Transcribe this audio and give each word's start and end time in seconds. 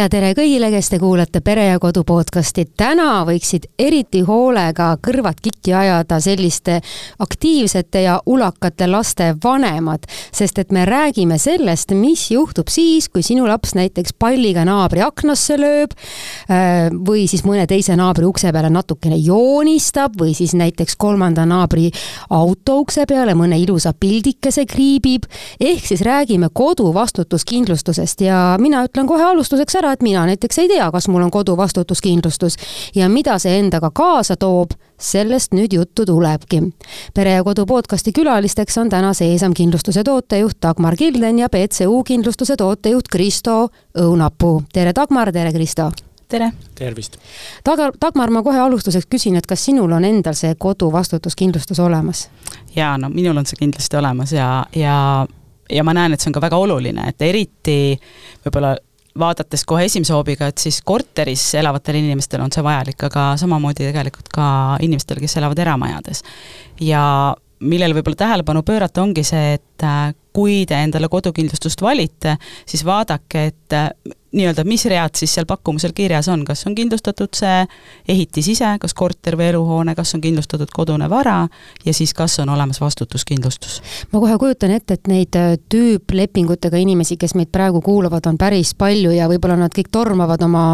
ja 0.00 0.06
tere 0.08 0.30
kõigile, 0.32 0.70
kes 0.72 0.88
te 0.88 0.98
kuulate 1.00 1.42
Pere 1.44 1.66
ja 1.66 1.78
Kodu 1.80 2.00
podcasti. 2.08 2.64
täna 2.76 3.20
võiksid 3.28 3.66
eriti 3.78 4.22
hoolega 4.24 4.94
kõrvad 5.02 5.40
kikki 5.42 5.74
ajada 5.76 6.16
selliste 6.20 6.78
aktiivsete 7.20 8.02
ja 8.06 8.14
ulakate 8.26 8.86
laste 8.88 9.34
vanemad, 9.44 10.06
sest 10.32 10.58
et 10.58 10.72
me 10.72 10.86
räägime 10.88 11.36
sellest, 11.38 11.92
mis 11.92 12.30
juhtub 12.30 12.70
siis, 12.72 13.08
kui 13.08 13.22
sinu 13.22 13.44
laps 13.48 13.74
näiteks 13.76 14.14
palliga 14.18 14.64
naabri 14.64 15.02
aknasse 15.04 15.58
lööb 15.60 15.92
äh, 15.92 16.88
või 16.88 17.26
siis 17.28 17.44
mõne 17.44 17.66
teise 17.68 17.96
naabri 17.96 18.24
ukse 18.24 18.52
peale 18.52 18.70
natukene 18.72 19.20
joonistab 19.20 20.16
või 20.20 20.32
siis 20.38 20.54
näiteks 20.56 20.96
kolmanda 20.96 21.44
naabri 21.44 21.90
auto 22.30 22.78
ukse 22.86 23.04
peale 23.10 23.36
mõne 23.36 23.60
ilusa 23.60 23.92
pildikese 23.92 24.64
kriibib. 24.64 25.28
ehk 25.60 25.84
siis 25.86 26.00
räägime 26.00 26.48
kodu 26.52 26.94
vastutuskindlustusest 26.94 28.20
ja 28.20 28.56
mina 28.60 28.84
ütlen 28.88 29.06
kohe 29.06 29.28
alustuseks 29.28 29.76
ära, 29.76 29.89
et 29.92 30.02
mina 30.02 30.26
näiteks 30.26 30.58
ei 30.58 30.68
tea, 30.68 30.90
kas 30.92 31.08
mul 31.08 31.22
on 31.22 31.30
kodu 31.30 31.56
vastutuskindlustus 31.56 32.56
ja 32.94 33.08
mida 33.08 33.38
see 33.38 33.58
endaga 33.58 33.90
kaasa 33.94 34.36
toob, 34.36 34.74
sellest 35.00 35.54
nüüd 35.56 35.72
juttu 35.72 36.06
tulebki. 36.06 36.62
pere 37.14 37.32
ja 37.32 37.44
Kodu 37.44 37.66
podcasti 37.66 38.12
külalisteks 38.12 38.78
on 38.78 38.88
täna 38.88 39.14
Seesam 39.14 39.54
kindlustuse 39.54 40.04
tootejuht 40.04 40.58
Dagmar 40.62 40.96
Kilden 40.96 41.38
ja 41.38 41.48
BCU 41.48 42.04
kindlustuse 42.04 42.56
tootejuht 42.56 43.08
Kristo 43.08 43.68
Õunapuu. 43.98 44.62
tere, 44.72 44.92
Dagmar, 44.94 45.32
tere, 45.32 45.52
Kristo! 45.52 45.90
tere! 46.28 46.52
tervist! 46.74 47.16
Tagar, 47.64 47.92
Dagmar, 48.00 48.30
ma 48.30 48.42
kohe 48.42 48.58
alustuseks 48.58 49.06
küsin, 49.10 49.36
et 49.36 49.46
kas 49.46 49.64
sinul 49.64 49.92
on 49.92 50.04
endal 50.04 50.34
see 50.34 50.54
kodu 50.54 50.92
vastutuskindlustus 50.92 51.80
olemas? 51.80 52.28
jaa, 52.76 52.98
no 52.98 53.08
minul 53.08 53.36
on 53.36 53.46
see 53.46 53.58
kindlasti 53.58 53.96
olemas 53.96 54.32
ja, 54.32 54.64
ja 54.76 55.26
ja 55.70 55.84
ma 55.84 55.94
näen, 55.94 56.12
et 56.12 56.20
see 56.20 56.30
on 56.30 56.36
ka 56.36 56.42
väga 56.42 56.58
oluline, 56.60 57.08
et 57.08 57.22
eriti 57.22 57.80
võib-olla 58.44 58.74
vaadates 59.20 59.64
kohe 59.68 59.84
esimese 59.88 60.14
hoobiga, 60.16 60.50
et 60.50 60.62
siis 60.62 60.80
korteris 60.86 61.44
elavatel 61.60 62.00
inimestel 62.00 62.42
on 62.44 62.52
see 62.54 62.64
vajalik, 62.64 63.06
aga 63.10 63.30
samamoodi 63.40 63.86
tegelikult 63.86 64.32
ka 64.34 64.48
inimestel, 64.84 65.20
kes 65.22 65.38
elavad 65.40 65.60
eramajades. 65.62 66.24
ja 66.80 67.04
millele 67.60 67.94
võib-olla 67.98 68.16
tähelepanu 68.16 68.62
pöörata, 68.64 69.02
ongi 69.02 69.24
see, 69.26 69.58
et 69.58 69.84
äh, 69.84 70.14
kui 70.32 70.62
te 70.68 70.78
endale 70.80 71.10
kodukindlustust 71.12 71.82
valite, 71.84 72.36
siis 72.68 72.84
vaadake, 72.88 73.44
et 73.52 73.76
äh, 73.76 73.90
nii-öelda, 74.32 74.64
mis 74.64 74.84
read 74.90 75.16
siis 75.18 75.32
seal 75.34 75.46
pakkumisel 75.48 75.92
kirjas 75.94 76.28
on, 76.30 76.44
kas 76.46 76.62
on 76.68 76.74
kindlustatud 76.78 77.34
see 77.34 77.64
ehitis 78.08 78.50
ise, 78.52 78.68
kas 78.80 78.94
korter 78.94 79.36
või 79.38 79.48
eluhoone, 79.50 79.94
kas 79.98 80.14
on 80.14 80.22
kindlustatud 80.22 80.70
kodune 80.74 81.08
vara 81.10 81.48
ja 81.84 81.94
siis 81.94 82.14
kas 82.14 82.38
on 82.42 82.52
olemas 82.54 82.80
vastutuskindlustus? 82.80 83.80
ma 84.12 84.22
kohe 84.22 84.38
kujutan 84.38 84.74
ette, 84.76 84.94
et 84.94 85.10
neid 85.10 85.38
äh, 85.38 85.56
tüüplepingutega 85.72 86.78
inimesi, 86.78 87.18
kes 87.20 87.34
meid 87.38 87.50
praegu 87.52 87.82
kuulavad, 87.82 88.26
on 88.30 88.38
päris 88.38 88.72
palju 88.78 89.14
ja 89.16 89.28
võib-olla 89.30 89.58
nad 89.64 89.74
kõik 89.74 89.90
tormavad 89.92 90.46
oma 90.46 90.64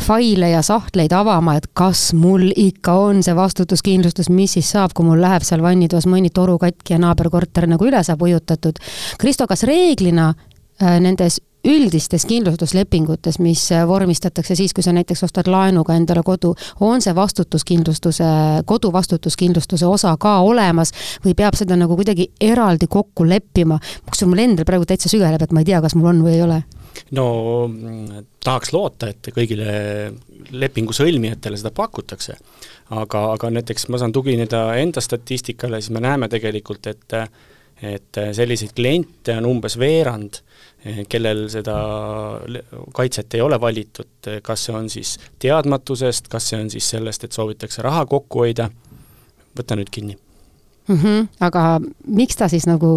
faile 0.00 0.52
ja 0.54 0.64
sahtleid 0.64 1.12
avama, 1.16 1.58
et 1.60 1.68
kas 1.76 2.10
mul 2.16 2.48
ikka 2.56 2.96
on 2.96 3.22
see 3.22 3.36
vastutuskindlustus, 3.36 4.32
mis 4.32 4.56
siis 4.56 4.72
saab, 4.72 4.96
kui 4.96 5.06
mul 5.06 5.20
läheb 5.20 5.44
seal 5.44 5.62
vannitoas 5.64 6.08
mõni 6.08 6.32
toru 6.32 6.56
katki 6.62 6.96
ja 6.96 7.02
naaberkorter 7.02 7.68
nagu 7.68 7.86
üle 7.86 8.00
saab 8.04 8.24
ujutatud. 8.24 8.80
Kristo, 9.20 9.46
kas 9.50 9.66
reeglina 9.68 10.32
äh, 10.32 10.96
nendes 11.02 11.42
üldistes 11.68 12.26
kindlustuslepingutes, 12.26 13.38
mis 13.42 13.64
äh, 13.72 13.86
vormistatakse 13.88 14.56
siis, 14.58 14.74
kui 14.74 14.82
sa 14.82 14.94
näiteks 14.94 15.22
ostad 15.26 15.48
laenuga 15.50 15.94
endale 15.94 16.24
kodu, 16.26 16.54
on 16.80 17.02
see 17.02 17.14
vastutuskindlustuse, 17.14 18.26
kodu 18.66 18.92
vastutuskindlustuse 18.92 19.86
osa 19.86 20.16
ka 20.20 20.38
olemas 20.42 20.92
või 21.24 21.36
peab 21.38 21.58
seda 21.58 21.78
nagu 21.78 21.96
kuidagi 21.98 22.32
eraldi 22.40 22.88
kokku 22.90 23.26
leppima? 23.28 23.78
kas 24.10 24.24
mul 24.28 24.42
endal 24.42 24.66
praegu 24.68 24.86
täitsa 24.88 25.10
sügeleb, 25.12 25.42
et 25.42 25.52
ma 25.54 25.62
ei 25.62 25.70
tea, 25.70 25.80
kas 25.82 25.94
mul 25.98 26.10
on 26.10 26.24
või 26.26 26.36
ei 26.36 26.42
ole? 26.44 26.62
no 27.16 27.26
mm, 27.68 28.26
tahaks 28.44 28.72
loota, 28.74 29.12
et 29.12 29.30
kõigile 29.34 30.12
lepingu 30.50 30.94
sõlmijatele 30.96 31.56
seda 31.60 31.72
pakutakse, 31.74 32.36
aga, 32.90 33.24
aga 33.36 33.52
näiteks 33.54 33.88
ma 33.92 34.02
saan 34.02 34.12
tugineda 34.12 34.66
enda 34.82 35.00
statistikale, 35.04 35.80
siis 35.80 35.94
me 35.94 36.02
näeme 36.04 36.28
tegelikult, 36.32 36.90
et 36.90 37.18
et 37.82 38.18
selliseid 38.32 38.72
kliente 38.76 39.34
on 39.36 39.46
umbes 39.48 39.74
veerand 39.78 40.38
Eh, 40.82 41.04
kellel 41.06 41.44
seda 41.50 41.76
kaitset 42.94 43.36
ei 43.38 43.42
ole 43.44 43.54
valitud, 43.60 44.26
kas 44.42 44.64
see 44.66 44.74
on 44.74 44.88
siis 44.90 45.12
teadmatusest, 45.38 46.26
kas 46.30 46.48
see 46.50 46.58
on 46.58 46.72
siis 46.72 46.88
sellest, 46.90 47.22
et 47.22 47.36
soovitakse 47.36 47.84
raha 47.86 48.02
kokku 48.10 48.42
hoida, 48.42 48.66
võta 49.54 49.78
nüüd 49.78 49.92
kinni. 49.94 50.16
Mm. 50.88 50.96
-hmm, 50.96 51.28
aga 51.46 51.62
miks 52.06 52.40
ta 52.40 52.48
siis 52.50 52.66
nagu, 52.66 52.96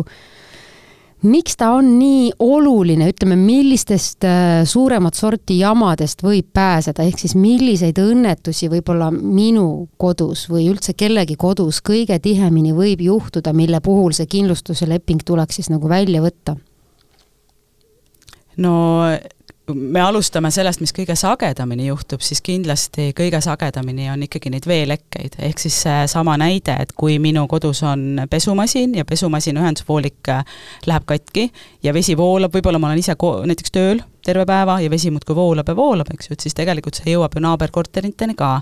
miks 1.25 1.57
ta 1.59 1.71
on 1.75 1.89
nii 1.99 2.29
oluline, 2.39 3.09
ütleme, 3.11 3.35
millistest 3.39 4.25
äh, 4.27 4.63
suuremat 4.67 5.17
sorti 5.17 5.59
jamadest 5.59 6.23
võib 6.25 6.47
pääseda, 6.53 7.05
ehk 7.05 7.21
siis 7.21 7.35
milliseid 7.39 7.99
õnnetusi 8.01 8.69
võib-olla 8.71 9.11
minu 9.11 9.87
kodus 10.01 10.45
või 10.51 10.69
üldse 10.71 10.95
kellegi 10.97 11.37
kodus 11.39 11.81
kõige 11.85 12.19
tihemini 12.21 12.73
võib 12.75 13.03
juhtuda, 13.05 13.53
mille 13.53 13.81
puhul 13.85 14.15
see 14.15 14.29
kindlustuse 14.29 14.89
leping 14.89 15.23
tuleks 15.25 15.61
siis 15.61 15.71
nagu 15.73 15.89
välja 15.89 16.23
võtta? 16.23 16.57
no 18.57 18.75
me 19.73 20.01
alustame 20.01 20.51
sellest, 20.53 20.81
mis 20.83 20.93
kõige 20.95 21.15
sagedamini 21.17 21.87
juhtub, 21.87 22.21
siis 22.23 22.41
kindlasti 22.45 23.09
kõige 23.17 23.41
sagedamini 23.41 24.09
on 24.13 24.25
ikkagi 24.27 24.51
neid 24.53 24.67
veelekkeid, 24.69 25.39
ehk 25.47 25.61
siis 25.61 25.77
seesama 25.85 26.37
näide, 26.41 26.75
et 26.81 26.93
kui 26.97 27.17
minu 27.23 27.47
kodus 27.51 27.81
on 27.87 28.21
pesumasin 28.29 28.95
ja 28.99 29.05
pesumasina 29.05 29.63
ühendusvoolik 29.63 30.33
läheb 30.85 31.07
katki 31.09 31.49
ja 31.83 31.93
vesi 31.93 32.17
voolab, 32.17 32.53
võib-olla 32.53 32.81
ma 32.81 32.91
olen 32.91 33.01
ise 33.01 33.17
ko-, 33.19 33.39
näiteks 33.47 33.73
tööl 33.73 34.03
terve 34.25 34.45
päeva 34.45 34.79
ja 34.81 34.89
vesi 34.89 35.11
muudkui 35.13 35.35
voolab 35.35 35.69
ja 35.69 35.75
voolab, 35.75 36.09
eks 36.13 36.29
ju, 36.29 36.35
et 36.35 36.45
siis 36.45 36.55
tegelikult 36.57 36.97
see 36.97 37.13
jõuab 37.13 37.35
ju 37.35 37.43
naaberkorteriteni 37.45 38.35
ka. 38.37 38.61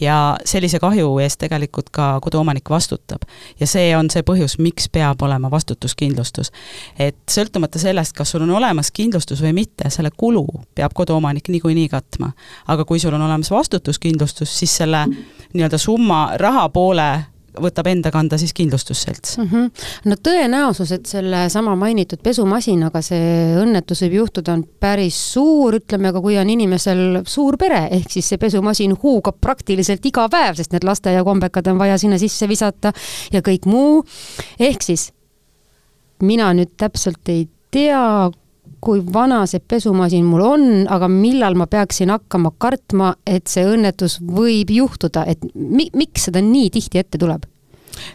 ja 0.00 0.36
sellise 0.48 0.80
kahju 0.82 1.18
eest 1.22 1.40
tegelikult 1.42 1.90
ka 1.92 2.18
koduomanik 2.24 2.70
vastutab. 2.70 3.26
ja 3.60 3.66
see 3.66 3.92
on 3.96 4.10
see 4.10 4.24
põhjus, 4.26 4.58
miks 4.58 4.88
peab 4.88 5.22
olema 5.22 5.50
vastutuskindlustus. 5.50 6.52
et 6.98 7.18
sõltumata 7.30 7.78
sellest, 7.78 8.16
kas 8.16 8.30
sul 8.30 8.46
on 8.46 8.50
olemas 8.50 8.90
kindlustus 8.90 9.42
või 9.42 9.52
mitte, 9.62 9.90
selle 9.90 10.10
kulu 10.16 10.46
peab 10.74 10.94
koduomanik 10.94 11.48
niikuinii 11.48 11.88
katma. 11.88 12.32
aga 12.66 12.84
kui 12.84 12.98
sul 12.98 13.14
on 13.14 13.22
olemas 13.22 13.50
vastutuskindlustus, 13.50 14.58
siis 14.58 14.76
selle 14.76 15.06
nii-öelda 15.52 15.78
summa 15.78 16.30
raha 16.40 16.68
poole 16.68 17.10
võtab 17.60 17.88
enda 17.90 18.10
kanda 18.12 18.38
siis 18.40 18.54
kindlustusselts 18.56 19.36
mm. 19.38 19.48
-hmm. 19.50 19.86
no 20.08 20.16
tõenäosus, 20.28 20.92
et 20.96 21.06
sellesama 21.06 21.74
mainitud 21.76 22.22
pesumasinaga 22.24 23.02
see 23.04 23.54
õnnetus 23.60 24.04
võib 24.06 24.18
juhtuda, 24.22 24.56
on 24.56 24.64
päris 24.80 25.18
suur, 25.32 25.76
ütleme, 25.80 26.08
aga 26.12 26.20
kui 26.24 26.38
on 26.40 26.50
inimesel 26.50 27.22
suur 27.26 27.58
pere, 27.60 27.86
ehk 27.90 28.10
siis 28.10 28.28
see 28.32 28.40
pesumasin 28.40 28.96
huugab 29.02 29.40
praktiliselt 29.40 30.06
iga 30.06 30.28
päev, 30.32 30.56
sest 30.56 30.72
need 30.72 30.86
lasteaiakombekad 30.88 31.72
on 31.72 31.78
vaja 31.78 31.98
sinna 31.98 32.18
sisse 32.18 32.48
visata 32.48 32.92
ja 33.32 33.42
kõik 33.44 33.66
muu, 33.66 34.04
ehk 34.60 34.82
siis 34.82 35.10
mina 36.22 36.52
nüüd 36.56 36.72
täpselt 36.78 37.28
ei 37.28 37.48
tea, 37.70 38.30
kui 38.80 39.02
vana 39.14 39.42
see 39.50 39.60
pesumasin 39.60 40.24
mul 40.24 40.44
on, 40.46 40.66
aga 40.90 41.08
millal 41.10 41.56
ma 41.58 41.66
peaksin 41.70 42.12
hakkama 42.14 42.54
kartma, 42.58 43.14
et 43.26 43.50
see 43.50 43.64
õnnetus 43.68 44.18
võib 44.22 44.70
juhtuda, 44.72 45.26
et 45.28 45.44
mi-, 45.54 45.90
miks 45.96 46.28
seda 46.28 46.42
nii 46.44 46.70
tihti 46.74 47.02
ette 47.02 47.20
tuleb? 47.20 47.48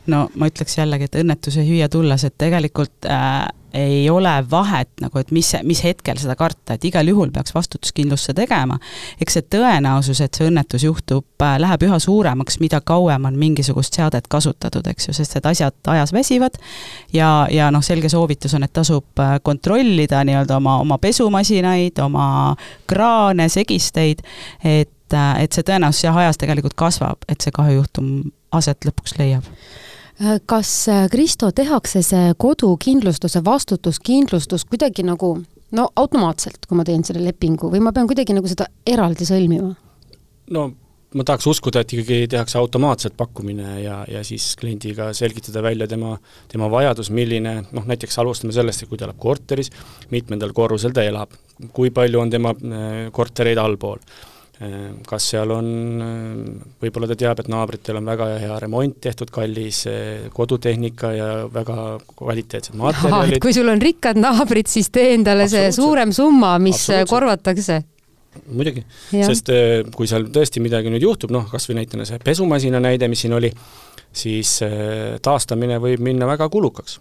no 0.09 0.25
ma 0.35 0.49
ütleks 0.49 0.79
jällegi, 0.79 1.07
et 1.07 1.19
õnnetus 1.21 1.59
ei 1.61 1.67
hüüa 1.69 1.89
tulles, 1.91 2.23
et 2.25 2.35
tegelikult 2.37 3.05
äh, 3.05 3.45
ei 3.77 4.09
ole 4.09 4.31
vahet 4.51 4.89
nagu, 5.01 5.19
et 5.19 5.31
mis, 5.31 5.51
mis 5.63 5.83
hetkel 5.83 6.17
seda 6.17 6.35
karta, 6.35 6.75
et 6.75 6.85
igal 6.89 7.07
juhul 7.07 7.31
peaks 7.33 7.53
vastutuskindlustuse 7.55 8.33
tegema. 8.37 8.79
eks 9.21 9.37
see 9.37 9.45
tõenäosus, 9.55 10.21
et 10.23 10.37
see 10.37 10.47
õnnetus 10.49 10.85
juhtub, 10.87 11.25
äh, 11.43 11.57
läheb 11.61 11.85
üha 11.87 11.99
suuremaks, 12.01 12.59
mida 12.63 12.81
kauem 12.81 13.29
on 13.29 13.37
mingisugust 13.37 13.97
seadet 13.97 14.27
kasutatud, 14.31 14.87
eks 14.87 15.09
ju, 15.09 15.15
sest 15.17 15.37
need 15.37 15.49
asjad 15.51 15.91
ajas 15.93 16.13
väsivad 16.13 16.57
ja, 17.13 17.47
ja 17.51 17.69
noh, 17.71 17.85
selge 17.85 18.09
soovitus 18.09 18.57
on, 18.57 18.65
et 18.65 18.73
tasub 18.73 19.23
äh, 19.23 19.37
kontrollida 19.43 20.23
nii-öelda 20.27 20.57
oma, 20.57 20.79
oma 20.83 20.97
pesumasinaid, 21.01 21.99
oma 22.03 22.27
kraane, 22.89 23.49
segisteid, 23.49 24.23
et, 24.63 25.13
äh, 25.13 25.33
et 25.43 25.53
see 25.53 25.67
tõenäosus 25.67 26.07
jah, 26.07 26.23
ajas 26.25 26.41
tegelikult 26.41 26.77
kasvab, 26.77 27.27
et 27.29 27.41
see 27.43 27.53
kahjujuhtum 27.53 28.31
aset 28.57 28.89
lõpuks 28.89 29.19
leiab 29.19 29.45
kas 30.45 30.71
äh, 30.89 31.05
Kristo, 31.11 31.51
tehakse 31.51 32.01
see 32.05 32.33
kodukindlustuse 32.37 33.43
vastutuskindlustus 33.45 34.65
kuidagi 34.65 35.05
nagu 35.05 35.35
no 35.77 35.87
automaatselt, 35.95 36.65
kui 36.67 36.79
ma 36.79 36.85
teen 36.87 37.03
selle 37.05 37.23
lepingu 37.25 37.69
või 37.71 37.83
ma 37.83 37.93
pean 37.93 38.09
kuidagi 38.09 38.35
nagu 38.37 38.49
seda 38.49 38.69
eraldi 38.87 39.27
sõlmima? 39.27 39.73
no 40.55 40.67
ma 41.17 41.23
tahaks 41.23 41.47
uskuda, 41.47 41.81
et 41.81 41.93
ikkagi 41.93 42.27
tehakse 42.31 42.57
automaatselt 42.59 43.15
pakkumine 43.17 43.77
ja, 43.81 43.99
ja 44.11 44.23
siis 44.27 44.55
kliendiga 44.59 45.11
selgitada 45.17 45.61
välja 45.63 45.87
tema, 45.87 46.15
tema 46.51 46.67
vajadus, 46.71 47.11
milline 47.15 47.59
noh, 47.71 47.85
näiteks 47.87 48.19
alustame 48.21 48.55
sellest, 48.55 48.83
et 48.83 48.89
kui 48.89 48.99
ta 48.99 49.07
elab 49.07 49.19
korteris, 49.21 49.71
mitmendal 50.11 50.51
korrusel 50.57 50.95
ta 50.95 51.05
elab, 51.07 51.35
kui 51.73 51.93
palju 51.95 52.23
on 52.23 52.33
tema 52.33 52.55
äh, 52.57 52.97
kortereid 53.13 53.61
allpool 53.61 54.01
kas 55.05 55.25
seal 55.31 55.51
on, 55.53 55.67
ehm, 56.01 56.45
võib-olla 56.81 57.09
ta 57.11 57.17
teab, 57.19 57.41
et 57.43 57.49
naabritel 57.51 57.99
on 57.99 58.07
väga 58.09 58.29
hea 58.41 58.55
remont 58.63 58.95
tehtud, 59.03 59.29
kallis 59.33 59.83
eh, 59.89 60.29
kodutehnika 60.33 61.11
ja 61.13 61.27
väga 61.53 61.99
kvaliteetsed 62.17 62.77
materjalid. 62.79 63.41
kui 63.43 63.53
sul 63.53 63.69
on 63.69 63.81
rikkad 63.81 64.17
naabrid, 64.17 64.69
siis 64.71 64.89
tee 64.89 65.13
endale 65.13 65.45
see 65.51 65.69
suurem 65.75 66.13
summa, 66.15 66.55
mis 66.61 66.87
korvatakse. 67.09 67.83
Muidugi, 68.53 68.83
sest 69.11 69.49
äh, 69.53 69.83
kui 69.93 70.09
seal 70.09 70.27
tõesti 70.33 70.61
midagi 70.61 70.89
nüüd 70.93 71.05
juhtub, 71.05 71.33
noh, 71.33 71.45
kas 71.51 71.69
või 71.69 71.79
näitena 71.79 72.05
see 72.09 72.17
pesumasina 72.21 72.81
näide, 72.81 73.09
mis 73.09 73.25
siin 73.25 73.37
oli, 73.37 73.53
siis 74.13 74.57
taastamine 75.25 75.77
võib 75.81 76.01
minna 76.05 76.29
väga 76.29 76.49
kulukaks 76.53 76.97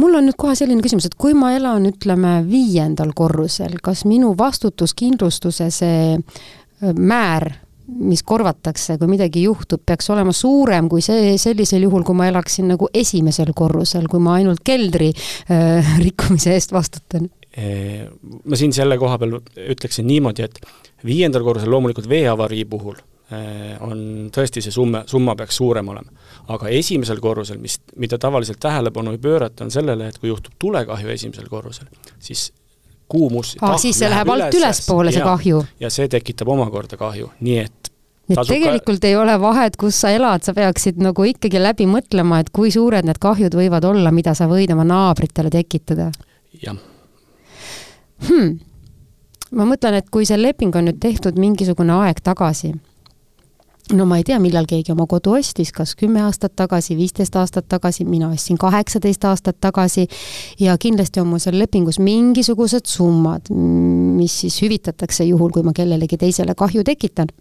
mul 0.00 0.18
on 0.18 0.28
nüüd 0.28 0.38
kohe 0.40 0.56
selline 0.58 0.84
küsimus, 0.84 1.08
et 1.08 1.16
kui 1.20 1.34
ma 1.36 1.54
elan, 1.56 1.88
ütleme, 1.90 2.40
viiendal 2.48 3.14
korrusel, 3.16 3.78
kas 3.82 4.04
minu 4.08 4.34
vastutuskindlustuse 4.38 5.70
see 5.74 6.20
määr 6.96 7.52
mis 7.90 8.22
korvatakse, 8.22 8.94
kui 9.00 9.08
midagi 9.10 9.42
juhtub, 9.44 9.82
peaks 9.86 10.10
olema 10.14 10.30
suurem 10.36 10.88
kui 10.90 11.02
see 11.02 11.34
sellisel 11.42 11.82
juhul, 11.88 12.04
kui 12.06 12.14
ma 12.14 12.28
elaksin 12.30 12.68
nagu 12.70 12.86
esimesel 12.94 13.50
korrusel, 13.56 14.06
kui 14.10 14.22
ma 14.22 14.36
ainult 14.38 14.62
keldri 14.66 15.10
äh, 15.10 15.94
rikkumise 16.06 16.54
eest 16.54 16.74
vastutan? 16.76 17.26
Ma 17.50 18.54
siin 18.56 18.70
selle 18.70 18.94
koha 18.94 19.16
peal 19.18 19.40
ütleksin 19.74 20.06
niimoodi, 20.06 20.46
et 20.46 20.60
viiendal 21.02 21.42
korrusel 21.42 21.72
loomulikult 21.72 22.06
veeavarii 22.08 22.62
puhul 22.70 23.00
on 23.86 24.30
tõesti 24.34 24.62
see 24.62 24.74
summa, 24.74 25.04
summa 25.06 25.36
peaks 25.38 25.60
suurem 25.60 25.90
olema. 25.92 26.10
Aga 26.50 26.70
esimesel 26.74 27.20
korrusel, 27.22 27.60
mis, 27.62 27.78
mida 28.00 28.18
tavaliselt 28.18 28.60
tähelepanu 28.62 29.14
ei 29.14 29.20
pöörata, 29.22 29.64
on 29.64 29.70
sellele, 29.70 30.08
et 30.10 30.18
kui 30.18 30.32
juhtub 30.32 30.56
tulekahju 30.58 31.12
esimesel 31.14 31.48
korrusel, 31.50 31.86
siis 32.18 32.50
kuumus 33.10 33.56
ah, 33.60 33.76
siis 33.80 33.98
see 33.98 34.10
läheb 34.10 34.30
alt 34.30 34.54
ülespoole, 34.54 35.12
see 35.14 35.26
kahju? 35.26 35.62
ja 35.82 35.90
see 35.92 36.08
tekitab 36.10 36.50
omakorda 36.54 36.98
kahju, 37.00 37.30
nii 37.40 37.58
et 37.64 37.90
nii 38.30 38.38
et 38.38 38.50
tegelikult 38.52 39.02
ka... 39.02 39.10
ei 39.10 39.16
ole 39.18 39.34
vahet, 39.42 39.76
kus 39.80 39.98
sa 40.04 40.12
elad, 40.14 40.46
sa 40.46 40.54
peaksid 40.56 41.00
nagu 41.02 41.26
ikkagi 41.26 41.62
läbi 41.62 41.88
mõtlema, 41.90 42.40
et 42.42 42.52
kui 42.54 42.70
suured 42.74 43.06
need 43.06 43.18
kahjud 43.22 43.56
võivad 43.58 43.86
olla, 43.86 44.14
mida 44.14 44.34
sa 44.38 44.46
võid 44.50 44.74
oma 44.74 44.86
naabritele 44.86 45.50
tekitada. 45.54 46.10
jah 46.62 46.78
hmm.. 48.28 48.58
ma 49.58 49.66
mõtlen, 49.66 49.98
et 49.98 50.10
kui 50.10 50.28
see 50.28 50.38
leping 50.38 50.74
on 50.76 50.90
nüüd 50.90 51.02
tehtud 51.02 51.38
mingisugune 51.40 51.98
aeg 52.04 52.22
tagasi 52.22 52.74
no 53.92 54.06
ma 54.06 54.18
ei 54.20 54.24
tea, 54.26 54.38
millal 54.42 54.66
keegi 54.68 54.92
oma 54.94 55.06
kodu 55.10 55.34
ostis, 55.38 55.72
kas 55.74 55.94
kümme 55.98 56.22
aastat 56.24 56.54
tagasi, 56.58 56.96
viisteist 56.98 57.36
aastat 57.38 57.68
tagasi, 57.70 58.04
mina 58.08 58.30
ostsin 58.30 58.58
kaheksateist 58.60 59.24
aastat 59.28 59.58
tagasi 59.60 60.06
ja 60.60 60.76
kindlasti 60.80 61.22
on 61.22 61.30
mul 61.30 61.42
seal 61.42 61.58
lepingus 61.58 62.00
mingisugused 62.02 62.86
summad, 62.90 63.50
mis 63.50 64.40
siis 64.44 64.60
hüvitatakse 64.62 65.26
juhul, 65.28 65.52
kui 65.54 65.66
ma 65.66 65.74
kellelegi 65.76 66.20
teisele 66.20 66.54
kahju 66.54 66.84
tekitan. 66.86 67.32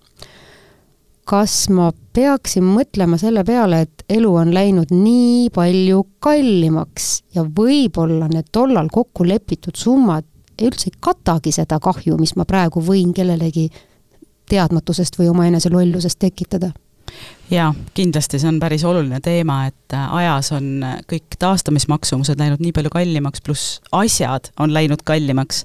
kas 1.29 1.67
ma 1.69 1.91
peaksin 2.13 2.65
mõtlema 2.65 3.19
selle 3.21 3.43
peale, 3.45 3.83
et 3.85 4.03
elu 4.09 4.31
on 4.33 4.49
läinud 4.49 4.89
nii 4.89 5.51
palju 5.53 6.01
kallimaks 6.25 7.09
ja 7.37 7.43
võib-olla 7.43 8.25
need 8.31 8.47
tollal 8.51 8.89
kokku 8.89 9.27
lepitud 9.29 9.77
summad 9.77 10.25
üldse 10.65 10.89
ei 10.89 10.97
katagi 10.99 11.53
seda 11.53 11.77
kahju, 11.79 12.17
mis 12.19 12.33
ma 12.35 12.45
praegu 12.49 12.81
võin 12.83 13.13
kellelegi 13.15 13.69
teadmatusest 14.49 15.19
või 15.19 15.29
omaenese 15.31 15.71
lollusest 15.73 16.19
tekitada 16.19 16.71
jaa, 17.51 17.69
kindlasti 17.97 18.39
see 18.39 18.49
on 18.49 18.59
päris 18.61 18.83
oluline 18.85 19.19
teema, 19.25 19.63
et 19.69 19.95
äh, 19.95 20.13
ajas 20.21 20.51
on 20.53 20.83
äh, 20.85 20.97
kõik 21.09 21.37
taastamismaksumused 21.41 22.39
läinud 22.39 22.61
nii 22.61 22.73
palju 22.75 22.91
kallimaks, 22.93 23.41
pluss 23.45 23.79
asjad 23.95 24.51
on 24.61 24.73
läinud 24.73 25.01
kallimaks, 25.05 25.63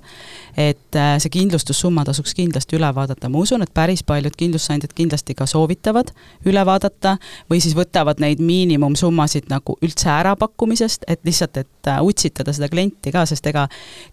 et 0.57 0.97
äh, 0.97 1.15
see 1.21 1.33
kindlustussumma 1.35 2.07
tasuks 2.09 2.35
kindlasti 2.37 2.79
üle 2.79 2.89
vaadata, 2.97 3.29
ma 3.29 3.43
usun, 3.45 3.65
et 3.65 3.73
päris 3.77 4.05
paljud 4.07 4.37
kindlustusandjad 4.39 4.95
kindlasti 4.97 5.37
ka 5.37 5.47
soovitavad 5.51 6.15
üle 6.49 6.65
vaadata 6.67 7.19
või 7.53 7.61
siis 7.65 7.77
võtavad 7.77 8.23
neid 8.23 8.41
miinimumsummasid 8.41 9.51
nagu 9.53 9.77
üldse 9.85 10.09
ära 10.15 10.35
pakkumisest, 10.41 11.05
et 11.09 11.21
lihtsalt, 11.29 11.61
et 11.61 11.93
utsitada 12.01 12.55
seda 12.57 12.71
klienti 12.73 13.13
ka, 13.13 13.27
sest 13.29 13.45
ega 13.51 13.67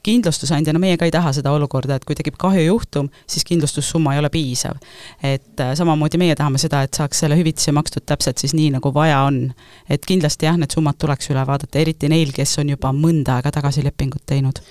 kindlustusandjana 0.04 0.80
meie 0.82 1.00
ka 1.00 1.08
ei 1.08 1.16
taha 1.16 1.32
seda 1.38 1.56
olukorda, 1.56 1.96
et 1.96 2.06
kui 2.08 2.20
tekib 2.20 2.36
kahjujuhtum, 2.42 3.08
siis 3.32 3.48
kindlustussumma 3.48 4.18
ei 4.18 4.20
ole 4.20 4.30
piisav. 4.34 4.76
et 5.24 5.62
samamoodi 5.78 6.20
meie 6.20 6.36
tahame 6.36 6.60
seda, 6.60 6.82
et 6.84 6.94
saaks 6.98 7.24
selle 7.24 7.38
hüvitise 7.40 7.61
makstud 7.70 8.08
täpselt 8.10 8.42
siis 8.42 8.56
nii, 8.58 8.72
nagu 8.74 8.94
vaja 8.94 9.22
on. 9.28 9.54
et 9.90 10.06
kindlasti 10.10 10.50
jah, 10.50 10.58
need 10.58 10.74
summad 10.74 10.98
tuleks 10.98 11.30
üle 11.30 11.46
vaadata, 11.48 11.78
eriti 11.80 12.10
neil, 12.10 12.34
kes 12.34 12.58
on 12.64 12.74
juba 12.74 12.90
mõnda 12.96 13.38
aega 13.38 13.54
tagasi 13.54 13.86
lepingut 13.86 14.26
teinud. 14.26 14.64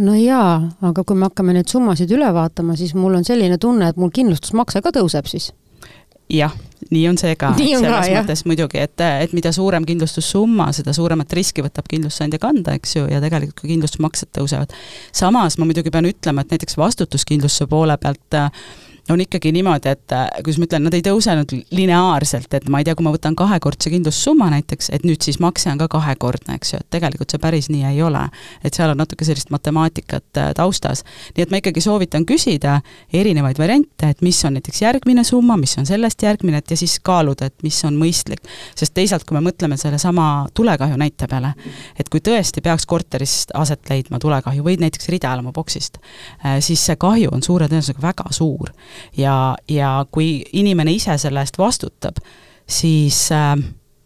no 0.00 0.16
jaa, 0.16 0.70
aga 0.80 1.04
kui 1.04 1.16
me 1.16 1.28
hakkame 1.28 1.52
neid 1.58 1.68
summasid 1.68 2.16
üle 2.16 2.32
vaatama, 2.34 2.76
siis 2.80 2.96
mul 2.96 3.20
on 3.20 3.28
selline 3.28 3.60
tunne, 3.60 3.92
et 3.92 4.00
mul 4.00 4.14
kindlustusmakse 4.14 4.80
ka 4.80 4.96
tõuseb 4.96 5.28
siis 5.28 5.52
jah, 6.28 6.52
nii 6.92 7.04
on 7.08 7.18
see 7.20 7.36
ka. 7.40 7.52
selles 7.58 7.84
ka, 7.84 8.00
mõttes 8.20 8.42
jah. 8.42 8.48
muidugi, 8.48 8.80
et, 8.82 9.04
et 9.24 9.34
mida 9.36 9.52
suurem 9.54 9.84
kindlustussumma, 9.88 10.70
seda 10.76 10.92
suuremat 10.96 11.32
riski 11.36 11.64
võtab 11.64 11.88
kindlustusandja 11.90 12.40
kanda, 12.42 12.76
eks 12.78 12.96
ju, 12.98 13.06
ja 13.10 13.22
tegelikult 13.24 13.62
ka 13.62 13.70
kindlustusmaksed 13.70 14.32
tõusevad. 14.36 14.74
samas 15.12 15.58
ma 15.58 15.68
muidugi 15.68 15.92
pean 15.94 16.08
ütlema, 16.08 16.44
et 16.44 16.54
näiteks 16.56 16.78
vastutuskindlustuse 16.80 17.68
poole 17.70 17.96
pealt 18.00 18.38
äh, 18.38 18.52
on 19.10 19.20
ikkagi 19.20 19.52
niimoodi, 19.52 19.88
et 19.88 20.12
äh, 20.12 20.26
kuidas 20.44 20.58
ma 20.60 20.66
ütlen, 20.68 20.84
nad 20.86 20.94
ei 20.96 21.02
tõusenud 21.04 21.52
lineaarselt, 21.74 22.52
et 22.54 22.68
ma 22.68 22.80
ei 22.80 22.86
tea, 22.86 22.94
kui 22.98 23.06
ma 23.06 23.12
võtan 23.14 23.36
kahekordse 23.38 23.90
kindlustussumma 23.92 24.50
näiteks, 24.52 24.90
et 24.92 25.04
nüüd 25.08 25.24
siis 25.24 25.38
makse 25.40 25.70
on 25.72 25.80
ka 25.80 25.88
kahekordne, 25.92 26.58
eks 26.58 26.74
ju, 26.74 26.80
et 26.82 26.88
tegelikult 26.92 27.32
see 27.32 27.42
päris 27.42 27.70
nii 27.72 27.86
ei 27.92 28.02
ole. 28.04 28.26
et 28.64 28.74
seal 28.74 28.90
on 28.92 28.98
natuke 29.00 29.24
sellist 29.24 29.50
matemaatikat 29.54 30.40
äh, 30.40 30.50
taustas. 30.56 31.04
nii 31.36 31.46
et 31.46 31.54
ma 31.54 31.60
ikkagi 31.62 31.80
soovitan 31.80 32.26
küsida 32.28 32.80
erinevaid 33.12 33.58
variante, 33.58 34.10
et 34.10 34.22
mis 34.22 34.40
on 34.44 34.58
näiteks 34.58 34.82
järgmine 34.82 35.24
summa, 35.24 35.56
mis 35.56 35.76
on 35.78 35.86
sellest 35.86 36.22
järgmine, 36.22 36.58
et 36.58 36.70
ja 36.70 36.76
siis 36.76 36.98
kaaluda, 37.00 37.48
et 37.48 37.62
mis 37.62 37.78
on 37.84 37.96
mõistlik. 37.96 38.44
sest 38.76 38.94
teisalt, 38.94 39.24
kui 39.24 39.38
me 39.38 39.44
mõtleme 39.50 39.76
sellesama 39.76 40.48
tulekahju 40.54 40.96
näite 40.96 41.28
peale, 41.28 41.54
et 41.98 42.08
kui 42.08 42.20
tõesti 42.20 42.60
peaks 42.62 42.86
korterist 42.86 43.54
aset 43.54 43.90
leidma 43.90 44.18
tulekahju 44.18 44.64
või 44.64 44.76
näiteks 44.80 45.08
rideelamu 45.08 45.52
boksist, 45.52 45.98
äh, 46.44 46.60
siis 46.60 46.84
see 46.84 46.96
kahju 46.96 47.32
on 47.32 47.42
suure 47.42 47.68
tõenäosusega 47.68 48.02
väga 48.02 48.28
suur 48.30 48.72
ja, 49.16 49.56
ja 49.68 49.92
kui 50.12 50.42
inimene 50.52 50.94
ise 50.96 51.18
selle 51.18 51.44
eest 51.44 51.58
vastutab, 51.58 52.20
siis 52.68 53.26
äh, 53.34 53.54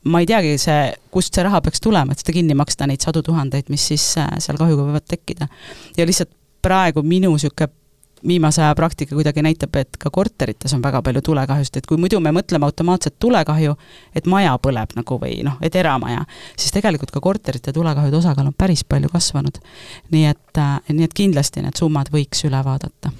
ma 0.04 0.22
ei 0.22 0.28
teagi, 0.28 0.56
see, 0.60 0.92
kust 1.14 1.34
see 1.34 1.44
raha 1.46 1.62
peaks 1.64 1.82
tulema, 1.82 2.12
et 2.14 2.22
seda 2.22 2.34
kinni 2.36 2.56
maksta, 2.58 2.88
neid 2.90 3.04
sadu 3.04 3.22
tuhandeid, 3.26 3.70
mis 3.72 3.84
siis 3.92 4.06
äh, 4.20 4.30
seal 4.42 4.58
kahjuga 4.60 4.88
võivad 4.88 5.06
tekkida. 5.08 5.48
ja 5.96 6.06
lihtsalt 6.08 6.32
praegu 6.62 7.02
minu 7.02 7.32
niisugune 7.34 7.70
viimase 8.26 8.62
aja 8.62 8.74
praktika 8.74 9.14
kuidagi 9.14 9.42
näitab, 9.42 9.76
et 9.76 9.96
ka 9.98 10.10
korterites 10.10 10.74
on 10.74 10.82
väga 10.82 11.02
palju 11.02 11.22
tulekahjusid, 11.22 11.76
et 11.80 11.86
kui 11.86 12.00
muidu 12.00 12.20
me 12.20 12.32
mõtleme 12.34 12.66
automaatselt 12.68 13.18
tulekahju, 13.22 13.76
et 14.14 14.26
maja 14.30 14.54
põleb 14.62 14.96
nagu 14.98 15.18
või 15.22 15.42
noh, 15.46 15.58
et 15.62 15.76
eramaja, 15.76 16.24
siis 16.56 16.74
tegelikult 16.74 17.10
ka 17.14 17.20
korterite 17.20 17.72
tulekahjude 17.72 18.20
osakaal 18.22 18.50
on 18.50 18.58
päris 18.58 18.84
palju 18.84 19.12
kasvanud. 19.12 19.58
nii 20.10 20.26
et 20.26 20.58
äh,, 20.58 20.80
nii 20.88 21.04
et 21.04 21.14
kindlasti 21.14 21.62
need 21.62 21.78
summad 21.78 22.12
võiks 22.12 22.44
üle 22.48 22.64
vaadata. 22.64 23.12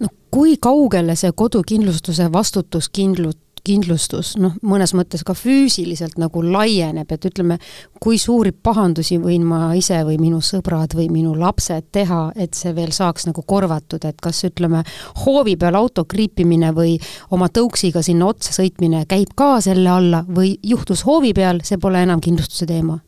no 0.00 0.08
kui 0.30 0.56
kaugele 0.60 1.16
see 1.16 1.32
kodukindlustuse 1.32 2.28
vastutuskindlu-, 2.32 3.34
kindlustus 3.66 4.34
noh, 4.40 4.54
mõnes 4.66 4.92
mõttes 4.96 5.24
ka 5.26 5.34
füüsiliselt 5.36 6.18
nagu 6.20 6.42
laieneb, 6.44 7.10
et 7.12 7.28
ütleme, 7.28 7.58
kui 8.02 8.18
suuri 8.20 8.52
pahandusi 8.52 9.18
võin 9.22 9.44
ma 9.46 9.72
ise 9.78 9.98
või 10.06 10.18
minu 10.22 10.40
sõbrad 10.44 10.94
või 10.96 11.08
minu 11.12 11.34
lapsed 11.38 11.90
teha, 11.94 12.22
et 12.36 12.54
see 12.58 12.74
veel 12.76 12.92
saaks 12.96 13.28
nagu 13.28 13.42
korvatud, 13.46 14.04
et 14.06 14.20
kas 14.22 14.44
ütleme, 14.48 14.84
hoovi 15.24 15.56
peal 15.60 15.78
auto 15.78 16.06
kriipimine 16.08 16.72
või 16.76 16.96
oma 17.34 17.48
tõuksiga 17.48 18.04
sinna 18.06 18.30
otsa 18.32 18.54
sõitmine 18.56 19.04
käib 19.10 19.34
ka 19.36 19.56
selle 19.64 19.90
alla 19.92 20.24
või 20.28 20.56
juhtus 20.62 21.06
hoovi 21.06 21.34
peal, 21.36 21.62
see 21.64 21.80
pole 21.82 22.02
enam 22.06 22.22
kindlustuse 22.22 22.68
teema? 22.70 23.00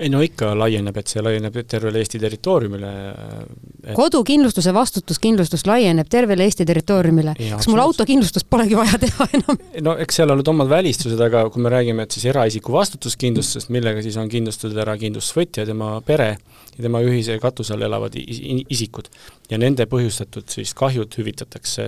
Ei 0.00 0.08
no 0.12 0.20
ikka 0.24 0.52
laieneb, 0.56 0.96
et 1.00 1.12
see 1.12 1.22
laieneb 1.24 1.56
tervele 1.68 2.00
Eesti 2.00 2.20
territooriumile 2.22 2.90
et.... 3.10 3.94
kodukindlustuse 3.96 4.72
vastutuskindlustus 4.74 5.66
laieneb 5.68 6.08
tervele 6.10 6.46
Eesti 6.48 6.66
territooriumile. 6.68 7.34
kas 7.38 7.68
mul 7.70 7.82
autokindlustust 7.84 8.48
polegi 8.50 8.78
vaja 8.78 9.00
teha 9.02 9.28
enam? 9.38 9.60
no 9.86 9.96
eks 10.00 10.20
seal 10.20 10.32
nüüd 10.32 10.52
omad 10.52 10.70
välistused, 10.72 11.20
aga 11.26 11.44
kui 11.52 11.64
me 11.64 11.72
räägime, 11.72 12.06
et 12.06 12.16
siis 12.16 12.26
eraisiku 12.32 12.74
vastutuskindlustusest, 12.76 13.72
millega 13.74 14.02
siis 14.04 14.16
on 14.20 14.30
kindlustatud 14.32 14.78
ära 14.80 14.96
kindlustusvõtja, 15.00 15.66
tema 15.68 15.92
pere 16.06 16.30
ja 16.76 16.84
tema 16.86 17.02
ühise 17.04 17.36
katuse 17.42 17.74
all 17.74 17.84
elavad 17.84 18.16
isikud 18.16 19.10
ja 19.50 19.58
nende 19.60 19.84
põhjustatud 19.90 20.48
siis 20.52 20.72
kahjud 20.78 21.16
hüvitatakse, 21.20 21.84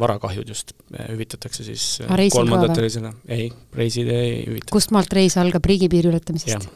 varakahjud 0.00 0.52
just, 0.54 0.72
hüvitatakse 1.10 1.66
siis 1.66 1.88
kolmandatele, 2.32 3.12
ei, 3.28 3.50
reisid 3.76 4.08
ei 4.12 4.38
hüvitata. 4.46 4.72
kust 4.72 4.94
maalt 4.94 5.12
reis 5.18 5.36
algab, 5.40 5.66
riigipiiri 5.68 6.12
ületamisest? 6.12 6.70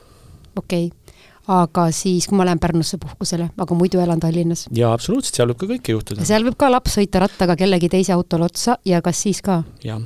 Okei 0.57 0.89
okay 0.91 1.07
aga 1.47 1.87
siis, 1.95 2.27
kui 2.27 2.37
ma 2.39 2.47
lähen 2.47 2.61
Pärnusse 2.63 2.99
puhkusele, 3.03 3.51
aga 3.59 3.79
muidu 3.79 4.01
elan 4.03 4.21
Tallinnas. 4.23 4.67
jaa, 4.75 4.93
absoluutselt, 4.97 5.39
seal 5.39 5.53
võib 5.53 5.61
ka 5.61 5.71
kõike 5.71 5.95
juhtuda. 5.95 6.27
seal 6.27 6.45
võib 6.47 6.59
ka 6.59 6.71
laps 6.73 6.99
sõita 6.99 7.23
rattaga 7.23 7.57
kellegi 7.59 7.91
teise 7.93 8.15
autole 8.17 8.49
otsa 8.51 8.79
ja 8.85 9.03
kas 9.05 9.23
siis 9.27 9.43
ka? 9.47 9.63
jah. 9.85 10.03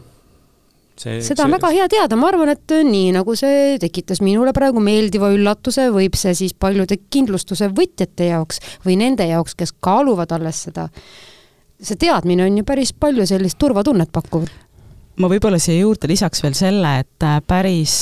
See, 1.01 1.17
seda 1.25 1.41
see... 1.41 1.47
on 1.47 1.55
väga 1.57 1.71
hea 1.73 1.89
teada, 1.89 2.17
ma 2.21 2.29
arvan, 2.29 2.51
et 2.53 2.75
nii 2.85 3.15
nagu 3.17 3.33
see 3.39 3.79
tekitas 3.81 4.21
minule 4.21 4.53
praegu 4.53 4.83
meeldiva 4.85 5.31
üllatuse, 5.33 5.87
võib 5.95 6.19
see 6.21 6.35
siis 6.37 6.53
paljude 6.53 6.99
kindlustuse 7.09 7.71
võtjate 7.73 8.29
jaoks 8.35 8.61
või 8.85 8.99
nende 9.01 9.25
jaoks, 9.31 9.57
kes 9.57 9.73
kaaluvad 9.81 10.35
alles 10.37 10.67
seda, 10.69 10.91
see 11.81 11.97
teadmine 11.97 12.45
on 12.45 12.61
ju 12.61 12.69
päris 12.69 12.93
palju 12.93 13.25
sellist 13.33 13.57
turvatunnet 13.63 14.13
pakkuv 14.13 14.45
ma 15.21 15.29
võib-olla 15.31 15.59
siia 15.61 15.83
juurde 15.83 16.09
lisaks 16.11 16.43
veel 16.45 16.57
selle, 16.59 16.95
et 17.05 17.27
äh, 17.27 17.39
päris, 17.47 17.95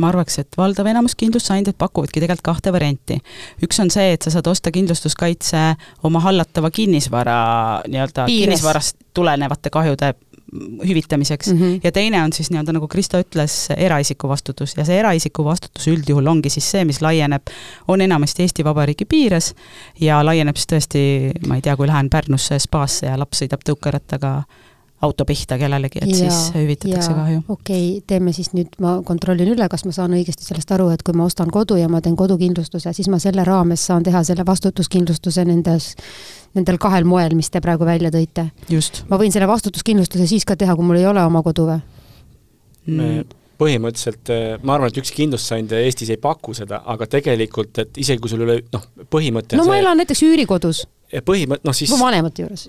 ma 0.00 0.10
arvaks, 0.12 0.40
et 0.42 0.58
valdav 0.58 0.88
enamus 0.90 1.16
kindlustusandjaid 1.18 1.78
pakuvadki 1.80 2.20
tegelikult 2.20 2.46
kahte 2.46 2.72
varianti. 2.74 3.18
üks 3.64 3.80
on 3.82 3.90
see, 3.92 4.12
et 4.16 4.26
sa 4.26 4.34
saad 4.34 4.46
osta 4.50 4.72
kindlustuskaitse 4.74 5.64
oma 6.06 6.22
hallatava 6.24 6.70
kinnisvara 6.70 7.38
nii-öelda 7.88 8.28
kinnisvarast 8.30 9.00
tulenevate 9.16 9.72
kahjude 9.72 10.14
hüvitamiseks 10.88 11.48
mm 11.52 11.58
-hmm. 11.58 11.80
ja 11.84 11.92
teine 11.92 12.22
on 12.22 12.32
siis 12.32 12.50
nii-öelda, 12.50 12.72
nagu 12.72 12.88
Kristo 12.88 13.18
ütles, 13.18 13.72
eraisiku 13.76 14.28
vastutus 14.28 14.76
ja 14.76 14.84
see 14.84 14.98
eraisiku 14.98 15.44
vastutus 15.44 15.88
üldjuhul 15.88 16.26
ongi 16.26 16.50
siis 16.50 16.70
see, 16.70 16.84
mis 16.84 17.02
laieneb, 17.02 17.42
on 17.88 18.00
enamasti 18.00 18.42
Eesti 18.42 18.64
Vabariigi 18.64 19.04
piires 19.04 19.54
ja 20.00 20.24
laieneb 20.24 20.56
siis 20.56 20.70
tõesti, 20.72 21.02
ma 21.46 21.58
ei 21.58 21.62
tea, 21.62 21.76
kui 21.76 21.86
lähen 21.86 22.10
Pärnusse 22.10 22.58
spaasse 22.58 23.06
ja 23.06 23.18
laps 23.18 23.42
sõidab 23.42 23.66
tõukerattaga 23.66 24.42
auto 25.02 25.24
pihta 25.28 25.58
kellelegi, 25.60 26.00
et 26.02 26.10
ja, 26.10 26.16
siis 26.16 26.54
hüvitatakse 26.54 27.12
kahju. 27.12 27.42
okei 27.48 27.88
okay,, 27.90 28.02
teeme 28.06 28.32
siis 28.32 28.52
nüüd, 28.56 28.72
ma 28.80 28.96
kontrollin 29.04 29.50
üle, 29.52 29.68
kas 29.68 29.84
ma 29.84 29.92
saan 29.92 30.16
õigesti 30.16 30.46
sellest 30.46 30.72
aru, 30.72 30.88
et 30.94 31.04
kui 31.06 31.16
ma 31.16 31.26
ostan 31.28 31.52
kodu 31.52 31.76
ja 31.76 31.88
ma 31.92 32.00
teen 32.04 32.16
kodukindlustuse, 32.16 32.92
siis 32.96 33.10
ma 33.12 33.20
selle 33.22 33.44
raames 33.44 33.84
saan 33.90 34.06
teha 34.06 34.24
selle 34.24 34.46
vastutuskindlustuse 34.48 35.44
nendes 35.44 35.92
nendel 36.56 36.80
kahel 36.80 37.04
moel, 37.04 37.36
mis 37.36 37.52
te 37.52 37.60
praegu 37.60 37.84
välja 37.84 38.10
tõite. 38.14 38.48
ma 39.10 39.20
võin 39.20 39.32
selle 39.34 39.48
vastutuskindlustuse 39.50 40.26
siis 40.26 40.48
ka 40.48 40.56
teha, 40.56 40.76
kui 40.76 40.84
mul 40.84 41.02
ei 41.02 41.06
ole 41.06 41.24
oma 41.24 41.44
kodu 41.44 41.68
või 41.68 41.80
mm.? 42.86 43.36
põhimõtteliselt 43.60 44.32
äh, 44.32 44.44
ma 44.62 44.76
arvan, 44.76 44.92
et 44.92 45.00
ükski 45.00 45.22
kindlustusandja 45.22 45.80
Eestis 45.84 46.10
ei 46.12 46.20
paku 46.20 46.54
seda, 46.56 46.82
aga 46.92 47.08
tegelikult, 47.10 47.78
et 47.82 48.00
isegi 48.00 48.20
kui 48.22 48.32
sul 48.32 48.44
üle, 48.44 48.58
noh, 48.72 48.84
põhimõte 49.12 49.58
no 49.58 49.64
ma 49.68 49.78
elan 49.80 50.00
näiteks 50.02 50.22
üürikodus. 50.26 50.84
Põhimõte, 51.26 51.62
noh 51.64 51.76
siis 51.76 51.92
vanemate 52.00 52.42
juures 52.42 52.68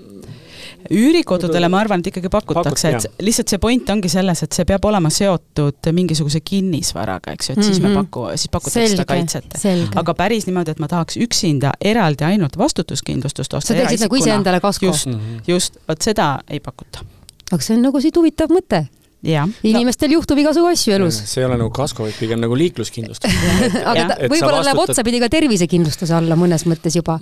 üürikodudele 0.92 1.70
ma 1.72 1.82
arvan, 1.82 2.02
et 2.02 2.10
ikkagi 2.12 2.30
pakutakse, 2.32 2.92
et 2.96 3.24
lihtsalt 3.24 3.52
see 3.52 3.62
point 3.62 3.90
ongi 3.92 4.10
selles, 4.12 4.44
et 4.46 4.56
see 4.56 4.66
peab 4.68 4.86
olema 4.88 5.10
seotud 5.14 5.90
mingisuguse 5.96 6.42
kinnisvaraga, 6.46 7.34
eks 7.36 7.50
ju, 7.50 7.54
et 7.54 7.58
mm 7.58 7.64
-hmm. 7.64 7.68
siis 7.68 7.82
me 7.82 7.90
mhm. 7.90 8.06
paku, 8.06 8.26
siis 8.36 8.52
pakutakse 8.52 8.88
seda 8.96 9.06
kaitset. 9.06 9.46
aga 9.96 10.14
päris 10.14 10.48
niimoodi, 10.48 10.72
et 10.72 10.80
ma 10.80 10.88
tahaks 10.88 11.18
üksinda 11.18 11.72
eraldi 11.82 12.24
ainult 12.24 12.58
vastutuskindlustust 12.58 13.54
osta. 13.54 13.68
sa 13.68 13.74
teeksid 13.74 14.06
nagu 14.06 14.16
iseendale 14.16 14.60
kasko? 14.60 14.86
just 14.86 15.06
mm, 15.06 15.14
-hmm. 15.14 15.42
just, 15.48 15.78
vot 15.88 16.02
seda 16.02 16.40
ei 16.50 16.60
pakuta. 16.60 17.00
aga 17.52 17.62
see 17.62 17.76
on 17.76 17.82
nagu 17.82 18.02
siit 18.02 18.16
huvitav 18.16 18.50
mõte 18.50 18.86
inimestel 19.64 20.10
no. 20.10 20.14
juhtub 20.14 20.38
igasugu 20.38 20.68
asju 20.68 20.94
elus. 20.94 21.22
see 21.26 21.42
ei 21.42 21.46
ole 21.46 21.58
nagu 21.58 21.70
kasko, 21.70 22.04
vaid 22.04 22.14
pigem 22.20 22.40
nagu 22.40 22.58
liikluskindlustus 22.58 23.32
aga 23.92 24.08
ta 24.08 24.16
võib-olla 24.30 24.64
läheb 24.64 24.78
otsapidi 24.78 25.20
ka 25.20 25.30
tervisekindlustuse 25.30 26.14
alla 26.14 26.36
mõnes 26.36 26.66
mõttes 26.66 26.96
juba 26.96 27.20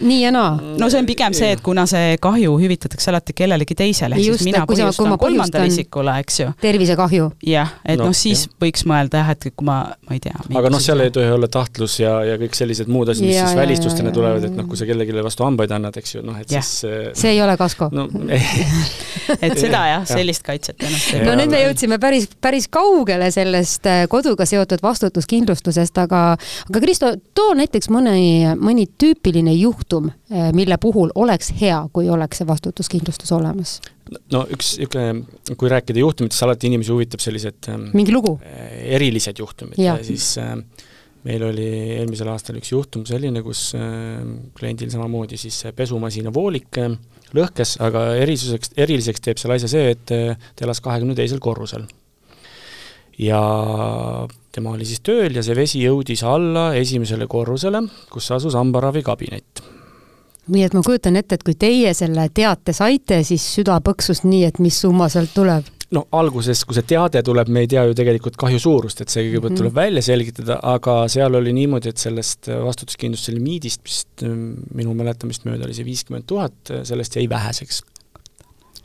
nii 0.00 0.18
ja 0.22 0.32
naa. 0.34 0.56
no 0.78 0.88
see 0.90 1.00
on 1.02 1.08
pigem 1.08 1.34
see, 1.36 1.50
et 1.56 1.62
kuna 1.64 1.84
see 1.90 2.16
kahju 2.22 2.56
hüvitatakse 2.60 3.10
alati 3.12 3.34
kellelegi 3.36 3.76
teisele, 3.78 4.18
ehk 4.18 4.38
siis 4.38 4.46
mina 4.48 4.64
põhjustan 4.68 5.16
kolmandale 5.20 5.70
isikule, 5.70 6.14
eks 6.22 6.40
ju. 6.40 6.50
tervisekahju. 6.62 7.30
jah, 7.46 7.74
et 7.84 7.98
noh 7.98 8.08
no, 8.08 8.12
no, 8.12 8.18
siis 8.18 8.46
jah. 8.46 8.56
võiks 8.64 8.86
mõelda 8.88 9.22
jah, 9.22 9.32
et 9.34 9.48
kui 9.50 9.68
ma, 9.68 9.78
ma 10.08 10.16
ei 10.16 10.22
tea. 10.24 10.36
aga 10.60 10.72
noh, 10.72 10.82
seal 10.82 11.04
ei 11.04 11.12
tohi 11.14 11.32
olla 11.34 11.50
tahtlus 11.52 11.98
ja, 12.02 12.14
ja 12.26 12.38
kõik 12.40 12.56
sellised 12.58 12.90
muud 12.92 13.12
asjad, 13.12 13.26
mis 13.26 13.36
ja, 13.36 13.48
siis 13.48 13.58
välistustena 13.58 14.12
tulevad, 14.14 14.46
et 14.48 14.56
noh, 14.56 14.68
kui 14.68 14.80
sa 14.80 14.88
kellelegi 14.88 15.16
vastu 15.24 15.46
hambaid 15.46 15.74
annad, 15.74 15.98
eks 16.00 16.16
ju, 16.18 16.24
noh 16.26 16.38
et 16.40 16.52
ja. 16.52 16.62
siis 16.62 17.18
see 17.18 17.34
ei 17.34 17.42
ole 17.44 17.56
kasko. 17.60 17.90
no 17.94 18.08
et 19.44 19.58
seda 19.58 19.84
jah, 19.92 20.06
sellist 20.08 20.44
kaitset 20.46 20.80
ennast 20.84 21.14
ei 21.16 21.26
no 21.26 21.34
nüüd 21.38 21.52
me 21.52 21.62
jõudsime 21.64 21.98
päris, 22.02 22.28
päris 22.40 22.68
kaugele 22.72 23.30
sellest 23.34 23.88
äh, 23.90 24.04
koduga 24.10 24.46
seotud 24.48 24.82
vastutuskindlustusest, 24.84 25.98
aga 26.04 26.22
aga 26.68 26.82
Kristo, 26.82 27.12
too 27.36 27.54
näiteks 27.58 27.90
mõni, 27.92 28.54
mõni 28.60 28.86
tüüpiline 29.00 29.54
juht, 29.58 29.87
juhtum, 29.88 30.10
eh, 30.30 30.52
mille 30.52 30.76
puhul 30.80 31.10
oleks 31.14 31.52
hea, 31.60 31.88
kui 31.92 32.08
oleks 32.10 32.38
see 32.38 32.46
vastutuskindlustus 32.46 33.32
olemas? 33.32 33.80
no 34.32 34.46
üks 34.48 34.78
niisugune, 34.78 35.24
kui 35.56 35.68
rääkida 35.68 36.00
juhtumitest, 36.00 36.42
alati 36.42 36.68
inimesi 36.68 36.92
huvitab 36.92 37.20
sellised 37.20 37.68
ehm, 37.68 37.90
mingi 37.96 38.12
lugu? 38.12 38.38
Eh, 38.44 38.94
erilised 38.96 39.38
juhtumid 39.38 39.78
ja, 39.78 39.98
ja 39.98 40.04
siis 40.04 40.30
äh, 40.40 40.56
meil 41.24 41.44
oli 41.44 41.68
eelmisel 41.98 42.30
aastal 42.32 42.56
üks 42.60 42.72
juhtum 42.72 43.04
selline, 43.08 43.42
kus 43.44 43.74
äh, 43.76 44.24
kliendil 44.56 44.90
samamoodi 44.92 45.36
siis 45.40 45.60
pesumasina 45.76 46.32
voolik 46.32 46.80
äh, 46.80 46.96
lõhkes, 47.36 47.76
aga 47.84 48.10
erisuseks, 48.16 48.72
eriliseks 48.80 49.24
teeb 49.24 49.40
selle 49.40 49.58
asja 49.58 49.68
see, 49.68 49.92
et 49.92 50.06
ta 50.08 50.64
elas 50.64 50.80
kahekümne 50.80 51.16
teisel 51.16 51.40
korrusel. 51.44 51.84
ja 53.18 53.40
tema 54.52 54.72
oli 54.72 54.86
siis 54.88 55.04
tööl 55.04 55.36
ja 55.36 55.44
see 55.44 55.56
vesi 55.58 55.82
jõudis 55.84 56.24
alla 56.24 56.70
esimesele 56.78 57.28
korrusele, 57.28 57.82
kus 58.08 58.30
asus 58.32 58.56
hambaravikabinett 58.56 59.68
nii 60.48 60.66
et 60.66 60.76
ma 60.76 60.82
kujutan 60.84 61.18
ette, 61.20 61.38
et 61.38 61.44
kui 61.46 61.56
teie 61.58 61.94
selle 61.96 62.28
teate 62.34 62.74
saite, 62.76 63.22
siis 63.26 63.44
süda 63.58 63.80
põksus 63.84 64.24
nii, 64.26 64.44
et 64.48 64.62
mis 64.62 64.80
summa 64.84 65.10
sealt 65.12 65.34
tuleb? 65.36 65.74
no 65.94 66.02
alguses, 66.12 66.64
kui 66.68 66.76
see 66.76 66.84
teade 66.90 67.22
tuleb, 67.24 67.48
me 67.52 67.62
ei 67.64 67.68
tea 67.72 67.86
ju 67.88 67.94
tegelikult 67.96 68.36
kahju 68.40 68.60
suurust, 68.60 69.00
et 69.00 69.12
see 69.12 69.22
kõigepealt 69.24 69.54
mm 69.54 69.54
-hmm. 69.54 69.62
tuleb 69.62 69.74
välja 69.78 70.02
selgitada, 70.04 70.58
aga 70.62 70.96
seal 71.08 71.34
oli 71.34 71.52
niimoodi, 71.56 71.88
et 71.88 72.02
sellest 72.02 72.50
vastutuskindlustuse 72.52 73.32
limiidist 73.32 73.80
vist 73.84 74.24
minu 74.74 74.94
mäletamist 74.94 75.48
mööda 75.48 75.64
oli 75.64 75.76
see 75.76 75.88
viiskümmend 75.88 76.26
tuhat, 76.26 76.74
sellest 76.82 77.16
jäi 77.16 77.28
väheseks. 77.28 77.82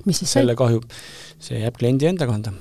mis 0.06 0.20
siis 0.20 0.32
selle 0.32 0.56
sai? 0.56 0.62
kahju, 0.64 0.82
see 1.40 1.60
jääb 1.60 1.76
kliendi 1.78 2.08
enda 2.08 2.28
kanda 2.28 2.54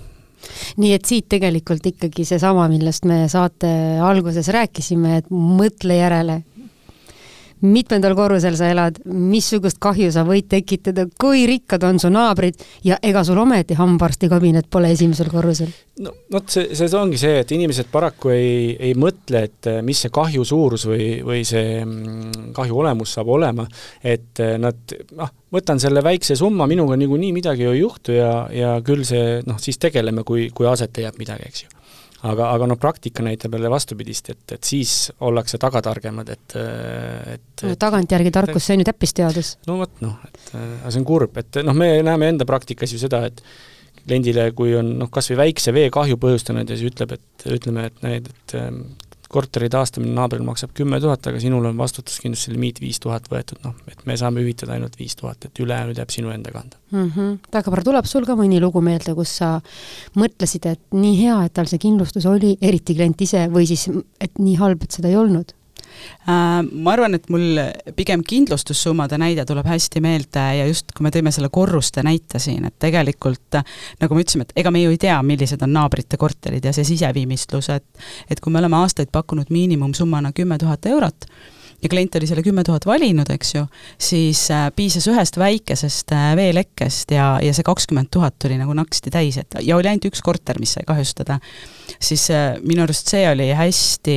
nii 0.82 0.92
et 0.96 1.04
siit 1.06 1.28
tegelikult 1.30 1.86
ikkagi 1.86 2.24
seesama, 2.26 2.66
millest 2.68 3.06
me 3.08 3.28
saate 3.28 3.70
alguses 4.02 4.48
rääkisime, 4.48 5.16
et 5.20 5.30
mõtle 5.30 5.96
järele, 5.98 6.42
mitmendal 7.62 8.14
korrusel 8.18 8.56
sa 8.58 8.68
elad, 8.72 8.98
missugust 9.06 9.78
kahju 9.82 10.10
sa 10.14 10.24
võid 10.26 10.48
tekitada, 10.50 11.06
kui 11.20 11.44
rikkad 11.48 11.84
on 11.86 12.00
su 12.02 12.10
naabrid 12.12 12.58
ja 12.86 12.98
ega 13.02 13.22
sul 13.26 13.38
ometi 13.42 13.76
hambaarstikabinett 13.78 14.70
pole 14.70 14.92
esimesel 14.92 15.30
korrusel? 15.32 15.70
no 16.02 16.14
vot, 16.32 16.48
see, 16.50 16.72
see 16.74 16.88
ongi 16.98 17.20
see, 17.20 17.42
et 17.42 17.52
inimesed 17.54 17.90
paraku 17.92 18.32
ei, 18.34 18.72
ei 18.88 18.94
mõtle, 18.98 19.44
et 19.48 19.68
eh, 19.70 19.80
mis 19.84 20.00
see 20.02 20.12
kahju 20.14 20.44
suurus 20.48 20.86
või, 20.88 21.06
või 21.26 21.42
see 21.46 21.82
mm, 21.84 22.48
kahju 22.56 22.80
olemus 22.82 23.12
saab 23.18 23.30
olema, 23.36 23.66
et 24.00 24.40
eh, 24.42 24.56
nad 24.60 24.96
noh, 25.18 25.34
võtan 25.52 25.82
selle 25.82 26.02
väikse 26.04 26.36
summa, 26.38 26.66
minuga 26.70 26.96
niikuinii 26.98 27.34
midagi 27.36 27.68
ei 27.68 27.82
juhtu 27.82 28.16
ja, 28.16 28.32
ja 28.52 28.74
küll 28.84 29.04
see 29.06 29.42
noh, 29.46 29.60
siis 29.62 29.78
tegeleme, 29.82 30.24
kui, 30.26 30.48
kui 30.54 30.68
aset 30.70 30.96
leiab 30.98 31.20
midagi, 31.20 31.52
eks 31.52 31.66
ju 31.66 31.81
aga, 32.28 32.48
aga 32.54 32.68
noh, 32.70 32.78
praktika 32.80 33.24
näitab 33.26 33.56
jälle 33.56 33.70
vastupidist, 33.72 34.30
et, 34.34 34.44
et 34.56 34.64
siis 34.66 35.10
ollakse 35.26 35.58
tagatargemad, 35.62 36.32
et, 36.34 36.56
et 37.34 37.66
no, 37.66 37.74
tagantjärgi 37.80 38.32
tarkus, 38.34 38.66
see 38.66 38.78
on 38.78 38.84
ju 38.84 38.88
täppisteadus. 38.88 39.56
no 39.68 39.80
vot 39.82 40.02
noh, 40.04 40.16
et 40.28 40.54
aga 40.54 40.94
see 40.94 41.02
on 41.02 41.08
kurb, 41.08 41.38
et 41.42 41.62
noh, 41.66 41.76
me 41.76 41.94
näeme 42.06 42.32
enda 42.34 42.48
praktikas 42.48 42.94
ju 42.94 43.00
seda, 43.02 43.24
et 43.30 43.42
kliendile, 44.02 44.48
kui 44.58 44.74
on 44.78 44.96
noh, 45.02 45.10
kas 45.12 45.30
või 45.32 45.40
väikse 45.44 45.74
veekahju 45.74 46.18
põhjustanud 46.22 46.70
ja 46.70 46.78
siis 46.78 46.92
ütleb, 46.92 47.16
et 47.18 47.48
ütleme, 47.58 47.86
et 47.90 48.04
näed, 48.06 48.30
et 48.32 48.56
korteri 49.32 49.68
taastamine 49.72 50.12
naabril 50.16 50.44
maksab 50.46 50.74
kümme 50.76 51.00
tuhat, 51.02 51.26
aga 51.30 51.40
sinul 51.42 51.64
on 51.70 51.78
vastutuskindlustuse 51.80 52.52
limiit 52.54 52.80
viis 52.82 53.00
tuhat 53.02 53.28
võetud, 53.32 53.62
noh, 53.64 53.76
et 53.90 54.04
me 54.08 54.16
saame 54.20 54.44
hüvitada 54.44 54.76
ainult 54.76 54.98
viis 55.00 55.16
tuhat, 55.18 55.48
et 55.48 55.62
ülejäänud 55.64 55.98
jääb 55.98 56.12
sinu 56.12 56.32
enda 56.34 56.52
kanda 56.54 56.78
mm. 56.90 57.08
-hmm. 57.08 57.38
Dagmar, 57.52 57.84
tuleb 57.84 58.08
sul 58.08 58.28
ka 58.28 58.36
mõni 58.38 58.60
lugu 58.60 58.80
meelde, 58.84 59.14
kus 59.18 59.36
sa 59.40 59.54
mõtlesid, 60.18 60.68
et 60.68 60.84
nii 60.92 61.16
hea, 61.24 61.40
et 61.46 61.54
tal 61.56 61.70
see 61.70 61.80
kindlustus 61.82 62.26
oli, 62.28 62.56
eriti 62.60 62.94
klient 62.94 63.20
ise, 63.20 63.48
või 63.48 63.66
siis 63.66 63.88
et 64.20 64.38
nii 64.38 64.56
halb, 64.60 64.84
et 64.84 65.00
seda 65.00 65.08
ei 65.08 65.16
olnud? 65.16 65.56
Äh, 66.22 66.62
ma 66.62 66.94
arvan, 66.94 67.16
et 67.18 67.28
mul 67.32 67.58
pigem 67.96 68.22
kindlustussummade 68.26 69.18
näide 69.20 69.44
tuleb 69.48 69.66
hästi 69.66 70.02
meelde 70.04 70.44
ja 70.58 70.66
just, 70.68 70.92
kui 70.96 71.06
me 71.06 71.12
tõime 71.14 71.32
selle 71.34 71.50
korruste 71.52 72.04
näite 72.06 72.40
siin, 72.42 72.66
et 72.68 72.76
tegelikult 72.82 73.58
nagu 74.00 74.14
me 74.14 74.24
ütlesime, 74.24 74.46
et 74.48 74.62
ega 74.62 74.70
me 74.74 74.82
ju 74.84 74.92
ei 74.94 75.00
tea, 75.02 75.18
millised 75.26 75.62
on 75.66 75.74
naabrite 75.74 76.20
korterid 76.20 76.64
ja 76.64 76.74
see 76.76 76.86
siseviimistlus, 76.94 77.72
et 77.74 78.30
et 78.30 78.40
kui 78.40 78.52
me 78.52 78.60
oleme 78.62 78.78
aastaid 78.78 79.10
pakkunud 79.12 79.50
miinimumsummana 79.50 80.32
kümme 80.36 80.58
tuhat 80.58 80.86
eurot, 80.86 81.26
ja 81.82 81.88
klient 81.88 82.14
oli 82.14 82.26
selle 82.30 82.42
kümme 82.42 82.62
tuhat 82.64 82.86
valinud, 82.86 83.28
eks 83.34 83.54
ju, 83.54 83.64
siis 83.98 84.44
äh, 84.54 84.68
piisas 84.76 85.08
ühest 85.10 85.38
väikesest 85.40 86.14
äh, 86.14 86.30
veelekkest 86.38 87.10
ja, 87.14 87.26
ja 87.42 87.54
see 87.54 87.66
kakskümmend 87.66 88.12
tuhat 88.14 88.36
tuli 88.42 88.58
nagu 88.60 88.74
naksti 88.76 89.10
täis, 89.10 89.38
et 89.40 89.58
ja 89.60 89.76
oli 89.76 89.90
ainult 89.90 90.06
üks 90.12 90.22
korter, 90.22 90.60
mis 90.62 90.76
sai 90.76 90.86
kahjustada. 90.86 91.40
siis 92.02 92.28
äh, 92.30 92.54
minu 92.62 92.84
arust 92.86 93.10
see 93.10 93.24
oli 93.28 93.48
hästi 93.56 94.16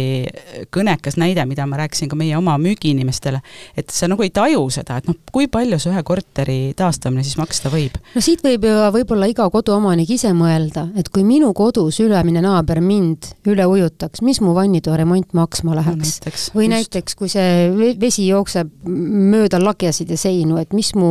kõnekas 0.74 1.18
näide, 1.22 1.46
mida 1.50 1.66
ma 1.66 1.80
rääkisin 1.82 2.10
ka 2.10 2.18
meie 2.20 2.38
oma 2.38 2.58
müügiinimestele, 2.62 3.42
et 3.78 3.90
sa 3.90 4.08
nagu 4.12 4.24
ei 4.24 4.30
taju 4.30 4.68
seda, 4.70 5.00
et 5.02 5.10
noh, 5.10 5.18
kui 5.32 5.50
palju 5.52 5.80
see 5.82 5.94
ühe 5.94 6.04
korteri 6.06 6.60
taastamine 6.78 7.26
siis 7.26 7.40
maksta 7.42 7.74
võib? 7.74 7.98
no 8.14 8.22
siit 8.22 8.46
võib 8.46 8.70
ju 8.70 8.76
võib-olla 8.94 9.30
iga 9.32 9.50
koduomanik 9.50 10.14
ise 10.14 10.32
mõelda, 10.38 10.88
et 11.00 11.10
kui 11.10 11.26
minu 11.26 11.52
kodus 11.58 12.00
ülemine 12.04 12.46
naaber 12.46 12.82
mind 12.86 13.32
üle 13.50 13.66
ujutaks, 13.66 14.22
mis 14.22 14.42
mu 14.46 14.54
vannitoa 14.54 15.02
remont 15.02 15.34
maksma 15.34 15.80
läheks 15.82 16.20
no,? 16.22 16.36
Või 16.56 16.68
just. 16.68 16.76
näiteks, 16.76 17.16
kui 17.18 17.30
see 17.32 17.55
vesi 18.02 18.28
jookseb 18.28 18.72
mööda 18.86 19.60
lagjasid 19.62 20.12
ja 20.12 20.20
seinu, 20.20 20.60
et 20.62 20.74
mis 20.74 20.94
mu 20.98 21.10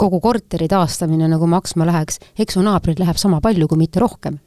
kogu 0.00 0.20
korteri 0.24 0.68
taastamine 0.70 1.28
nagu 1.28 1.48
maksma 1.50 1.86
läheks, 1.88 2.20
eks 2.40 2.56
su 2.56 2.62
naabril 2.64 3.00
läheb 3.02 3.18
sama 3.20 3.42
palju, 3.44 3.68
kui 3.68 3.82
mitte 3.82 4.00
rohkem 4.00 4.38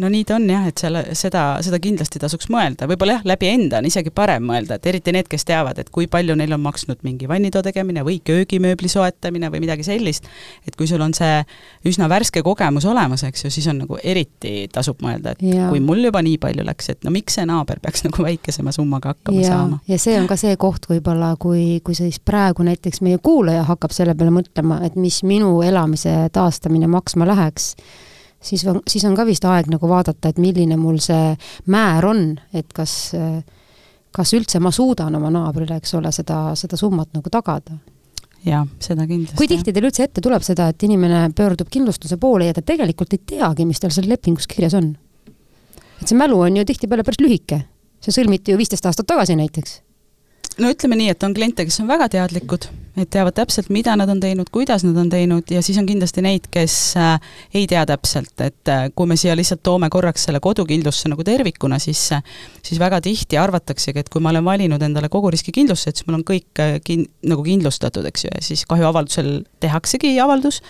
no 0.00 0.08
nii 0.12 0.24
ta 0.28 0.36
on 0.36 0.46
jah, 0.50 0.66
et 0.68 0.80
selle, 0.80 1.02
seda, 1.16 1.42
seda 1.64 1.78
kindlasti 1.82 2.20
tasuks 2.20 2.50
mõelda, 2.52 2.88
võib-olla 2.90 3.18
jah, 3.18 3.24
läbi 3.32 3.48
enda 3.48 3.80
on 3.80 3.88
isegi 3.88 4.12
parem 4.14 4.44
mõelda, 4.48 4.76
et 4.76 4.88
eriti 4.90 5.14
need, 5.14 5.28
kes 5.30 5.46
teavad, 5.48 5.78
et 5.80 5.90
kui 5.94 6.08
palju 6.10 6.36
neil 6.38 6.52
on 6.56 6.62
maksnud 6.64 7.00
mingi 7.06 7.28
vannitoa 7.30 7.64
tegemine 7.66 8.04
või 8.06 8.18
köögimööbli 8.26 8.90
soetamine 8.92 9.50
või 9.52 9.62
midagi 9.64 9.86
sellist, 9.86 10.28
et 10.68 10.76
kui 10.76 10.88
sul 10.90 11.02
on 11.04 11.14
see 11.16 11.40
üsna 11.88 12.10
värske 12.12 12.42
kogemus 12.46 12.86
olemas, 12.88 13.24
eks 13.26 13.46
ju, 13.46 13.52
siis 13.54 13.68
on 13.72 13.80
nagu 13.84 14.00
eriti 14.02 14.66
tasub 14.72 15.00
mõelda, 15.04 15.36
et 15.36 15.44
ja. 15.46 15.70
kui 15.72 15.80
mul 15.84 16.04
juba 16.08 16.22
nii 16.24 16.40
palju 16.42 16.66
läks, 16.66 16.90
et 16.92 17.06
no 17.06 17.12
miks 17.14 17.38
see 17.38 17.46
naaber 17.48 17.80
peaks 17.82 18.04
nagu 18.06 18.26
väikesema 18.26 18.74
summaga 18.76 19.14
hakkama 19.14 19.44
ja, 19.44 19.52
saama. 19.54 19.80
ja 19.88 20.00
see 20.00 20.18
on 20.20 20.28
ka 20.30 20.38
see 20.40 20.56
koht 20.60 20.90
võib-olla, 20.90 21.34
kui, 21.40 21.80
kui 21.84 21.96
siis 21.96 22.20
praegu 22.20 22.66
näiteks 22.66 23.00
meie 23.06 23.20
kuulaja 23.22 23.64
hakkab 23.68 23.94
selle 23.96 24.16
peale 24.18 24.34
mõtlema, 24.34 24.82
et 24.86 24.98
mis 25.00 25.22
minu 25.26 25.60
elamise 25.64 26.18
taastamine 26.36 26.90
maksma 26.90 27.28
läheks 27.28 27.72
siis 28.40 28.66
on, 28.66 28.80
siis 28.88 29.04
on 29.04 29.16
ka 29.16 29.26
vist 29.26 29.44
aeg 29.44 29.70
nagu 29.72 29.88
vaadata, 29.88 30.30
et 30.30 30.38
milline 30.42 30.76
mul 30.80 30.98
see 31.02 31.34
määr 31.72 32.06
on, 32.06 32.22
et 32.54 32.72
kas, 32.76 33.12
kas 34.14 34.32
üldse 34.36 34.60
ma 34.62 34.72
suudan 34.74 35.14
oma 35.18 35.32
naabrile, 35.34 35.80
eks 35.80 35.94
ole, 35.98 36.12
seda, 36.12 36.54
seda 36.58 36.78
summat 36.80 37.12
nagu 37.16 37.32
tagada 37.32 37.78
jaa, 38.46 38.62
seda 38.82 39.06
kindlasti. 39.06 39.38
kui 39.38 39.48
tihti 39.50 39.74
teil 39.74 39.88
üldse 39.88 40.06
ette 40.06 40.22
tuleb 40.24 40.44
seda, 40.46 40.68
et 40.72 40.86
inimene 40.86 41.26
pöördub 41.36 41.70
kindlustuse 41.72 42.18
poole 42.20 42.50
ja 42.50 42.56
ta 42.56 42.62
tegelikult 42.66 43.16
ei 43.16 43.22
teagi, 43.34 43.66
mis 43.68 43.82
tal 43.82 43.94
seal 43.94 44.08
lepingus 44.10 44.48
kirjas 44.50 44.76
on? 44.78 44.92
et 46.00 46.06
see 46.06 46.18
mälu 46.18 46.38
on 46.44 46.60
ju 46.60 46.64
tihtipeale 46.68 47.06
päris 47.06 47.22
lühike. 47.24 47.62
see 48.00 48.14
sõlmiti 48.14 48.54
ju 48.54 48.60
viisteist 48.60 48.86
aastat 48.86 49.08
tagasi 49.08 49.36
näiteks 49.38 49.80
no 50.62 50.72
ütleme 50.72 50.98
nii, 51.00 51.10
et 51.14 51.26
on 51.26 51.34
kliente, 51.36 51.66
kes 51.68 51.80
on 51.82 51.90
väga 51.90 52.08
teadlikud, 52.16 52.68
et 52.96 53.10
teavad 53.12 53.34
täpselt, 53.36 53.68
mida 53.74 53.94
nad 53.98 54.10
on 54.10 54.20
teinud, 54.20 54.48
kuidas 54.52 54.84
nad 54.86 54.96
on 54.96 55.10
teinud 55.12 55.50
ja 55.52 55.60
siis 55.64 55.78
on 55.80 55.86
kindlasti 55.88 56.24
neid, 56.24 56.48
kes 56.52 56.76
äh, 57.00 57.16
ei 57.54 57.66
tea 57.68 57.84
täpselt, 57.88 58.34
et 58.40 58.72
äh, 58.72 58.86
kui 58.96 59.08
me 59.10 59.18
siia 59.20 59.36
lihtsalt 59.36 59.62
toome 59.66 59.90
korraks 59.92 60.26
selle 60.28 60.40
kodukindlustuse 60.44 61.10
nagu 61.12 61.24
tervikuna 61.26 61.78
sisse, 61.82 62.22
siis 62.64 62.80
väga 62.80 63.00
tihti 63.04 63.38
arvataksegi, 63.40 64.04
et 64.04 64.12
kui 64.12 64.24
ma 64.24 64.32
olen 64.32 64.44
valinud 64.46 64.82
endale 64.82 65.10
kogu 65.12 65.30
riskikindlustuse, 65.34 65.92
et 65.92 66.00
siis 66.00 66.08
mul 66.08 66.20
on 66.20 66.26
kõik 66.26 66.62
äh, 66.62 66.76
kin-, 66.84 67.08
nagu 67.28 67.44
kindlustatud, 67.46 68.06
eks 68.08 68.26
ju, 68.26 68.32
ja 68.34 68.44
siis 68.44 68.64
kahjuavaldusel 68.68 69.32
tehaksegi 69.60 70.16
avaldus 70.22 70.62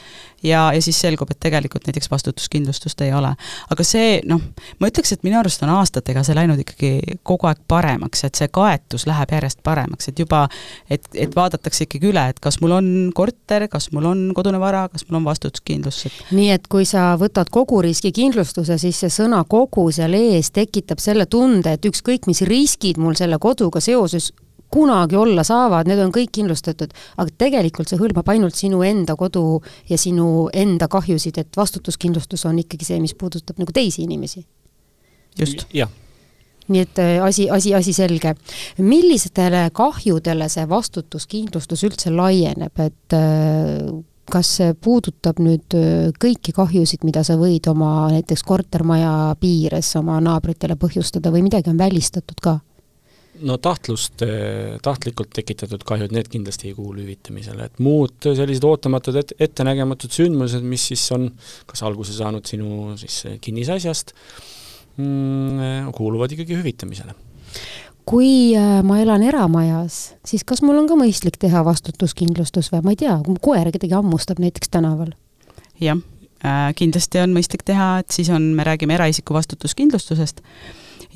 ja, 0.43 0.73
ja 0.75 0.83
siis 0.83 0.99
selgub, 1.01 1.31
et 1.31 1.41
tegelikult 1.41 1.87
näiteks 1.87 2.11
vastutuskindlustust 2.11 3.01
ei 3.07 3.13
ole. 3.15 3.33
aga 3.71 3.87
see 3.87 4.21
noh, 4.29 4.43
ma 4.81 4.91
ütleks, 4.91 5.13
et 5.15 5.25
minu 5.27 5.39
arust 5.41 5.63
on 5.65 5.73
aastatega 5.77 6.23
see 6.27 6.37
läinud 6.37 6.61
ikkagi 6.63 7.19
kogu 7.27 7.49
aeg 7.51 7.63
paremaks, 7.69 8.25
et 8.27 8.39
see 8.39 8.49
kaetus 8.53 9.07
läheb 9.07 9.33
järjest 9.37 9.63
paremaks, 9.67 10.11
et 10.11 10.19
juba 10.19 10.47
et, 10.91 11.09
et 11.15 11.37
vaadatakse 11.37 11.87
ikkagi 11.87 12.11
üle, 12.13 12.16
et 12.31 12.41
kas 12.43 12.59
mul 12.63 12.75
on 12.77 12.89
korter, 13.15 13.67
kas 13.73 13.91
mul 13.95 14.09
on 14.11 14.23
kodune 14.37 14.61
vara, 14.63 14.87
kas 14.93 15.07
mul 15.09 15.21
on 15.21 15.29
vastutuskindlustus. 15.29 16.17
nii 16.37 16.51
et 16.55 16.67
kui 16.73 16.87
sa 16.89 17.13
võtad 17.21 17.51
kogu 17.53 17.83
riskikindlustuse, 17.85 18.79
siis 18.83 19.03
see 19.05 19.13
sõna 19.13 19.43
kogu 19.49 19.89
seal 19.95 20.17
ees 20.19 20.51
tekitab 20.55 21.03
selle 21.03 21.29
tunde, 21.31 21.77
et 21.77 21.89
ükskõik, 21.91 22.27
mis 22.31 22.43
riskid 22.47 23.01
mul 23.03 23.19
selle 23.19 23.39
koduga 23.43 23.83
seoses 23.85 24.33
kunagi 24.73 25.17
olla 25.17 25.45
saavad, 25.47 25.87
need 25.89 26.01
on 26.03 26.11
kõik 26.15 26.33
kindlustatud, 26.39 26.95
aga 27.17 27.37
tegelikult 27.39 27.91
see 27.91 28.01
hõlmab 28.01 28.29
ainult 28.33 28.57
sinu 28.59 28.83
enda 28.87 29.15
kodu 29.17 29.61
ja 29.89 29.99
sinu 30.01 30.49
enda 30.53 30.89
kahjusid, 30.91 31.39
et 31.39 31.61
vastutuskindlustus 31.61 32.45
on 32.51 32.59
ikkagi 32.65 32.89
see, 32.89 32.99
mis 33.01 33.15
puudutab 33.15 33.63
nagu 33.63 33.73
teisi 33.73 34.03
inimesi. 34.09 34.45
just. 35.39 35.69
jah 35.75 35.93
nii 36.73 36.83
et 36.83 36.99
äh, 37.03 37.15
asi, 37.25 37.49
asi, 37.51 37.75
asi 37.75 37.95
selge. 37.97 38.35
millistele 38.79 39.69
kahjudele 39.77 40.49
see 40.53 40.67
vastutuskindlustus 40.69 41.87
üldse 41.87 42.13
laieneb, 42.15 42.83
et 42.83 43.17
äh, 43.17 43.83
kas 44.31 44.57
see 44.59 44.75
puudutab 44.83 45.41
nüüd 45.43 45.77
äh, 45.79 46.13
kõiki 46.23 46.55
kahjusid, 46.57 47.07
mida 47.07 47.23
sa 47.27 47.39
võid 47.41 47.69
oma 47.71 48.09
näiteks 48.15 48.43
kortermaja 48.47 49.35
piires 49.41 49.93
oma 50.01 50.19
naabritele 50.23 50.79
põhjustada 50.81 51.35
või 51.35 51.47
midagi 51.47 51.73
on 51.73 51.79
välistatud 51.83 52.43
ka? 52.43 52.59
no 53.37 53.59
tahtlust, 53.61 54.23
tahtlikult 54.81 55.29
tekitatud 55.37 55.83
kahjud, 55.85 56.09
need 56.17 56.31
kindlasti 56.33 56.71
ei 56.71 56.73
kuulu 56.73 57.03
hüvitamisele, 57.03 57.67
et 57.69 57.83
muud 57.85 58.25
sellised 58.25 58.65
ootamatud 58.65 59.19
et-, 59.21 59.35
ettenägematud 59.45 60.15
sündmused, 60.17 60.65
mis 60.65 60.87
siis 60.89 61.03
on 61.13 61.27
kas 61.69 61.85
alguse 61.85 62.17
saanud 62.17 62.49
sinu 62.49 62.95
siis 62.97 63.19
kinnisasjast 63.45 64.15
kuuluvad 65.93 66.33
ikkagi 66.33 66.57
hüvitamisele. 66.57 67.15
kui 68.07 68.55
äh, 68.57 68.83
ma 68.87 69.01
elan 69.03 69.23
eramajas, 69.27 70.15
siis 70.25 70.45
kas 70.47 70.63
mul 70.63 70.79
on 70.79 70.87
ka 70.87 70.95
mõistlik 70.95 71.41
teha 71.43 71.65
vastutuskindlustus 71.67 72.71
või 72.73 72.85
ma 72.85 72.95
ei 72.95 73.01
tea, 73.01 73.17
kui 73.27 73.41
koer 73.43 73.73
kedagi 73.75 73.97
hammustab 73.99 74.39
näiteks 74.43 74.71
tänaval? 74.71 75.13
jah 75.81 75.99
äh,, 76.45 76.71
kindlasti 76.79 77.21
on 77.25 77.35
mõistlik 77.37 77.67
teha, 77.67 77.99
et 78.05 78.15
siis 78.15 78.31
on, 78.31 78.55
me 78.57 78.65
räägime 78.65 78.95
eraisiku 78.95 79.35
vastutuskindlustusest 79.35 80.41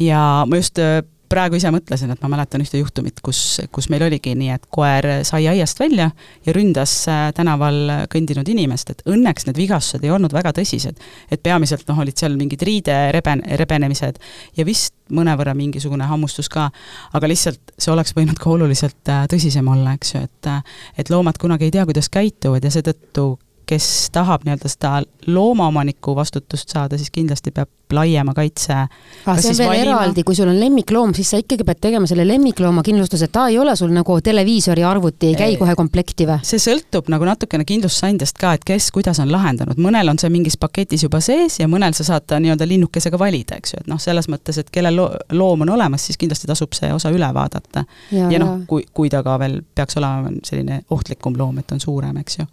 ja 0.03 0.45
ma 0.47 0.61
just 0.61 0.79
äh, 0.83 1.03
praegu 1.31 1.59
ise 1.59 1.71
mõtlesin, 1.73 2.11
et 2.12 2.23
ma 2.23 2.31
mäletan 2.33 2.62
ühte 2.64 2.81
juhtumit, 2.81 3.21
kus, 3.25 3.61
kus 3.73 3.88
meil 3.93 4.05
oligi 4.07 4.35
nii, 4.38 4.51
et 4.57 4.66
koer 4.73 5.07
sai 5.27 5.47
aiast 5.51 5.81
välja 5.81 6.11
ja 6.47 6.55
ründas 6.57 6.95
äh, 7.11 7.29
tänaval 7.37 8.07
kõndinud 8.12 8.49
inimest, 8.51 8.90
et 8.90 9.05
õnneks 9.09 9.47
need 9.49 9.61
vigastused 9.61 10.05
ei 10.05 10.12
olnud 10.14 10.35
väga 10.35 10.53
tõsised. 10.57 10.99
et 11.31 11.43
peamiselt 11.43 11.87
noh, 11.88 12.01
olid 12.03 12.19
seal 12.19 12.37
mingid 12.38 12.62
riide 12.66 12.97
reben-, 13.16 13.45
rebenemised 13.61 14.19
ja 14.57 14.66
vist 14.66 14.95
mõnevõrra 15.11 15.55
mingisugune 15.59 16.07
hammustus 16.07 16.49
ka, 16.51 16.69
aga 17.14 17.31
lihtsalt 17.31 17.75
see 17.79 17.93
oleks 17.93 18.14
võinud 18.16 18.38
ka 18.38 18.51
oluliselt 18.51 19.12
äh, 19.12 19.27
tõsisem 19.31 19.69
olla, 19.71 19.95
eks 19.99 20.14
ju, 20.14 20.25
et 20.27 20.51
äh, 20.51 20.64
et 20.99 21.11
loomad 21.11 21.38
kunagi 21.38 21.69
ei 21.69 21.75
tea, 21.75 21.87
kuidas 21.88 22.11
käituvad 22.12 22.64
ja 22.64 22.73
seetõttu 22.75 23.33
kes 23.70 23.87
tahab 24.12 24.46
nii-öelda 24.46 24.70
seda 24.70 25.00
loomaomaniku 25.30 26.16
vastutust 26.18 26.72
saada, 26.74 26.98
siis 26.98 27.12
kindlasti 27.14 27.52
peab 27.54 27.70
laiema 27.92 28.35
kaitse 28.35 28.74
ah, 28.74 29.38
see 29.38 29.50
on 29.50 29.59
veel 29.59 29.68
valima. 29.68 29.83
eraldi, 29.83 30.22
kui 30.26 30.37
sul 30.38 30.50
on 30.50 30.59
lemmikloom, 30.61 31.12
siis 31.16 31.30
sa 31.33 31.40
ikkagi 31.42 31.66
pead 31.66 31.80
tegema 31.83 32.06
selle 32.11 32.26
lemmiklooma 32.28 32.85
kindlustuse, 32.87 33.28
ta 33.33 33.46
ei 33.50 33.59
ole 33.59 33.74
sul 33.78 33.90
nagu 33.94 34.16
televiisori 34.24 34.85
arvuti, 34.87 35.33
ei 35.33 35.38
käi 35.38 35.56
kohe 35.61 35.74
komplekti 35.78 36.26
või? 36.28 36.38
see 36.46 36.62
sõltub 36.62 37.11
nagu 37.12 37.26
natukene 37.26 37.66
kindlustusandjast 37.68 38.38
ka, 38.40 38.54
et 38.59 38.66
kes 38.66 38.90
kuidas 38.94 39.18
on 39.22 39.33
lahendanud, 39.33 39.80
mõnel 39.83 40.12
on 40.12 40.20
see 40.22 40.30
mingis 40.33 40.59
paketis 40.61 41.06
juba 41.06 41.22
sees 41.24 41.61
ja 41.62 41.68
mõnel 41.70 41.96
sa 41.98 42.06
saad 42.06 42.28
ta 42.30 42.38
nii-öelda 42.42 42.68
linnukesega 42.70 43.18
valida, 43.20 43.59
eks 43.61 43.74
ju, 43.74 43.83
et 43.85 43.90
noh, 43.90 44.00
selles 44.02 44.30
mõttes, 44.30 44.61
et 44.62 44.70
kellel 44.70 44.98
lo 45.00 45.09
loom 45.35 45.66
on 45.66 45.74
olemas, 45.76 46.06
siis 46.06 46.20
kindlasti 46.20 46.50
tasub 46.50 46.74
see 46.76 46.92
osa 46.94 47.11
üle 47.14 47.33
vaadata. 47.35 47.85
ja, 48.14 48.30
ja 48.30 48.42
noh, 48.42 48.62
kui, 48.70 48.87
kui 48.94 49.11
ta 49.11 49.24
ka 49.26 49.38
veel 49.42 49.61
peaks 49.74 49.98
olema 50.00 50.33
selline 50.46 50.83
ohtlikum 50.90 51.37
loom, 51.38 51.59
et 51.62 51.74
on 51.74 51.83
suurem, 51.83 52.22
eks 52.22 52.40
ju 52.40 52.48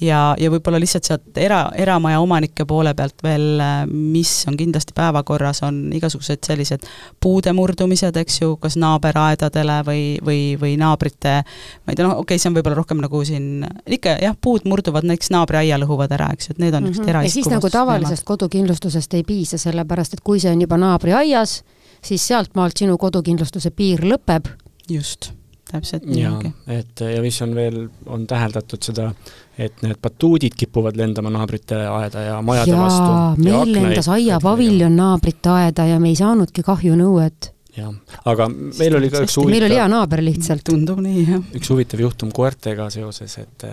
ja, 0.00 0.20
ja 0.38 0.50
võib-olla 0.52 0.78
lihtsalt 0.80 1.08
sealt 1.08 1.38
era, 1.40 1.60
eramaja 1.78 2.20
omanike 2.22 2.64
poole 2.68 2.92
pealt 2.98 3.22
veel, 3.24 3.62
mis 3.90 4.32
on 4.48 4.56
kindlasti 4.58 4.94
päevakorras, 4.96 5.62
on 5.66 5.80
igasugused 5.96 6.44
sellised 6.46 6.86
puude 7.22 7.52
murdumised, 7.56 8.16
eks 8.22 8.40
ju, 8.42 8.56
kas 8.62 8.78
naaberaedadele 8.80 9.80
või, 9.86 10.02
või, 10.24 10.42
või 10.60 10.76
naabrite, 10.80 11.38
ma 11.42 11.94
ei 11.94 11.98
tea, 11.98 12.06
noh, 12.06 12.18
okei 12.18 12.36
okay,, 12.36 12.42
see 12.42 12.52
on 12.52 12.58
võib-olla 12.58 12.78
rohkem 12.78 13.02
nagu 13.04 13.22
siin, 13.26 13.64
ikka 13.98 14.18
jah, 14.22 14.36
puud 14.40 14.68
murduvad, 14.68 15.06
näiteks 15.08 15.32
naabri 15.34 15.62
aia 15.62 15.80
lõhuvad 15.80 16.14
ära, 16.18 16.30
eks 16.36 16.50
ju, 16.50 16.56
et 16.56 16.62
need 16.66 16.78
on 16.78 16.86
niisugused 16.86 17.02
mm 17.02 17.08
-hmm. 17.08 17.16
eraisiku 17.16 17.38
ja 17.38 17.42
siis 17.42 17.54
nagu 17.54 17.70
tavalisest 17.70 18.24
kodukindlustusest 18.28 19.14
ei 19.14 19.24
piisa, 19.24 19.58
sellepärast 19.58 20.18
et 20.18 20.24
kui 20.24 20.40
see 20.40 20.52
on 20.52 20.60
juba 20.60 20.78
naabri 20.78 21.12
aias, 21.12 21.62
siis 22.02 22.26
sealtmaalt 22.26 22.76
sinu 22.76 22.98
kodukindlustuse 22.98 23.70
piir 23.70 24.06
lõpeb. 24.06 24.48
just 24.88 25.37
täpselt 25.70 26.08
niimoodi. 26.08 26.52
et 26.72 27.04
ja 27.14 27.20
mis 27.24 27.42
on 27.44 27.54
veel, 27.54 27.84
on 28.06 28.26
täheldatud 28.26 28.90
seda 28.90 29.12
et 29.58 29.82
need 29.82 29.98
batuudid 30.02 30.54
kipuvad 30.58 30.96
lendama 30.98 31.30
naabrite 31.34 31.78
aeda 31.90 32.22
ja 32.22 32.34
majade 32.46 32.72
jaa, 32.72 32.82
vastu. 32.84 33.42
meil 33.42 33.72
lendas 33.74 34.08
aiapaviljon 34.14 34.94
naabrite 34.94 35.50
aeda 35.54 35.88
ja 35.90 35.98
me 36.02 36.12
ei 36.12 36.18
saanudki 36.18 36.62
kahjunõuet. 36.66 37.50
jah, 37.78 37.90
aga 38.30 38.46
meil 38.52 39.00
oli 39.00 39.10
ka 39.10 39.24
üks 39.26 39.40
huvitav 39.40 39.56
meil 39.56 39.66
oli 39.66 39.80
hea 39.80 39.88
naaber 39.90 40.22
lihtsalt. 40.28 40.62
tundub 40.70 41.02
nii, 41.02 41.24
jah. 41.26 41.42
üks 41.58 41.72
huvitav 41.74 42.04
juhtum 42.06 42.30
koertega 42.34 42.86
seoses, 42.94 43.34
et 43.42 43.66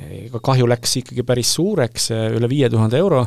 ega 0.00 0.40
äh, 0.40 0.44
kahju 0.48 0.70
läks 0.72 0.96
ikkagi 1.02 1.26
päris 1.28 1.52
suureks, 1.58 2.08
üle 2.38 2.48
viie 2.48 2.72
tuhande 2.72 3.00
euro, 3.04 3.26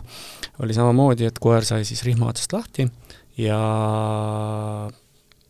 oli 0.66 0.74
samamoodi, 0.74 1.30
et 1.30 1.42
koer 1.42 1.68
sai 1.68 1.86
siis 1.86 2.02
rihma 2.08 2.34
otsast 2.34 2.58
lahti 2.58 2.90
ja 3.38 3.62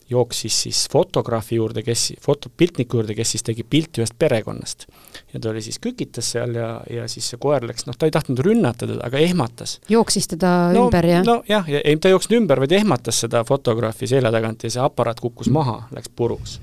jooksis 0.09 0.61
siis 0.63 0.87
fotograafi 0.91 1.55
juurde, 1.55 1.83
kes, 1.83 2.13
foto, 2.21 2.49
piltniku 2.57 2.99
juurde, 2.99 3.15
kes 3.17 3.31
siis 3.35 3.45
tegi 3.45 3.63
pilti 3.63 4.03
ühest 4.03 4.17
perekonnast. 4.19 4.85
ja 5.33 5.39
ta 5.39 5.49
oli 5.49 5.61
siis 5.65 5.79
kükitas 5.81 6.31
seal 6.35 6.55
ja, 6.55 6.69
ja 6.89 7.07
siis 7.11 7.29
see 7.29 7.41
koer 7.41 7.65
läks, 7.65 7.87
noh, 7.89 7.97
ta 7.97 8.05
ei 8.05 8.13
tahtnud 8.13 8.39
rünnata 8.45 8.85
teda, 8.85 9.01
aga 9.07 9.17
ehmatas. 9.17 9.79
jooksis 9.89 10.29
teda 10.35 10.53
no, 10.75 10.85
ümber, 10.85 11.09
jah? 11.09 11.25
nojah, 11.25 11.73
ei, 11.81 11.97
ta 11.97 12.09
ei 12.09 12.17
jooksnud 12.17 12.43
ümber, 12.43 12.61
vaid 12.65 12.77
ehmatas 12.77 13.25
seda 13.25 13.43
fotograafi 13.47 14.07
selja 14.13 14.31
tagant 14.35 14.63
ja 14.67 14.77
see 14.77 14.85
aparaat 14.85 15.23
kukkus 15.23 15.49
maha, 15.53 15.81
läks 15.95 16.13
puruks 16.15 16.59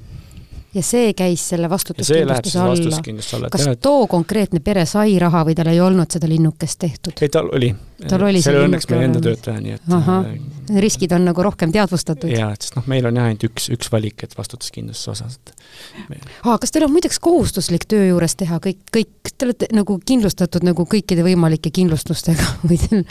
ja 0.74 0.82
see 0.82 1.12
käis 1.16 1.44
selle 1.52 1.68
vastutuskindlustuse 1.70 2.58
alla. 2.58 2.70
vastutuskindlustuse 2.70 3.36
alla, 3.36 3.50
kas 3.52 3.68
too 3.82 4.06
konkreetne 4.10 4.60
pere 4.64 4.86
sai 4.88 5.18
raha 5.20 5.44
või 5.48 5.56
tal 5.58 5.68
ei 5.72 5.80
olnud 5.84 6.12
seda 6.12 6.28
linnukest 6.30 6.78
tehtud? 6.82 7.16
ei, 7.20 7.32
tal 7.32 7.50
oli. 7.52 7.72
Tal 8.08 8.24
oli 8.26 8.40
see 8.42 8.56
õnneks 8.58 8.88
meie 8.90 9.04
enda 9.06 9.20
töötaja, 9.22 9.60
nii 9.62 9.76
et 9.76 9.92
Ahah. 9.94 10.24
äh, 10.26 10.78
riskid 10.82 11.12
on 11.14 11.22
nagu 11.28 11.44
rohkem 11.44 11.70
teadvustatud? 11.74 12.30
jaa, 12.32 12.48
et 12.54 12.64
sest 12.64 12.78
noh, 12.78 12.86
meil 12.90 13.06
on 13.06 13.20
jah 13.20 13.28
ainult 13.30 13.44
üks, 13.46 13.68
üks 13.76 13.92
valik, 13.92 14.24
et 14.26 14.34
vastutuskindlustuse 14.38 15.12
osas, 15.12 15.36
et 15.38 15.52
aa, 16.42 16.56
kas 16.58 16.74
teil 16.74 16.88
on 16.88 16.92
muideks 16.94 17.20
kohustuslik 17.22 17.86
töö 17.90 18.08
juures 18.08 18.34
teha 18.40 18.58
kõik, 18.64 18.80
kõik, 18.96 19.30
te 19.30 19.46
olete 19.46 19.68
nagu 19.76 19.98
kindlustatud 20.02 20.66
nagu 20.66 20.86
kõikide 20.88 21.22
võimalike 21.26 21.70
kindlustustega 21.74 22.48
või 22.68 22.80
teil 22.82 23.04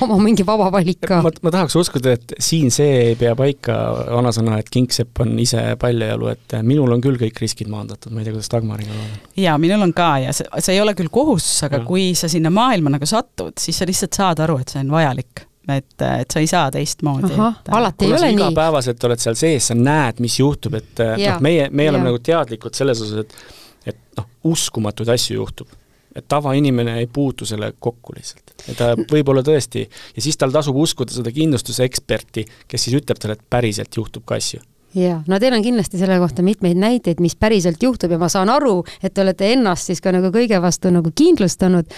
oma 0.00 0.18
mingi 0.24 0.46
vaba 0.46 0.72
valik 0.74 1.04
ka? 1.06 1.20
ma, 1.22 1.30
ma 1.44 1.54
tahaks 1.54 1.78
uskuda, 1.78 2.16
et 2.18 2.34
siin 2.42 2.74
see 2.74 3.10
ei 3.10 3.18
pea 3.20 3.36
paika, 3.38 3.78
vanasõna, 4.16 4.58
et 4.58 4.72
kingsepp 4.72 5.22
on 5.22 5.36
ise 5.42 5.62
paljajalu, 5.78 6.32
et 6.34 6.58
minul 6.94 6.98
on 6.98 7.04
küll 7.04 7.20
kõik 7.20 7.40
riskid 7.42 7.70
maandatud, 7.70 8.12
ma 8.12 8.22
ei 8.22 8.28
tea, 8.28 8.34
kuidas 8.34 8.50
Dagmariga 8.52 8.92
on. 8.94 9.16
jaa, 9.40 9.56
minul 9.58 9.82
on 9.86 9.94
ka 9.96 10.10
ja 10.22 10.34
see, 10.36 10.46
see 10.62 10.76
ei 10.76 10.82
ole 10.82 10.94
küll 10.94 11.10
kohustus, 11.12 11.64
aga 11.66 11.80
Jah. 11.80 11.88
kui 11.88 12.12
sa 12.18 12.30
sinna 12.30 12.52
maailma 12.54 12.94
nagu 12.94 13.08
satud, 13.08 13.56
siis 13.60 13.78
sa 13.78 13.88
lihtsalt 13.88 14.14
saad 14.14 14.44
aru, 14.44 14.60
et 14.62 14.74
see 14.74 14.82
on 14.84 14.94
vajalik. 14.94 15.46
et, 15.64 15.94
et 15.96 16.30
sa 16.30 16.40
ei 16.40 16.46
saa 16.46 16.70
teistmoodi. 16.70 17.32
ahah, 17.32 17.60
alati 17.72 18.04
ei 18.04 18.12
ole 18.12 18.26
nii? 18.30 18.36
igapäevaselt 18.36 19.04
oled 19.08 19.22
seal 19.22 19.38
sees, 19.38 19.70
sa 19.70 19.76
näed, 19.78 20.20
mis 20.20 20.38
juhtub, 20.38 20.76
et 20.76 21.00
äh, 21.00 21.16
noh, 21.22 21.40
meie, 21.44 21.70
meie 21.72 21.92
oleme 21.92 22.10
nagu 22.10 22.20
teadlikud 22.20 22.76
selles 22.76 23.00
osas, 23.04 23.24
et 23.24 23.62
et 23.84 23.98
noh, 24.16 24.28
uskumatuid 24.48 25.10
asju 25.12 25.40
juhtub. 25.40 25.68
et 26.14 26.28
tavainimene 26.30 26.92
ei 27.00 27.08
puutu 27.10 27.46
sellega 27.46 27.74
kokku 27.80 28.14
lihtsalt. 28.14 28.52
et 28.68 28.76
ta 28.76 28.92
võib-olla 29.14 29.42
tõesti, 29.42 29.88
ja 30.16 30.22
siis 30.22 30.36
tal 30.36 30.52
tasub 30.54 30.76
uskuda 30.76 31.12
seda 31.12 31.32
kindlustuse 31.34 31.84
eksperti, 31.84 32.44
kes 32.68 32.86
siis 32.86 33.00
ütleb 33.00 33.18
talle, 33.18 33.34
et 33.34 33.50
päriselt 33.50 33.96
juhtub 33.96 34.24
ka 34.24 34.38
asju. 34.38 34.60
Jaa, 34.94 35.22
no 35.26 35.38
teil 35.40 35.56
on 35.56 35.62
kindlasti 35.64 35.98
selle 36.00 36.18
kohta 36.22 36.42
mitmeid 36.42 36.78
näiteid, 36.78 37.22
mis 37.24 37.36
päriselt 37.36 37.82
juhtub 37.82 38.14
ja 38.14 38.18
ma 38.18 38.28
saan 38.32 38.52
aru, 38.52 38.82
et 39.02 39.14
te 39.14 39.24
olete 39.24 39.52
ennast 39.52 39.90
siis 39.90 40.02
ka 40.04 40.12
nagu 40.14 40.30
kõige 40.34 40.60
vastu 40.62 40.92
nagu 40.94 41.10
kindlustanud, 41.14 41.96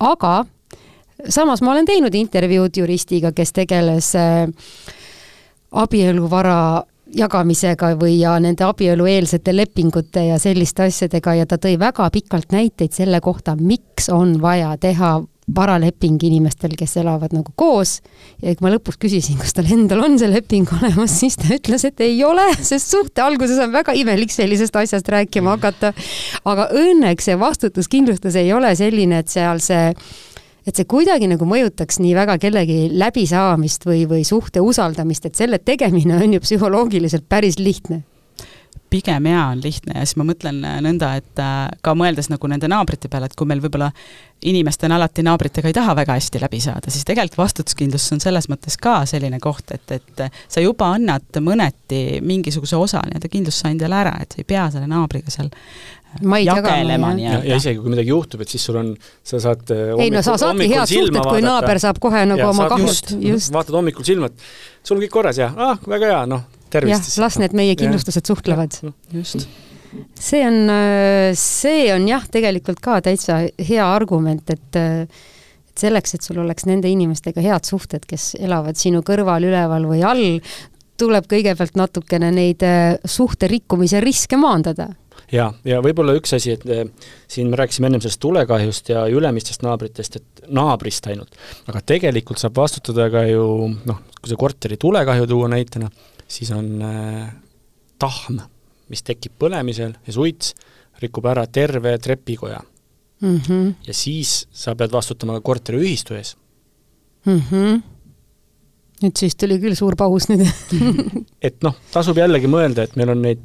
aga 0.00 0.34
samas 1.28 1.62
ma 1.62 1.72
olen 1.72 1.86
teinud 1.88 2.14
intervjuud 2.14 2.82
juristiga, 2.82 3.32
kes 3.32 3.54
tegeles 3.56 4.10
äh, 4.18 4.48
abieluvara 5.72 6.84
jagamisega 7.14 7.92
või 8.00 8.18
ja 8.18 8.34
nende 8.42 8.64
abielueelsete 8.66 9.54
lepingute 9.54 10.26
ja 10.28 10.38
selliste 10.42 10.88
asjadega 10.88 11.34
ja 11.38 11.46
ta 11.46 11.58
tõi 11.62 11.76
väga 11.78 12.08
pikalt 12.10 12.52
näiteid 12.54 12.94
selle 12.96 13.20
kohta, 13.20 13.56
miks 13.60 14.08
on 14.12 14.40
vaja 14.42 14.74
teha 14.80 15.20
varaleping 15.56 16.22
inimestel, 16.24 16.72
kes 16.78 16.96
elavad 17.02 17.34
nagu 17.36 17.52
koos 17.58 17.98
ja 18.40 18.54
kui 18.54 18.64
ma 18.64 18.72
lõpuks 18.72 18.98
küsisin, 19.02 19.36
kas 19.40 19.52
tal 19.56 19.68
endal 19.68 20.00
on 20.06 20.16
see 20.20 20.30
leping 20.30 20.70
olemas, 20.78 21.16
siis 21.20 21.36
ta 21.40 21.50
ütles, 21.54 21.84
et 21.84 22.00
ei 22.04 22.16
ole, 22.24 22.46
sest 22.64 22.94
suhte 22.94 23.24
alguses 23.24 23.60
on 23.62 23.74
väga 23.74 23.96
imelik 23.98 24.32
sellisest 24.32 24.76
asjast 24.80 25.10
rääkima 25.12 25.58
hakata. 25.58 25.92
aga 26.48 26.68
õnneks 26.72 27.28
see 27.28 27.40
vastutuskindlustus 27.40 28.40
ei 28.40 28.52
ole 28.56 28.72
selline, 28.78 29.20
et 29.20 29.32
seal 29.32 29.60
see 29.64 29.90
et 30.64 30.72
see 30.72 30.88
kuidagi 30.88 31.28
nagu 31.28 31.44
mõjutaks 31.44 32.00
nii 32.00 32.14
väga 32.16 32.38
kellegi 32.40 32.88
läbisaamist 32.96 33.84
või, 33.84 34.06
või 34.08 34.24
suhte 34.24 34.64
usaldamist, 34.64 35.28
et 35.28 35.36
selle 35.36 35.60
tegemine 35.60 36.16
on 36.16 36.38
ju 36.38 36.40
psühholoogiliselt 36.40 37.28
päris 37.28 37.60
lihtne 37.60 38.00
pigem 38.94 39.26
jaa, 39.30 39.48
on 39.52 39.62
lihtne 39.64 39.98
ja 39.98 40.04
siis 40.06 40.18
ma 40.20 40.26
mõtlen 40.28 40.60
äh, 40.66 40.78
nõnda, 40.84 41.14
et 41.20 41.42
äh, 41.42 41.64
ka 41.84 41.96
mõeldes 41.98 42.30
nagu 42.32 42.50
nende 42.50 42.70
naabrite 42.70 43.10
peale, 43.12 43.30
et 43.30 43.34
kui 43.38 43.48
meil 43.50 43.62
võib-olla 43.64 43.90
inimestena 44.44 44.98
alati 44.98 45.24
naabritega 45.26 45.70
ei 45.70 45.76
taha 45.76 45.96
väga 45.98 46.18
hästi 46.18 46.42
läbi 46.42 46.60
saada, 46.62 46.92
siis 46.92 47.06
tegelikult 47.08 47.40
vastutuskindlustus 47.40 48.16
on 48.16 48.22
selles 48.22 48.48
mõttes 48.52 48.78
ka 48.80 49.00
selline 49.08 49.40
koht, 49.42 49.74
et, 49.74 49.98
et 49.98 50.24
sa 50.48 50.62
juba 50.62 50.92
annad 50.94 51.42
mõneti 51.42 52.20
mingisuguse 52.24 52.78
osa 52.78 53.02
nii-öelda 53.08 53.32
kindlustusandjale 53.32 54.00
ära, 54.04 54.16
et 54.22 54.36
sa 54.36 54.42
ei 54.42 54.48
pea 54.54 54.68
selle 54.74 54.90
naabriga 54.90 55.32
seal 55.32 55.50
äh, 55.50 56.04
Maid 56.22 56.46
jagelema 56.46 57.10
jagama, 57.10 57.22
ja, 57.22 57.38
ja 57.42 57.56
isegi 57.58 57.80
kui 57.82 57.90
midagi 57.90 58.12
juhtub, 58.12 58.42
et 58.44 58.52
siis 58.52 58.62
sul 58.68 58.78
on, 58.78 58.92
sa 59.26 59.40
saad 59.42 59.70
äh, 59.74 59.94
ei 60.04 60.12
no 60.14 60.22
sa 60.22 60.36
saadki 60.38 60.68
head 60.70 60.86
suhted, 60.86 61.18
kui 61.26 61.42
naaber 61.42 61.80
saab 61.82 61.98
kohe 62.02 62.22
nagu 62.28 62.44
Ja 62.44 62.50
oma 62.52 62.68
kahjud, 62.70 62.86
just, 62.86 63.14
just. 63.18 63.50
vaatad 63.54 63.74
hommikul 63.74 64.06
silma, 64.06 64.30
et 64.30 64.84
sul 64.86 64.98
on 64.98 65.02
kõik 65.02 65.14
korras 65.16 65.40
ja 65.40 65.50
ah, 65.50 65.80
väga 65.90 66.12
hea, 66.12 66.20
noh, 66.30 66.44
tervist 66.74 67.08
siis. 67.08 67.20
las 67.22 67.38
need 67.42 67.54
meie 67.56 67.78
kindlustused 67.78 68.26
suhtlevad. 68.30 68.76
just. 69.14 69.46
see 70.18 70.42
on, 70.46 70.58
see 71.38 71.86
on 71.94 72.08
jah, 72.10 72.26
tegelikult 72.30 72.82
ka 72.84 72.98
täitsa 73.04 73.44
hea 73.58 73.86
argument, 73.86 74.50
et 74.50 74.84
et 75.74 75.82
selleks, 75.88 76.14
et 76.14 76.22
sul 76.22 76.38
oleks 76.38 76.68
nende 76.70 76.86
inimestega 76.86 77.42
head 77.42 77.66
suhted, 77.66 78.04
kes 78.06 78.36
elavad 78.38 78.78
sinu 78.78 79.02
kõrval, 79.06 79.42
üleval 79.48 79.88
või 79.90 80.04
all, 80.06 80.38
tuleb 81.00 81.26
kõigepealt 81.30 81.78
natukene 81.78 82.30
neid 82.34 82.62
eh, 82.62 82.94
suhte 83.10 83.48
rikkumise 83.50 83.98
riske 84.04 84.38
maandada. 84.38 84.92
ja, 85.32 85.48
ja 85.66 85.80
võib-olla 85.82 86.14
üks 86.14 86.36
asi, 86.36 86.54
et 86.54 86.62
siin 87.30 87.50
me 87.50 87.58
rääkisime 87.58 87.90
ennem 87.90 88.02
sellest 88.04 88.22
tulekahjust 88.22 88.92
ja 88.94 89.06
ülemistest 89.10 89.66
naabritest, 89.66 90.20
et 90.20 90.46
naabrist 90.54 91.06
ainult, 91.10 91.34
aga 91.66 91.82
tegelikult 91.82 92.38
saab 92.38 92.54
vastutada 92.60 93.08
ka 93.10 93.24
ju 93.26 93.44
noh, 93.74 94.02
kui 94.20 94.30
see 94.30 94.38
korteri 94.38 94.78
tulekahju 94.78 95.26
tuua 95.26 95.50
näitena, 95.50 95.90
siis 96.28 96.50
on 96.54 96.82
äh, 96.82 97.32
tahm, 97.98 98.40
mis 98.88 99.02
tekib 99.02 99.36
põlemisel 99.38 99.94
ja 100.06 100.12
suits 100.12 100.54
rikub 101.02 101.26
ära 101.26 101.46
terve 101.46 101.96
trepikoja 101.98 102.60
mm. 103.20 103.38
-hmm. 103.38 103.74
ja 103.86 103.94
siis 103.94 104.46
sa 104.52 104.74
pead 104.74 104.92
vastutama 104.92 105.38
ka 105.38 105.40
korteriühistu 105.40 106.14
ees. 106.14 106.36
Mm 107.24 107.42
-hmm. 107.50 107.82
nüüd 109.02 109.16
siis 109.18 109.36
tuli 109.36 109.58
küll 109.58 109.74
suur 109.74 109.96
paus 109.96 110.28
nüüd 110.28 110.44
et 111.48 111.62
noh, 111.62 111.76
tasub 111.92 112.16
jällegi 112.16 112.46
mõelda, 112.46 112.84
et 112.84 112.96
meil 112.96 113.10
on 113.10 113.22
neid, 113.22 113.40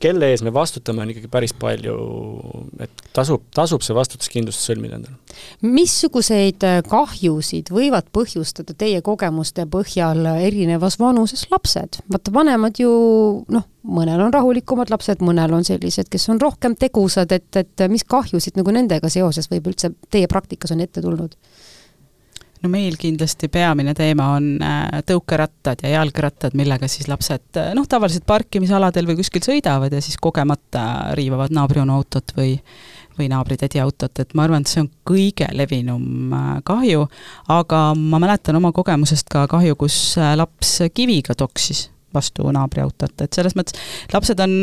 kelle 0.00 0.30
ees 0.32 0.42
me 0.44 0.52
vastutame, 0.54 1.02
on 1.04 1.12
ikkagi 1.12 1.28
päris 1.32 1.54
palju, 1.58 1.94
et 2.82 3.04
tasub, 3.16 3.44
tasub 3.54 3.84
see 3.84 3.96
vastutuskindlustus 3.96 4.70
sõlmida 4.70 4.98
endale. 4.98 5.16
missuguseid 5.62 6.66
äh, 6.66 6.80
kahjusid 6.88 7.70
võivad 7.74 8.10
põhjustada 8.14 8.76
teie 8.78 9.02
kogemuste 9.04 9.66
põhjal 9.70 10.24
erinevas 10.34 10.98
vanuses 11.00 11.46
lapsed? 11.52 12.00
vaata, 12.10 12.34
vanemad 12.34 12.80
ju 12.80 12.90
noh, 13.54 13.68
mõnel 13.84 14.22
on 14.24 14.34
rahulikumad 14.34 14.92
lapsed, 14.92 15.22
mõnel 15.24 15.54
on 15.56 15.66
sellised, 15.66 16.10
kes 16.12 16.28
on 16.32 16.40
rohkem 16.42 16.76
tegusad, 16.80 17.32
et, 17.36 17.50
et 17.56 17.86
mis 17.90 18.04
kahjusid 18.04 18.58
nagu 18.60 18.74
nendega 18.74 19.10
seoses 19.12 19.50
võib 19.52 19.72
üldse 19.72 19.92
teie 20.10 20.30
praktikas 20.30 20.74
on 20.74 20.84
ette 20.84 21.04
tulnud? 21.04 21.36
No 22.64 22.70
meil 22.72 22.96
kindlasti 23.00 23.50
peamine 23.52 23.94
teema 23.96 24.30
on 24.38 24.48
äh, 24.64 25.02
tõukerattad 25.06 25.84
ja 25.84 25.94
jalgrattad, 25.98 26.56
millega 26.56 26.88
siis 26.90 27.08
lapsed 27.10 27.60
äh, 27.60 27.70
noh, 27.76 27.86
tavaliselt 27.90 28.26
parkimisaladel 28.28 29.08
või 29.10 29.18
kuskil 29.20 29.44
sõidavad 29.44 29.92
ja 29.92 30.02
siis 30.04 30.18
kogemata 30.20 31.14
riivavad 31.18 31.54
naabrionu 31.54 32.00
autot 32.00 32.36
või 32.38 32.56
või 33.14 33.28
naabritädi 33.30 33.78
autot, 33.78 34.10
et 34.18 34.32
ma 34.34 34.42
arvan, 34.42 34.64
et 34.64 34.70
see 34.72 34.80
on 34.82 34.88
kõige 35.06 35.46
levinum 35.54 36.32
äh, 36.34 36.52
kahju, 36.66 37.06
aga 37.54 37.86
ma 37.94 38.18
mäletan 38.22 38.58
oma 38.58 38.72
kogemusest 38.74 39.30
ka 39.30 39.46
kahju, 39.50 39.76
kus 39.78 39.98
laps 40.34 40.80
kiviga 40.96 41.36
toksis 41.38 41.90
vastu 42.14 42.46
naabri 42.54 42.82
autot, 42.84 43.14
et 43.20 43.32
selles 43.34 43.56
mõttes 43.58 43.76
lapsed 44.12 44.40
on, 44.40 44.54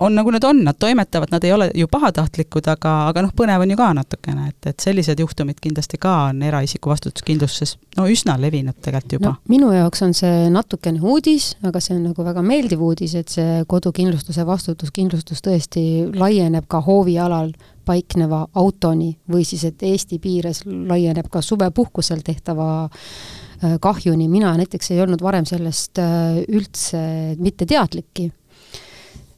on 0.00 0.16
nagu 0.16 0.32
nad 0.34 0.44
on, 0.44 0.62
nad 0.64 0.78
toimetavad, 0.80 1.32
nad 1.32 1.44
ei 1.44 1.52
ole 1.52 1.70
ju 1.74 1.88
pahatahtlikud, 1.90 2.68
aga, 2.72 2.94
aga 3.10 3.24
noh, 3.26 3.34
põnev 3.36 3.64
on 3.64 3.72
ju 3.72 3.78
ka 3.80 3.90
natukene, 3.96 4.48
et, 4.52 4.70
et 4.72 4.86
sellised 4.86 5.20
juhtumid 5.20 5.60
kindlasti 5.62 6.00
ka 6.00 6.14
on 6.30 6.42
eraisiku 6.46 6.92
vastutuskindlustuses 6.92 7.76
no 7.98 8.06
üsna 8.10 8.36
levinud 8.40 8.78
tegelikult 8.82 9.16
juba 9.18 9.32
no,. 9.32 9.36
minu 9.50 9.72
jaoks 9.74 10.04
on 10.06 10.14
see 10.16 10.46
natukene 10.52 11.02
uudis, 11.02 11.54
aga 11.66 11.82
see 11.82 11.96
on 11.96 12.06
nagu 12.10 12.24
väga 12.26 12.44
meeldiv 12.46 12.84
uudis, 12.86 13.16
et 13.18 13.32
see 13.32 13.60
kodukindlustuse 13.70 14.46
vastutuskindlustus 14.46 15.44
tõesti 15.44 15.84
laieneb 16.14 16.68
ka 16.70 16.82
hoovialal 16.86 17.52
paikneva 17.90 18.44
autoni 18.60 19.14
või 19.30 19.44
siis, 19.48 19.64
et 19.66 19.82
Eesti 19.82 20.20
piires 20.22 20.62
laieneb 20.66 21.30
ka 21.32 21.42
suvepuhkusel 21.42 22.20
tehtava 22.26 22.70
äh, 22.84 23.39
kahjuni, 23.80 24.28
mina 24.28 24.54
näiteks 24.56 24.90
ei 24.94 25.00
olnud 25.04 25.22
varem 25.22 25.46
sellest 25.48 25.98
äh, 26.00 26.42
üldse 26.48 27.00
mitte 27.38 27.66
teadlikki. 27.66 28.30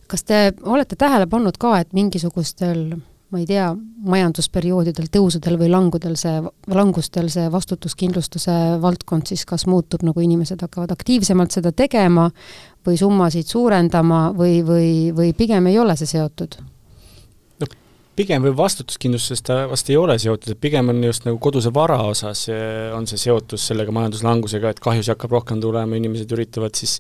kas 0.07 0.25
te 0.29 0.53
olete 0.63 0.97
tähele 0.97 1.27
pannud 1.27 1.57
ka, 1.59 1.79
et 1.81 1.93
mingisugustel 1.97 2.93
ma 3.33 3.41
ei 3.41 3.47
tea, 3.49 3.71
majandusperioodidel, 4.05 5.07
tõusudel 5.09 5.57
või 5.57 5.71
langudel 5.73 6.19
see, 6.21 6.35
langustel 6.69 7.31
see 7.33 7.47
vastutuskindlustuse 7.53 8.57
valdkond 8.83 9.31
siis 9.31 9.47
kas 9.49 9.65
muutub, 9.67 10.05
nagu 10.05 10.21
inimesed 10.21 10.61
hakkavad 10.61 10.93
aktiivsemalt 10.93 11.57
seda 11.57 11.73
tegema 11.73 12.29
või 12.85 12.99
summasid 13.01 13.49
suurendama 13.49 14.27
või, 14.37 14.61
või, 14.67 14.93
või 15.17 15.33
pigem 15.39 15.71
ei 15.73 15.81
ole 15.81 15.97
see 15.97 16.13
seotud? 16.13 16.59
Pigem 18.17 18.45
või 18.45 18.55
vastutuskindlustusest 18.57 19.47
ta 19.49 19.59
vast 19.71 19.91
ei 19.91 19.97
ole 19.97 20.19
seotud, 20.21 20.55
et 20.55 20.61
pigem 20.61 20.93
on 20.93 21.03
just 21.05 21.27
nagu 21.29 21.39
koduse 21.43 21.73
vara 21.75 22.01
osas 22.05 22.47
on 22.97 23.07
see 23.09 23.21
seotus 23.21 23.69
sellega 23.71 23.95
majanduslangusega, 23.95 24.73
et 24.73 24.83
kahjusi 24.85 25.15
hakkab 25.15 25.39
rohkem 25.39 25.63
tulema, 25.63 25.97
inimesed 25.97 26.33
üritavad 26.37 26.77
siis 26.79 26.99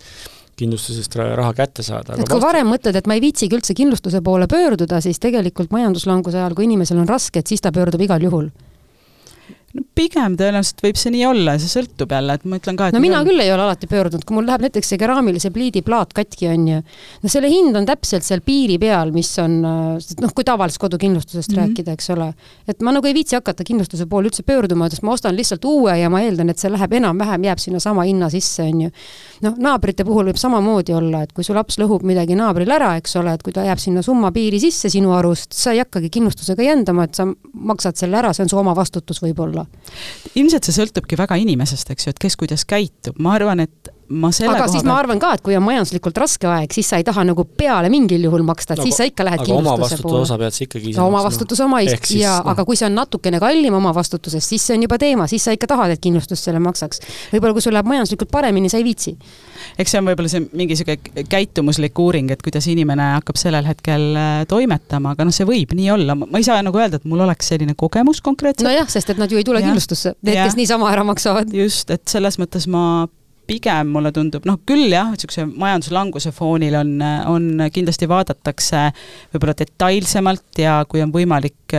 kindlustusest 0.56 1.16
raha 1.16 1.52
kätte 1.56 1.84
saada. 1.84 2.14
et 2.16 2.26
kui 2.26 2.36
vastu... 2.36 2.46
varem 2.46 2.68
mõtled, 2.72 2.96
et 2.96 3.08
ma 3.08 3.16
ei 3.16 3.24
viitsigi 3.24 3.56
üldse 3.56 3.76
kindlustuse 3.76 4.20
poole 4.24 4.48
pöörduda, 4.50 5.00
siis 5.04 5.20
tegelikult 5.22 5.72
majanduslanguse 5.74 6.40
ajal, 6.40 6.56
kui 6.56 6.68
inimesel 6.68 7.00
on 7.02 7.08
raske, 7.08 7.40
et 7.40 7.48
siis 7.48 7.64
ta 7.64 7.72
pöördub 7.72 8.04
igal 8.04 8.22
juhul 8.22 8.50
no 9.72 9.84
pigem 9.96 10.34
tõenäoliselt 10.36 10.82
võib 10.84 10.98
see 11.00 11.12
nii 11.14 11.22
olla, 11.24 11.54
see 11.60 11.70
sõltub 11.70 12.12
jälle, 12.12 12.36
et 12.36 12.44
ma 12.48 12.58
ütlen 12.60 12.76
ka, 12.76 12.90
et 12.90 12.96
no 12.96 13.00
mina 13.02 13.20
on... 13.22 13.28
küll 13.28 13.40
ei 13.40 13.52
ole 13.54 13.64
alati 13.64 13.88
pöördunud, 13.88 14.24
kui 14.28 14.36
mul 14.36 14.46
läheb 14.48 14.66
näiteks 14.66 14.92
see 14.92 15.00
keraamilise 15.00 15.50
pliidi 15.54 15.80
plaat 15.86 16.12
katki, 16.16 16.48
on 16.52 16.66
ju, 16.68 16.80
no 17.22 17.32
selle 17.32 17.48
hind 17.52 17.76
on 17.80 17.88
täpselt 17.88 18.26
seal 18.26 18.42
piiri 18.44 18.76
peal, 18.82 19.14
mis 19.14 19.30
on 19.40 19.58
noh, 19.62 20.34
kui 20.36 20.44
tavalisest 20.48 20.80
kodukindlustusest 20.82 21.52
mm 21.52 21.56
-hmm. 21.56 21.72
rääkida, 21.72 21.96
eks 21.96 22.10
ole. 22.12 22.32
et 22.68 22.82
ma 22.84 22.92
nagu 22.92 23.08
ei 23.08 23.14
viitsi 23.16 23.36
hakata 23.36 23.64
kindlustuse 23.64 24.06
poole 24.06 24.28
üldse 24.28 24.42
pöörduma, 24.42 24.90
sest 24.90 25.02
ma 25.02 25.12
ostan 25.12 25.36
lihtsalt 25.36 25.64
uue 25.64 25.96
ja 25.98 26.10
ma 26.10 26.20
eeldan, 26.20 26.50
et 26.50 26.58
see 26.58 26.70
läheb 26.70 26.92
enam-vähem, 26.92 27.44
jääb 27.44 27.58
sinna 27.58 27.80
sama 27.80 28.02
hinna 28.02 28.28
sisse, 28.30 28.62
on 28.62 28.80
ju. 28.80 28.90
noh, 29.42 29.56
naabrite 29.58 30.04
puhul 30.04 30.28
võib 30.28 30.36
samamoodi 30.36 30.92
olla, 30.92 31.22
et 31.22 31.32
kui 31.32 31.44
su 31.44 31.54
laps 31.54 31.78
lõhub 31.78 32.04
midagi 32.04 32.36
naabril 32.36 32.70
ära, 32.70 32.96
eks 32.96 33.16
ole, 33.16 33.32
et 33.32 33.42
kui 33.42 33.52
ta 33.52 33.64
jääb 33.64 33.78
sinna 33.78 34.02
summa 34.02 34.32
piiri 34.32 34.60
sisse 34.60 34.88
sinu 34.88 35.12
arust, 35.12 35.52
sa 35.52 35.72
ei 35.72 35.78
hakkagi 35.78 36.10
kindlustusega 36.10 36.62
jändama, 36.62 37.04
et 37.04 37.14
sa 37.14 37.26
maksad 37.52 37.96
selle 37.96 38.16
ära, 38.16 38.32
see 38.32 38.44
on 38.44 38.48
su 38.48 38.58
oma 38.58 38.76
vastutus 38.76 39.22
võib-olla 39.22 39.61
olla. 39.62 39.82
ilmselt 40.34 40.66
see 40.66 40.76
sõltubki 40.76 41.18
väga 41.20 41.38
inimesest, 41.42 41.90
eks 41.94 42.06
ju, 42.06 42.14
et 42.14 42.22
kes 42.22 42.38
kuidas 42.40 42.66
käitub, 42.68 43.18
ma 43.22 43.36
arvan, 43.38 43.64
et 43.64 43.91
ma 44.12 44.30
selle 44.34 44.52
aga 44.54 44.66
siis 44.68 44.82
peal... 44.82 44.90
ma 44.90 44.98
arvan 45.00 45.20
ka, 45.22 45.32
et 45.36 45.42
kui 45.44 45.56
on 45.56 45.64
majanduslikult 45.64 46.18
raske 46.22 46.48
aeg, 46.48 46.72
siis 46.74 46.88
sa 46.92 47.00
ei 47.00 47.06
taha 47.06 47.24
nagu 47.26 47.44
peale 47.58 47.90
mingil 47.92 48.26
juhul 48.28 48.44
maksta, 48.46 48.76
et 48.76 48.82
no, 48.82 48.86
siis 48.86 48.98
sa 49.00 49.06
ikka 49.08 49.26
lähed 49.26 49.44
kindlustuse 49.46 49.98
poole. 50.02 50.22
osa 50.26 50.38
pead 50.40 50.56
sa 50.56 50.64
ikkagi 50.66 50.92
ise 50.92 51.00
no, 51.00 51.08
oma 51.10 51.22
vastutus 51.24 51.62
oma 51.64 51.80
is- 51.84 51.96
siis, 52.02 52.22
ja 52.22 52.36
no. 52.40 52.52
aga 52.52 52.66
kui 52.68 52.78
see 52.78 52.88
on 52.88 52.96
natukene 52.98 53.40
kallim 53.42 53.78
oma 53.78 53.94
vastutusest, 53.96 54.54
siis 54.54 54.66
see 54.68 54.76
on 54.76 54.86
juba 54.86 54.98
teema, 55.02 55.28
siis 55.30 55.46
sa 55.46 55.54
ikka 55.56 55.70
tahad, 55.72 55.94
et 55.94 56.02
kindlustus 56.02 56.44
selle 56.44 56.60
maksaks. 56.62 57.02
võib-olla 57.32 57.56
kui 57.56 57.64
sul 57.64 57.76
läheb 57.76 57.88
majanduslikult 57.88 58.32
paremini, 58.32 58.70
sa 58.72 58.80
ei 58.80 58.86
viitsi. 58.86 59.16
eks 59.78 59.94
see 59.94 60.02
on 60.02 60.10
võib-olla 60.10 60.32
see 60.32 60.44
mingi 60.50 60.76
niisugune 60.76 61.26
käitumuslik 61.30 61.98
uuring, 62.04 62.30
et 62.34 62.44
kuidas 62.44 62.68
inimene 62.72 63.12
hakkab 63.16 63.40
sellel 63.40 63.66
hetkel 63.68 64.08
äh, 64.18 64.30
toimetama, 64.50 65.16
aga 65.16 65.28
noh, 65.28 65.34
see 65.34 65.48
võib 65.48 65.74
nii 65.78 65.90
olla, 65.94 66.18
ma 66.22 66.40
ei 66.40 66.46
saa 66.46 66.60
nagu 66.64 66.78
öelda, 66.78 67.00
et 67.00 67.08
mul 67.08 67.24
oleks 67.24 67.52
selline 67.54 67.76
kogemus 67.78 68.22
konkreetselt. 68.24 68.68
nojah, 68.68 68.88
sest 68.92 69.14
et 69.14 69.20
nad 69.22 69.32
ju 69.32 69.40
ei 69.40 69.46
tule 69.46 69.62
ja. 69.62 69.68
kindlustusse, 69.68 70.16
need, 70.20 70.38
kes 70.38 70.58
niisama 70.58 70.90
ära 70.92 71.06
maksavad. 71.06 71.52
just, 71.56 71.90
et 71.94 72.04
selles 72.10 72.38
mõttes 72.42 72.68
ma 72.70 73.06
pigem 73.46 73.92
mulle 73.92 74.12
tundub, 74.14 74.46
noh 74.48 74.60
küll 74.66 74.90
jah, 74.92 75.10
niisuguse 75.12 75.46
majanduslanguse 75.50 76.32
foonil 76.34 76.76
on, 76.78 76.96
on 77.30 77.68
kindlasti 77.74 78.08
vaadatakse 78.10 78.88
võib-olla 79.34 79.56
detailsemalt 79.58 80.62
ja 80.62 80.82
kui 80.88 81.02
on 81.04 81.14
võimalik 81.14 81.76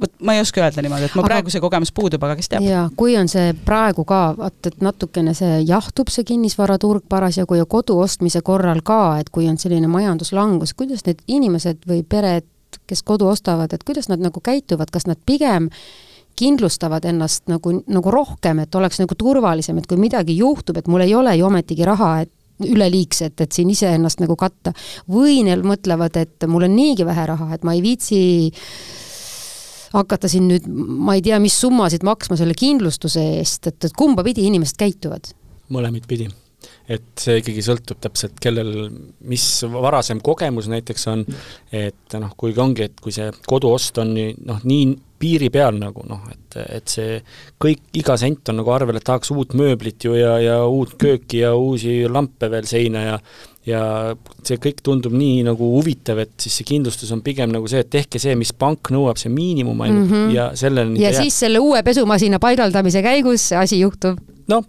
vot 0.00 0.12
ma 0.24 0.34
ei 0.34 0.40
oska 0.40 0.62
öelda 0.62 0.82
niimoodi, 0.84 1.08
et 1.08 1.16
mul 1.16 1.26
praegu 1.28 1.52
see 1.52 1.62
kogemus 1.62 1.92
puudub, 1.96 2.22
aga 2.24 2.36
kes 2.38 2.52
teab. 2.52 2.64
jaa, 2.64 2.84
kui 2.96 3.16
on 3.20 3.28
see 3.28 3.52
praegu 3.66 4.04
ka, 4.08 4.20
vaata, 4.38 4.72
et 4.72 4.84
natukene 4.84 5.34
see 5.36 5.60
jahtub, 5.68 6.12
see 6.12 6.24
kinnisvaraturg 6.28 7.04
parasjagu 7.08 7.60
ja 7.60 7.68
kodu 7.68 7.98
ostmise 8.04 8.40
korral 8.46 8.84
ka, 8.84 9.18
et 9.20 9.32
kui 9.32 9.48
on 9.50 9.58
selline 9.60 9.90
majanduslangus, 9.92 10.74
kuidas 10.78 11.04
need 11.08 11.20
inimesed 11.28 11.84
või 11.88 12.04
pered, 12.04 12.48
kes 12.88 13.02
kodu 13.06 13.28
ostavad, 13.28 13.72
et 13.74 13.84
kuidas 13.84 14.08
nad 14.08 14.22
nagu 14.22 14.40
käituvad, 14.44 14.92
kas 14.94 15.08
nad 15.10 15.20
pigem 15.26 15.68
äh, 15.68 16.09
kindlustavad 16.40 17.04
ennast 17.10 17.50
nagu, 17.52 17.74
nagu 17.86 18.12
rohkem, 18.14 18.64
et 18.64 18.74
oleks 18.74 19.00
nagu 19.02 19.16
turvalisem, 19.18 19.78
et 19.80 19.88
kui 19.90 20.00
midagi 20.00 20.38
juhtub, 20.40 20.80
et 20.80 20.88
mul 20.90 21.04
ei 21.04 21.14
ole 21.16 21.36
ju 21.38 21.48
ometigi 21.48 21.88
raha, 21.88 22.14
et 22.24 22.32
üleliigset, 22.60 23.40
et 23.40 23.52
siin 23.56 23.70
iseennast 23.72 24.20
nagu 24.20 24.36
katta. 24.36 24.74
või 25.08 25.40
neil 25.46 25.62
mõtlevad, 25.64 26.16
et 26.20 26.48
mul 26.48 26.68
on 26.68 26.76
niigi 26.76 27.06
vähe 27.08 27.26
raha, 27.32 27.54
et 27.54 27.64
ma 27.64 27.72
ei 27.76 27.82
viitsi 27.84 28.20
hakata 29.94 30.28
siin 30.30 30.46
nüüd, 30.50 30.68
ma 30.68 31.16
ei 31.16 31.24
tea, 31.24 31.40
mis 31.42 31.56
summasid 31.60 32.04
maksma 32.06 32.36
selle 32.38 32.54
kindlustuse 32.54 33.24
eest, 33.40 33.66
et, 33.66 33.88
et 33.88 33.96
kumba 33.96 34.24
pidi 34.26 34.46
inimesed 34.46 34.78
käituvad? 34.80 35.34
mõlemat 35.70 36.06
pidi 36.10 36.26
et 36.90 37.22
see 37.22 37.38
ikkagi 37.40 37.62
sõltub 37.64 38.00
täpselt, 38.02 38.40
kellel, 38.42 38.90
mis 39.30 39.44
varasem 39.70 40.20
kogemus 40.24 40.66
näiteks 40.70 41.06
on, 41.12 41.22
et 41.72 42.18
noh, 42.18 42.32
kuigi 42.38 42.60
ongi, 42.62 42.88
et 42.90 42.98
kui 43.02 43.14
see 43.14 43.30
koduost 43.46 44.00
on 44.02 44.12
nii 44.16 44.34
noh, 44.48 44.58
nii 44.66 44.88
piiri 45.20 45.50
peal 45.52 45.76
nagu 45.78 46.04
noh, 46.08 46.24
et, 46.32 46.58
et 46.78 46.88
see 46.88 47.20
kõik, 47.60 47.82
iga 48.00 48.16
sent 48.20 48.48
on 48.52 48.60
nagu 48.62 48.72
arvel, 48.74 48.98
et 48.98 49.06
tahaks 49.06 49.32
uut 49.34 49.54
mööblit 49.58 50.06
ju 50.06 50.16
ja, 50.16 50.38
ja 50.42 50.58
uut 50.66 50.96
kööki 51.00 51.44
ja 51.44 51.54
uusi 51.58 52.02
lampe 52.08 52.50
veel 52.52 52.68
seina 52.70 53.06
ja 53.06 53.16
ja 53.68 53.80
see 54.46 54.56
kõik 54.56 54.78
tundub 54.84 55.12
nii 55.12 55.42
nagu 55.44 55.66
huvitav, 55.74 56.22
et 56.22 56.32
siis 56.40 56.54
see 56.56 56.68
kindlustus 56.70 57.10
on 57.12 57.20
pigem 57.24 57.52
nagu 57.52 57.68
see, 57.68 57.82
et 57.84 57.90
tehke 57.92 58.20
see, 58.22 58.32
mis 58.38 58.54
pank 58.56 58.88
nõuab, 58.94 59.20
see 59.20 59.32
miinimum 59.32 59.82
ainult 59.84 60.06
mm 60.06 60.14
-hmm. 60.14 60.30
ja 60.34 60.46
selleni 60.56 61.02
ja 61.02 61.12
siis 61.12 61.36
selle 61.44 61.60
uue 61.60 61.82
pesumasina 61.84 62.40
paigaldamise 62.40 63.02
käigus 63.04 63.50
asi 63.52 63.80
juhtub? 63.80 64.18
noh, 64.48 64.64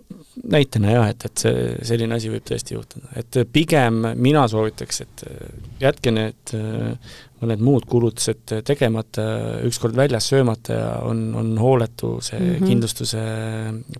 näitena 0.51 0.93
jah, 0.93 1.09
et, 1.11 1.25
et 1.27 1.43
see, 1.43 1.63
selline 1.87 2.15
asi 2.15 2.31
võib 2.31 2.45
tõesti 2.47 2.75
juhtuda, 2.75 3.11
et 3.19 3.41
pigem 3.51 4.01
mina 4.15 4.45
soovitaks, 4.51 5.01
et 5.03 5.23
jätke 5.81 6.13
need 6.15 6.53
äh, 6.57 7.15
mõned 7.41 7.63
muud 7.65 7.87
kulutused 7.89 8.53
tegemata, 8.67 9.25
ükskord 9.67 9.97
väljas 9.97 10.29
söömata 10.31 10.77
ja 10.77 10.91
on, 11.07 11.31
on 11.37 11.55
hooletu 11.59 12.19
see 12.21 12.39
mm 12.39 12.53
-hmm. 12.53 12.67
kindlustuse 12.69 13.23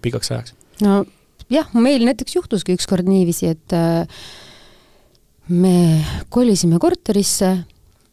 pikaks 0.01 0.31
ajaks. 0.31 0.53
no 0.85 1.03
jah, 1.49 1.73
meil 1.73 2.05
näiteks 2.05 2.35
juhtuski 2.35 2.77
ükskord 2.77 3.07
niiviisi, 3.07 3.51
et 3.51 3.73
äh, 3.73 4.07
me 5.49 6.05
kolisime 6.29 6.79
korterisse 6.79 7.51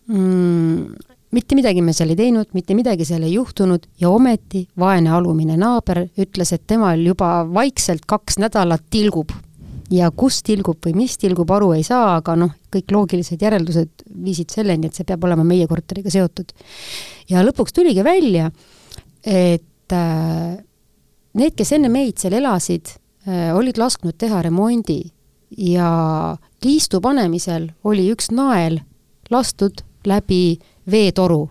mm,, 0.06 0.96
mitte 1.34 1.56
midagi 1.58 1.82
me 1.84 1.92
seal 1.96 2.12
ei 2.14 2.18
teinud, 2.18 2.48
mitte 2.56 2.76
midagi 2.76 3.04
seal 3.08 3.24
ei 3.26 3.34
juhtunud 3.34 3.84
ja 4.00 4.10
ometi 4.10 4.64
vaene 4.80 5.12
alumine 5.12 5.58
naaber 5.60 6.06
ütles, 6.20 6.52
et 6.54 6.64
temal 6.66 7.00
juba 7.04 7.42
vaikselt 7.52 8.06
kaks 8.08 8.40
nädalat 8.42 8.88
tilgub. 8.90 9.34
ja 9.90 10.10
kus 10.12 10.42
tilgub 10.44 10.84
või 10.84 10.92
mis 10.98 11.14
tilgub, 11.16 11.48
aru 11.50 11.70
ei 11.72 11.82
saa, 11.82 12.18
aga 12.18 12.34
noh, 12.36 12.50
kõik 12.68 12.92
loogilised 12.92 13.40
järeldused 13.40 14.02
viisid 14.24 14.52
selleni, 14.52 14.90
et 14.90 14.94
see 14.94 15.06
peab 15.08 15.24
olema 15.24 15.44
meie 15.44 15.66
korteriga 15.66 16.12
seotud. 16.12 16.52
ja 17.28 17.44
lõpuks 17.44 17.72
tuligi 17.76 18.04
välja, 18.04 18.50
et 19.24 19.92
äh, 19.92 20.56
need, 21.34 21.54
kes 21.56 21.72
enne 21.76 21.88
meid 21.92 22.18
seal 22.20 22.36
elasid 22.40 22.92
äh,, 23.28 23.52
olid 23.56 23.80
lasknud 23.80 24.16
teha 24.18 24.42
remondi 24.44 25.02
ja 25.56 26.36
liistu 26.64 27.00
panemisel 27.00 27.70
oli 27.84 28.08
üks 28.12 28.30
nael 28.34 28.80
lastud 29.32 29.82
läbi 30.08 30.58
veetoru. 30.90 31.48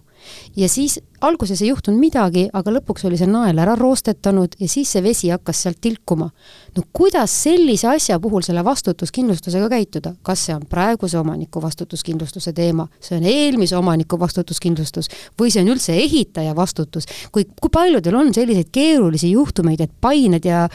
ja 0.58 0.67
siis 0.69 1.00
alguses 1.21 1.62
ei 1.62 1.69
juhtunud 1.69 2.00
midagi, 2.00 2.47
aga 2.54 2.71
lõpuks 2.73 3.06
oli 3.08 3.17
see 3.17 3.30
nael 3.30 3.58
ära 3.62 3.76
roostetanud 3.80 4.58
ja 4.60 4.67
siis 4.67 4.89
see 4.91 5.04
vesi 5.04 5.30
hakkas 5.32 5.62
sealt 5.63 5.78
tilkuma. 5.82 6.30
no 6.76 6.84
kuidas 6.93 7.32
sellise 7.43 7.88
asja 7.88 8.19
puhul 8.19 8.41
selle 8.41 8.63
vastutuskindlustusega 8.65 9.69
käituda, 9.69 10.13
kas 10.21 10.45
see 10.45 10.56
on 10.56 10.65
praeguse 10.69 11.19
omaniku 11.19 11.62
vastutuskindlustuse 11.62 12.54
teema, 12.54 12.88
see 13.00 13.17
on 13.17 13.23
eelmise 13.23 13.78
omaniku 13.78 14.19
vastutuskindlustus 14.19 15.10
või 15.39 15.54
see 15.54 15.63
on 15.63 15.73
üldse 15.76 15.95
ehitaja 15.95 16.56
vastutus, 16.56 17.08
kui, 17.32 17.47
kui 17.62 17.73
paljudel 17.73 18.15
on 18.15 18.34
selliseid 18.34 18.69
keerulisi 18.71 19.32
juhtumeid, 19.32 19.82
et 19.82 19.91
painad 20.02 20.45
ja 20.45 20.67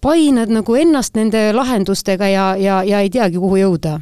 painad 0.00 0.52
nagu 0.52 0.74
ennast 0.78 1.16
nende 1.18 1.50
lahendustega 1.52 2.28
ja, 2.28 2.46
ja, 2.56 2.82
ja 2.86 3.00
ei 3.00 3.10
teagi, 3.10 3.38
kuhu 3.38 3.58
jõuda? 3.58 3.98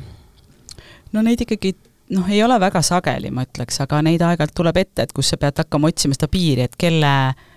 no 1.12 1.23
neid 1.25 1.41
ikkagi 1.41 1.73
noh, 2.11 2.29
ei 2.31 2.42
ole 2.45 2.61
väga 2.61 2.83
sageli, 2.85 3.31
ma 3.35 3.45
ütleks, 3.47 3.81
aga 3.83 4.01
neid 4.05 4.23
aeg-ajalt 4.23 4.55
tuleb 4.57 4.81
ette, 4.83 5.07
et 5.07 5.12
kus 5.16 5.33
sa 5.33 5.38
pead 5.40 5.59
hakkama 5.62 5.90
otsima 5.90 6.16
seda 6.16 6.29
piiri, 6.31 6.66
et 6.66 6.77
kelle 6.79 7.12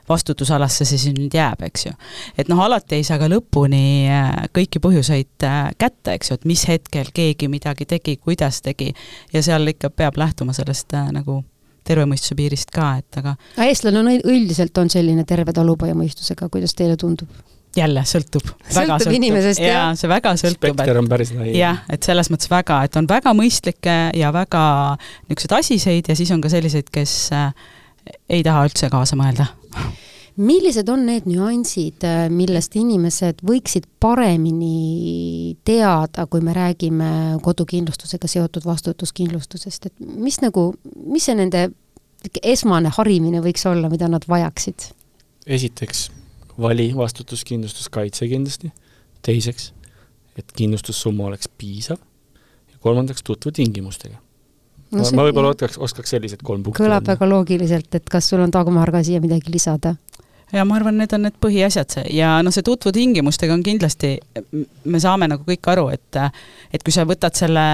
vastutusalasse 0.10 0.88
see 0.88 0.98
siis 0.98 1.14
nüüd 1.14 1.36
jääb, 1.38 1.62
eks 1.68 1.86
ju. 1.86 1.94
et 2.38 2.50
noh, 2.50 2.62
alati 2.66 2.98
ei 2.98 3.06
saa 3.06 3.20
ka 3.22 3.30
lõpuni 3.30 3.84
äh, 4.10 4.32
kõiki 4.56 4.82
põhjuseid 4.82 5.46
äh, 5.46 5.60
kätte, 5.78 6.18
eks 6.18 6.32
ju, 6.32 6.40
et 6.40 6.50
mis 6.50 6.66
hetkel 6.70 7.14
keegi 7.14 7.50
midagi 7.52 7.86
tegi, 7.90 8.18
kuidas 8.18 8.64
tegi, 8.66 8.90
ja 9.34 9.44
seal 9.46 9.70
ikka 9.70 9.94
peab 9.94 10.18
lähtuma 10.18 10.56
sellest 10.58 10.98
äh, 10.98 11.12
nagu 11.14 11.44
terve 11.86 12.06
mõistuse 12.10 12.38
piirist 12.38 12.74
ka, 12.74 12.96
et 13.02 13.22
aga 13.22 13.36
aga 13.56 13.70
eestlane 13.70 14.02
on 14.02 14.12
üldiselt, 14.18 14.78
on 14.82 14.90
selline 14.94 15.26
terve 15.30 15.54
talupojamõistusega, 15.58 16.50
kuidas 16.54 16.76
teile 16.78 16.98
tundub? 16.98 17.30
Jälle 17.78 18.04
sõltub. 18.08 18.52
sõltub 18.70 19.14
inimesest, 19.14 19.62
jah? 19.62 19.76
jaa, 19.76 19.88
see 20.00 20.10
väga 20.10 20.34
sõltub. 20.40 20.72
spekter 20.72 21.00
on 21.02 21.10
päris 21.12 21.32
lai. 21.36 21.52
jah, 21.58 21.84
et 21.92 22.06
selles 22.06 22.32
mõttes 22.34 22.50
väga, 22.52 22.82
et 22.88 22.98
on 23.00 23.08
väga 23.10 23.34
mõistlikke 23.38 23.98
ja 24.18 24.34
väga 24.36 24.64
niisuguseid 25.30 25.58
asiseid 25.60 26.10
ja 26.10 26.18
siis 26.18 26.32
on 26.36 26.42
ka 26.42 26.52
selliseid, 26.52 26.90
kes 26.94 27.16
äh, 27.36 27.52
ei 28.30 28.44
taha 28.46 28.66
üldse 28.70 28.90
kaasa 28.92 29.20
mõelda. 29.20 29.50
millised 30.40 30.90
on 30.90 31.06
need 31.06 31.28
nüansid, 31.30 32.02
äh, 32.08 32.26
millest 32.34 32.76
inimesed 32.80 33.44
võiksid 33.46 33.86
paremini 34.02 35.56
teada, 35.68 36.26
kui 36.26 36.42
me 36.42 36.56
räägime 36.58 37.12
kodukindlustusega 37.46 38.32
seotud 38.32 38.66
vastutuskindlustusest, 38.66 39.92
et 39.92 40.00
mis 40.00 40.42
nagu, 40.42 40.72
mis 41.06 41.30
see 41.30 41.38
nende 41.38 41.70
esmane 42.44 42.90
harimine 42.98 43.44
võiks 43.46 43.68
olla, 43.70 43.92
mida 43.92 44.10
nad 44.12 44.26
vajaksid? 44.28 44.96
esiteks 45.50 46.10
vali 46.62 46.90
vastutuskindlustuskaitse 46.96 48.28
kindlasti, 48.28 48.72
teiseks, 49.26 49.72
et 50.40 50.52
kindlustussumma 50.56 51.30
oleks 51.30 51.52
piisav. 51.58 52.00
Ja 52.72 52.82
kolmandaks, 52.84 53.24
tutvu 53.24 53.52
tingimustega. 53.56 54.20
No,. 54.90 55.04
ma, 55.04 55.10
ma 55.20 55.26
võib-olla 55.28 55.54
oskaks, 55.54 55.78
oskaks 55.78 56.16
sellised 56.16 56.42
kolm 56.42 56.64
punkti 56.66 56.82
kõlab 56.82 57.06
väga 57.06 57.28
loogiliselt, 57.30 57.94
et 57.94 58.08
kas 58.10 58.32
sul 58.32 58.42
on, 58.42 58.50
Dagmar, 58.54 58.90
ka 58.90 59.04
siia 59.06 59.22
midagi 59.22 59.54
lisada? 59.54 59.94
ja 60.54 60.64
ma 60.66 60.80
arvan, 60.80 60.98
need 60.98 61.14
on 61.14 61.28
need 61.28 61.36
põhiasjad, 61.42 61.92
see. 61.94 62.06
Ja 62.18 62.32
noh, 62.46 62.54
see 62.54 62.66
tutvu 62.66 62.90
tingimustega 62.96 63.54
on 63.54 63.62
kindlasti, 63.66 64.16
me 64.90 65.02
saame 65.02 65.30
nagu 65.30 65.46
kõik 65.46 65.70
aru, 65.70 65.90
et 65.94 66.20
et 66.74 66.86
kui 66.86 66.94
sa 66.94 67.06
võtad 67.10 67.38
selle 67.38 67.66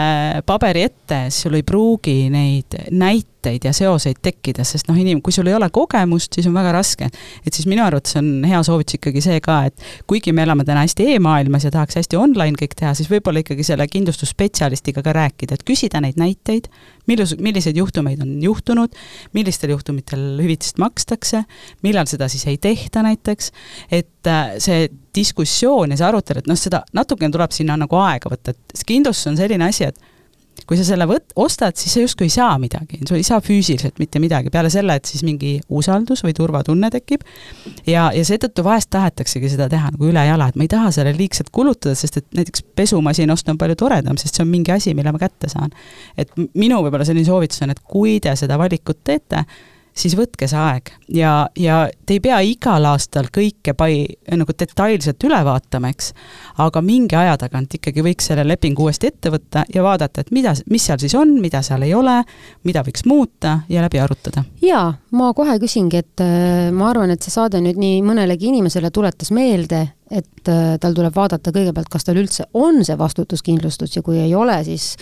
paberi 0.48 0.86
ette, 0.90 1.26
siis 1.30 1.48
sul 1.48 1.56
ei 1.60 1.64
pruugi 1.68 2.26
neid 2.34 2.76
näiteid 2.92 3.35
näiteid 3.46 3.68
ja 3.68 3.74
seoseid 3.74 4.20
tekkides, 4.24 4.72
sest 4.74 4.90
noh, 4.90 4.98
inim-, 4.98 5.22
kui 5.24 5.34
sul 5.34 5.48
ei 5.48 5.56
ole 5.56 5.70
kogemust, 5.74 6.34
siis 6.34 6.48
on 6.50 6.56
väga 6.56 6.72
raske. 6.76 7.10
et 7.46 7.54
siis 7.54 7.68
minu 7.68 7.84
arvates 7.86 8.16
on 8.18 8.44
hea 8.46 8.62
soovitus 8.64 8.98
ikkagi 8.98 9.22
see 9.22 9.40
ka, 9.44 9.66
et 9.70 9.86
kuigi 10.08 10.34
me 10.34 10.44
elame 10.44 10.66
täna 10.66 10.84
hästi 10.86 11.14
e-maailmas 11.16 11.66
ja 11.66 11.72
tahaks 11.72 11.96
hästi 12.00 12.18
online 12.18 12.58
kõik 12.60 12.76
teha, 12.80 12.94
siis 12.98 13.10
võib-olla 13.12 13.44
ikkagi 13.44 13.64
selle 13.64 13.88
kindlustusspetsialistiga 13.88 15.04
ka 15.06 15.14
rääkida, 15.16 15.56
et 15.56 15.66
küsida 15.68 16.02
neid 16.02 16.18
näiteid, 16.20 16.70
millus-, 17.08 17.36
milliseid 17.40 17.78
juhtumeid 17.78 18.22
on 18.26 18.34
juhtunud, 18.44 18.96
millistel 19.34 19.76
juhtumitel 19.76 20.42
hüvitist 20.42 20.82
makstakse, 20.82 21.46
millal 21.86 22.10
seda 22.10 22.30
siis 22.32 22.48
ei 22.50 22.58
tehta 22.58 23.06
näiteks, 23.06 23.52
et 23.92 24.32
äh, 24.32 24.58
see 24.58 24.90
diskussioon 25.16 25.94
ja 25.94 26.02
see 26.02 26.10
arutelu, 26.10 26.42
et 26.44 26.52
noh, 26.52 26.60
seda 26.60 26.84
natukene 26.94 27.32
tuleb 27.34 27.54
sinna 27.56 27.78
nagu 27.80 28.02
aega 28.02 28.32
võtta, 28.32 28.56
et 28.56 28.86
kindlustus 28.88 29.32
on 29.32 29.40
selline 29.40 29.70
asi, 29.70 29.88
et 29.88 30.15
kui 30.68 30.78
sa 30.80 30.86
selle 30.88 31.06
võt-, 31.10 31.34
ostad, 31.42 31.78
siis 31.80 31.94
sa 31.96 32.04
justkui 32.04 32.28
ei 32.28 32.34
saa 32.34 32.56
midagi, 32.62 33.00
sa 33.06 33.18
ei 33.18 33.26
saa 33.26 33.42
füüsiliselt 33.44 34.00
mitte 34.02 34.22
midagi, 34.24 34.52
peale 34.54 34.72
selle, 34.74 34.98
et 34.98 35.10
siis 35.10 35.22
mingi 35.28 35.58
usaldus 35.70 36.24
või 36.26 36.34
turvatunne 36.38 36.90
tekib. 36.94 37.26
Ja, 37.86 38.08
ja 38.16 38.24
seetõttu 38.26 38.66
vahest 38.66 38.90
tahetaksegi 38.96 39.52
seda 39.54 39.70
teha 39.72 39.92
nagu 39.94 40.10
ülejala, 40.10 40.50
et 40.50 40.58
ma 40.60 40.66
ei 40.66 40.72
taha 40.72 40.92
sellele 40.96 41.20
liigselt 41.20 41.52
kulutada, 41.56 41.96
sest 41.98 42.22
et 42.22 42.28
näiteks 42.38 42.66
pesumasina 42.78 43.36
osta 43.36 43.54
on 43.54 43.62
palju 43.62 43.78
toredam, 43.80 44.18
sest 44.22 44.38
see 44.38 44.46
on 44.46 44.52
mingi 44.52 44.74
asi, 44.74 44.96
mille 44.98 45.14
ma 45.14 45.22
kätte 45.22 45.52
saan. 45.52 45.74
et 46.18 46.32
minu 46.58 46.82
võib-olla 46.82 47.06
selline 47.08 47.28
soovitus 47.28 47.62
on, 47.66 47.74
et 47.76 47.82
kui 47.86 48.20
te 48.24 48.34
seda 48.40 48.58
valikut 48.62 49.04
teete, 49.06 49.46
siis 49.96 50.16
võtke 50.18 50.48
see 50.52 50.60
aeg 50.60 50.92
ja, 51.16 51.48
ja 51.60 51.86
te 52.06 52.18
ei 52.18 52.22
pea 52.24 52.42
igal 52.44 52.86
aastal 52.90 53.30
kõike 53.34 53.74
pai-, 53.78 54.18
nagu 54.36 54.56
detailselt 54.58 55.24
üle 55.28 55.40
vaatama, 55.48 55.92
eks, 55.94 56.12
aga 56.64 56.84
mingi 56.86 57.16
aja 57.18 57.38
tagant 57.46 57.78
ikkagi 57.80 58.04
võiks 58.06 58.28
selle 58.30 58.46
lepingu 58.48 58.86
uuesti 58.86 59.10
ette 59.12 59.32
võtta 59.34 59.66
ja 59.74 59.86
vaadata, 59.86 60.26
et 60.26 60.34
mida, 60.36 60.56
mis 60.72 60.86
seal 60.86 61.00
siis 61.02 61.16
on, 61.18 61.38
mida 61.42 61.64
seal 61.66 61.86
ei 61.88 61.94
ole, 61.96 62.20
mida 62.68 62.84
võiks 62.86 63.06
muuta 63.08 63.60
ja 63.72 63.84
läbi 63.86 64.02
arutada. 64.04 64.44
jaa, 64.66 64.90
ma 65.16 65.32
kohe 65.38 65.58
küsingi, 65.64 66.04
et 66.04 66.24
äh, 66.26 66.72
ma 66.76 66.92
arvan, 66.92 67.16
et 67.16 67.24
see 67.24 67.34
saade 67.34 67.64
nüüd 67.64 67.80
nii 67.80 68.02
mõnelegi 68.06 68.52
inimesele 68.52 68.92
tuletas 68.92 69.32
meelde, 69.36 69.86
et 70.12 70.50
äh, 70.52 70.76
tal 70.82 70.94
tuleb 70.98 71.16
vaadata 71.16 71.54
kõigepealt, 71.54 71.90
kas 71.92 72.06
tal 72.06 72.20
üldse 72.22 72.46
on 72.54 72.84
see 72.86 72.98
vastutuskindlustus 72.98 73.96
ja 73.98 74.04
kui 74.06 74.20
ei 74.22 74.36
ole, 74.38 74.58
siis 74.68 74.94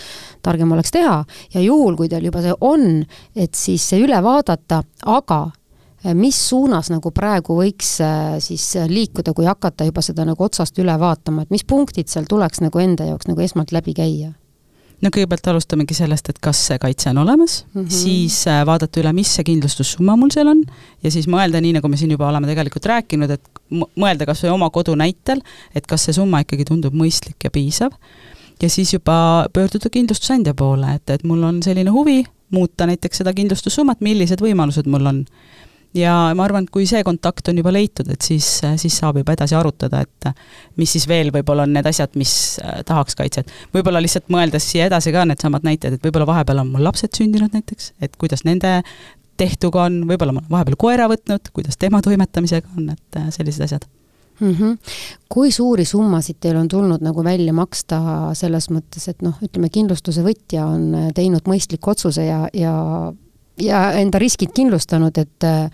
targem 0.42 0.72
oleks 0.72 0.94
teha 0.94 1.18
ja 1.54 1.64
juhul, 1.64 1.96
kui 1.98 2.08
tal 2.12 2.24
juba 2.24 2.42
see 2.44 2.54
on, 2.64 3.02
et 3.36 3.54
siis 3.58 3.84
see 3.90 4.00
üle 4.04 4.20
vaadata, 4.24 4.82
aga 5.16 5.40
äh, 5.50 6.14
mis 6.16 6.38
suunas 6.48 6.88
nagu 6.92 7.12
praegu 7.14 7.58
võiks 7.60 7.98
äh, 8.04 8.38
siis 8.44 8.70
liikuda, 8.88 9.36
kui 9.36 9.48
hakata 9.50 9.88
juba 9.88 10.04
seda 10.04 10.24
nagu 10.28 10.48
otsast 10.48 10.78
üle 10.80 10.96
vaatama, 11.00 11.44
et 11.44 11.52
mis 11.52 11.66
punktid 11.68 12.08
seal 12.12 12.28
tuleks 12.30 12.64
nagu 12.64 12.80
enda 12.80 13.10
jaoks 13.12 13.28
nagu 13.28 13.44
esmalt 13.44 13.76
läbi 13.76 13.96
käia? 13.96 14.32
No 15.04 15.12
kõigepealt 15.12 15.48
alustamegi 15.52 15.96
sellest, 15.96 16.30
et 16.32 16.40
kas 16.42 16.60
see 16.70 16.80
kaitse 16.80 17.10
on 17.12 17.20
olemas 17.24 17.58
mm, 17.64 17.80
-hmm. 17.80 17.90
siis 17.92 18.38
äh, 18.50 18.62
vaadata 18.66 19.00
üle, 19.02 19.12
mis 19.16 19.34
see 19.36 19.44
kindlustussumma 19.46 20.16
mul 20.20 20.32
seal 20.34 20.48
on 20.52 20.62
ja 21.04 21.10
siis 21.12 21.28
mõelda, 21.30 21.60
nii 21.60 21.76
nagu 21.78 21.88
me 21.88 22.00
siin 22.00 22.14
juba 22.14 22.28
oleme 22.28 22.48
tegelikult 22.50 22.86
rääkinud, 22.92 23.30
et 23.30 23.50
mõelda 24.00 24.26
kas 24.26 24.44
või 24.44 24.54
oma 24.54 24.70
kodu 24.70 24.94
näitel, 24.98 25.42
et 25.74 25.86
kas 25.86 26.08
see 26.08 26.16
summa 26.16 26.40
ikkagi 26.44 26.64
tundub 26.68 26.94
mõistlik 26.96 27.44
ja 27.44 27.50
piisav. 27.50 27.92
ja 28.62 28.70
siis 28.70 28.92
juba 28.94 29.46
pöörduda 29.52 29.90
kindlustusandja 29.90 30.54
poole, 30.54 30.94
et, 30.94 31.10
et 31.10 31.24
mul 31.24 31.42
on 31.42 31.62
selline 31.62 31.90
huvi 31.90 32.24
muuta 32.50 32.86
näiteks 32.86 33.18
seda 33.22 33.32
kindlustussummat, 33.34 34.00
millised 34.00 34.40
võimalused 34.40 34.86
mul 34.86 35.06
on 35.06 35.24
ja 35.94 36.14
ma 36.36 36.44
arvan, 36.46 36.66
et 36.66 36.72
kui 36.74 36.86
see 36.88 37.02
kontakt 37.06 37.48
on 37.50 37.58
juba 37.60 37.72
leitud, 37.74 38.08
et 38.12 38.22
siis, 38.24 38.46
siis 38.80 38.98
saab 39.00 39.20
juba 39.20 39.34
edasi 39.36 39.56
arutada, 39.58 40.02
et 40.04 40.30
mis 40.80 40.90
siis 40.96 41.06
veel 41.10 41.32
võib-olla 41.34 41.66
on 41.68 41.74
need 41.76 41.88
asjad, 41.88 42.14
mis 42.20 42.34
äh, 42.62 42.82
tahaks 42.86 43.18
kaitset. 43.18 43.50
võib-olla 43.74 44.02
lihtsalt 44.02 44.30
mõeldes 44.32 44.68
siia 44.72 44.88
edasi 44.90 45.14
ka 45.14 45.24
needsamad 45.28 45.66
näited, 45.66 45.96
et 45.96 46.06
võib-olla 46.06 46.28
vahepeal 46.30 46.64
on 46.64 46.72
mul 46.74 46.86
lapsed 46.86 47.14
sündinud 47.16 47.54
näiteks, 47.54 47.92
et 48.02 48.16
kuidas 48.20 48.44
nende 48.48 48.80
tehtuga 49.40 49.88
on, 49.88 50.04
võib-olla 50.10 50.34
ma 50.34 50.44
olen 50.44 50.56
vahepeal 50.58 50.78
koera 50.78 51.10
võtnud, 51.10 51.52
kuidas 51.54 51.78
tema 51.80 52.02
toimetamisega 52.04 52.74
on, 52.78 52.90
et 52.94 53.20
äh, 53.20 53.30
sellised 53.34 53.66
asjad 53.66 53.86
mm. 54.40 54.54
-hmm. 54.54 54.78
kui 55.28 55.50
suuri 55.50 55.84
summasid 55.84 56.36
teil 56.40 56.56
on 56.56 56.68
tulnud 56.68 57.02
nagu 57.02 57.24
välja 57.24 57.52
maksta 57.52 58.00
selles 58.34 58.70
mõttes, 58.70 59.08
et 59.10 59.22
noh, 59.22 59.38
ütleme 59.42 59.70
kindlustuse 59.70 60.22
võtja 60.26 60.66
on 60.66 61.12
teinud 61.14 61.46
mõistliku 61.46 61.94
otsuse 61.94 62.26
ja, 62.26 62.48
ja 62.52 62.74
ja 63.60 63.92
enda 63.98 64.18
riskid 64.18 64.52
kindlustanud, 64.54 65.18
et 65.18 65.46
äh, 65.46 65.70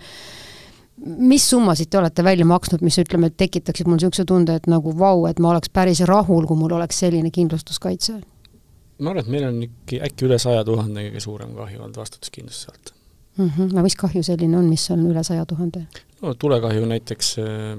mis 1.01 1.49
summasid 1.49 1.89
te 1.89 1.97
olete 1.97 2.23
välja 2.23 2.45
maksnud, 2.45 2.83
mis 2.85 2.99
ütleme, 3.01 3.31
tekitaksid 3.33 3.89
mul 3.89 3.97
niisuguse 3.97 4.25
tunde, 4.29 4.55
et 4.59 4.69
nagu 4.71 4.93
vau, 4.97 5.25
et 5.29 5.39
ma 5.41 5.53
oleks 5.55 5.71
päris 5.73 6.03
rahul, 6.07 6.45
kui 6.49 6.59
mul 6.59 6.77
oleks 6.77 7.01
selline 7.05 7.31
kindlustuskaitse? 7.33 8.21
ma 9.01 9.09
arvan, 9.09 9.23
et 9.23 9.33
meil 9.33 9.45
on 9.47 9.61
ikka 9.65 10.01
äkki 10.05 10.27
üle 10.27 10.37
saja 10.41 10.61
tuhande 10.65 11.07
kõige 11.07 11.21
suurem 11.23 11.55
kahju 11.57 11.79
olnud 11.81 11.97
vastutuskindlustuse 11.97 12.73
alt 12.73 12.91
mm. 13.37 13.49
-hmm. 13.49 13.73
no 13.73 13.81
mis 13.81 13.95
kahju 13.97 14.23
selline 14.23 14.57
on, 14.57 14.67
mis 14.69 14.89
on 14.93 15.05
üle 15.09 15.23
saja 15.23 15.45
tuhande? 15.45 15.85
no 16.21 16.33
tulekahju 16.33 16.85
näiteks, 16.85 17.31
äh, 17.41 17.71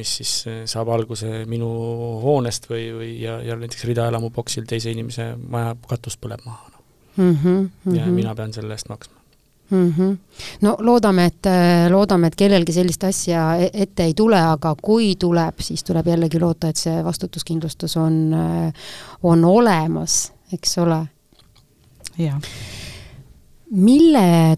mis 0.00 0.16
siis 0.16 0.32
äh, 0.46 0.64
saab 0.66 0.88
alguse 0.88 1.44
minu 1.46 1.68
hoonest 2.24 2.66
või, 2.70 2.88
või 2.96 3.12
ja, 3.22 3.38
ja 3.42 3.56
näiteks 3.56 3.84
ridaelamuboksil 3.84 4.66
teise 4.66 4.90
inimese 4.90 5.36
maja 5.48 5.76
katus 5.88 6.18
põleb 6.18 6.42
maha 6.46 6.72
no.. 6.72 6.78
Mm 7.16 7.34
-hmm, 7.34 7.70
ja 7.84 7.90
mm 7.90 8.08
-hmm. 8.08 8.18
mina 8.18 8.34
pean 8.34 8.52
selle 8.52 8.74
eest 8.74 8.88
maksma 8.88 9.17
mm. 9.70 9.92
-hmm. 9.92 10.16
no 10.60 10.76
loodame, 10.78 11.24
et, 11.24 11.50
loodame, 11.90 12.26
et 12.26 12.36
kellelgi 12.36 12.72
sellist 12.72 13.04
asja 13.04 13.56
e-, 13.56 13.70
ette 13.72 14.04
ei 14.04 14.14
tule, 14.14 14.40
aga 14.40 14.74
kui 14.82 15.14
tuleb, 15.16 15.60
siis 15.60 15.84
tuleb 15.84 16.06
jällegi 16.06 16.40
loota, 16.40 16.68
et 16.68 16.76
see 16.76 17.04
vastutuskindlustus 17.04 17.96
on, 17.96 18.34
on 19.22 19.44
olemas, 19.44 20.32
eks 20.52 20.78
ole. 20.78 21.06
mille 23.70 24.56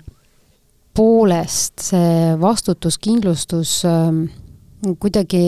poolest 0.94 1.85
see 1.90 2.35
vastutuskindlustus 2.40 3.81
äh, 3.88 4.11
kuidagi 5.01 5.44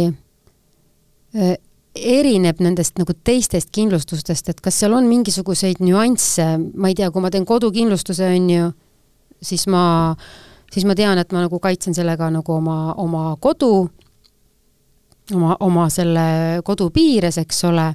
äh, 1.36 1.54
erineb 1.92 2.60
nendest 2.64 2.96
nagu 3.00 3.12
teistest 3.24 3.72
kindlustustest, 3.74 4.48
et 4.48 4.62
kas 4.64 4.78
seal 4.80 4.94
on 4.96 5.08
mingisuguseid 5.10 5.82
nüansse, 5.84 6.46
ma 6.72 6.88
ei 6.88 6.96
tea, 6.96 7.10
kui 7.12 7.24
ma 7.24 7.30
teen 7.32 7.44
kodukindlustuse, 7.48 8.30
on 8.32 8.48
ju, 8.48 8.70
siis 9.42 9.66
ma, 9.70 10.14
siis 10.72 10.86
ma 10.88 10.96
tean, 10.98 11.18
et 11.18 11.32
ma 11.34 11.44
nagu 11.46 11.60
kaitsen 11.62 11.94
sellega 11.96 12.30
nagu 12.32 12.54
oma, 12.54 12.94
oma 13.00 13.24
kodu, 13.40 13.88
oma, 15.34 15.56
oma 15.60 15.88
selle 15.92 16.62
kodu 16.64 16.90
piires, 16.94 17.38
eks 17.42 17.64
ole, 17.68 17.88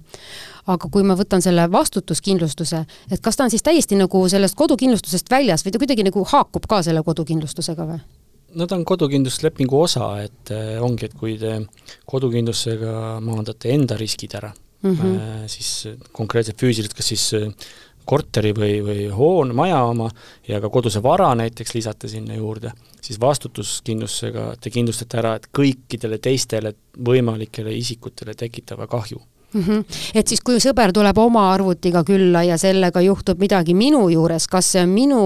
aga 0.67 0.91
kui 0.91 1.05
ma 1.07 1.15
võtan 1.17 1.43
selle 1.43 1.67
vastutuskindlustuse, 1.71 2.83
et 3.11 3.23
kas 3.23 3.39
ta 3.39 3.47
on 3.47 3.53
siis 3.53 3.65
täiesti 3.65 3.99
nagu 3.99 4.23
sellest 4.29 4.57
kodukindlustusest 4.59 5.31
väljas 5.31 5.65
või 5.65 5.73
ta 5.73 5.81
kuidagi 5.83 6.07
nagu 6.07 6.23
haakub 6.27 6.67
ka 6.69 6.81
selle 6.85 7.03
kodukindlustusega 7.07 7.87
või? 7.87 7.99
no 8.57 8.67
ta 8.67 8.77
on 8.77 8.85
kodukindlustuslepingu 8.87 9.81
osa, 9.81 10.11
et 10.23 10.53
äh, 10.55 10.77
ongi, 10.83 11.09
et 11.09 11.17
kui 11.17 11.35
te 11.39 11.59
kodukindlustusega 12.09 13.17
maandate 13.23 13.73
enda 13.75 13.97
riskid 13.99 14.37
ära 14.39 14.53
mm, 14.53 14.93
-hmm. 14.93 15.47
siis 15.51 15.87
konkreetselt 16.11 16.59
füüsiliselt, 16.61 16.95
kas 16.97 17.11
siis 17.13 17.33
äh, 17.33 17.51
korteri 18.07 18.53
või, 18.55 18.79
või 18.85 19.07
hoone, 19.13 19.55
maja 19.57 19.83
oma 19.85 20.09
ja 20.47 20.61
ka 20.63 20.71
koduse 20.73 21.01
vara 21.03 21.29
näiteks 21.37 21.75
lisate 21.75 22.09
sinna 22.11 22.37
juurde, 22.37 22.71
siis 23.01 23.19
vastutuskindlustusega 23.21 24.53
te 24.61 24.73
kindlustate 24.73 25.21
ära, 25.21 25.35
et 25.37 25.49
kõikidele 25.55 26.19
teistele 26.23 26.73
võimalikele 27.07 27.73
isikutele 27.75 28.35
tekitava 28.37 28.87
kahju 28.87 29.19
mm. 29.53 29.61
-hmm. 29.61 29.85
et 30.15 30.27
siis, 30.27 30.41
kui 30.41 30.61
sõber 30.63 30.93
tuleb 30.93 31.17
oma 31.17 31.51
arvutiga 31.53 32.03
külla 32.03 32.43
ja 32.43 32.57
sellega 32.57 33.01
juhtub 33.01 33.39
midagi 33.39 33.73
minu 33.73 34.07
juures, 34.09 34.47
kas 34.47 34.71
see 34.71 34.83
on 34.83 34.89
minu 34.89 35.23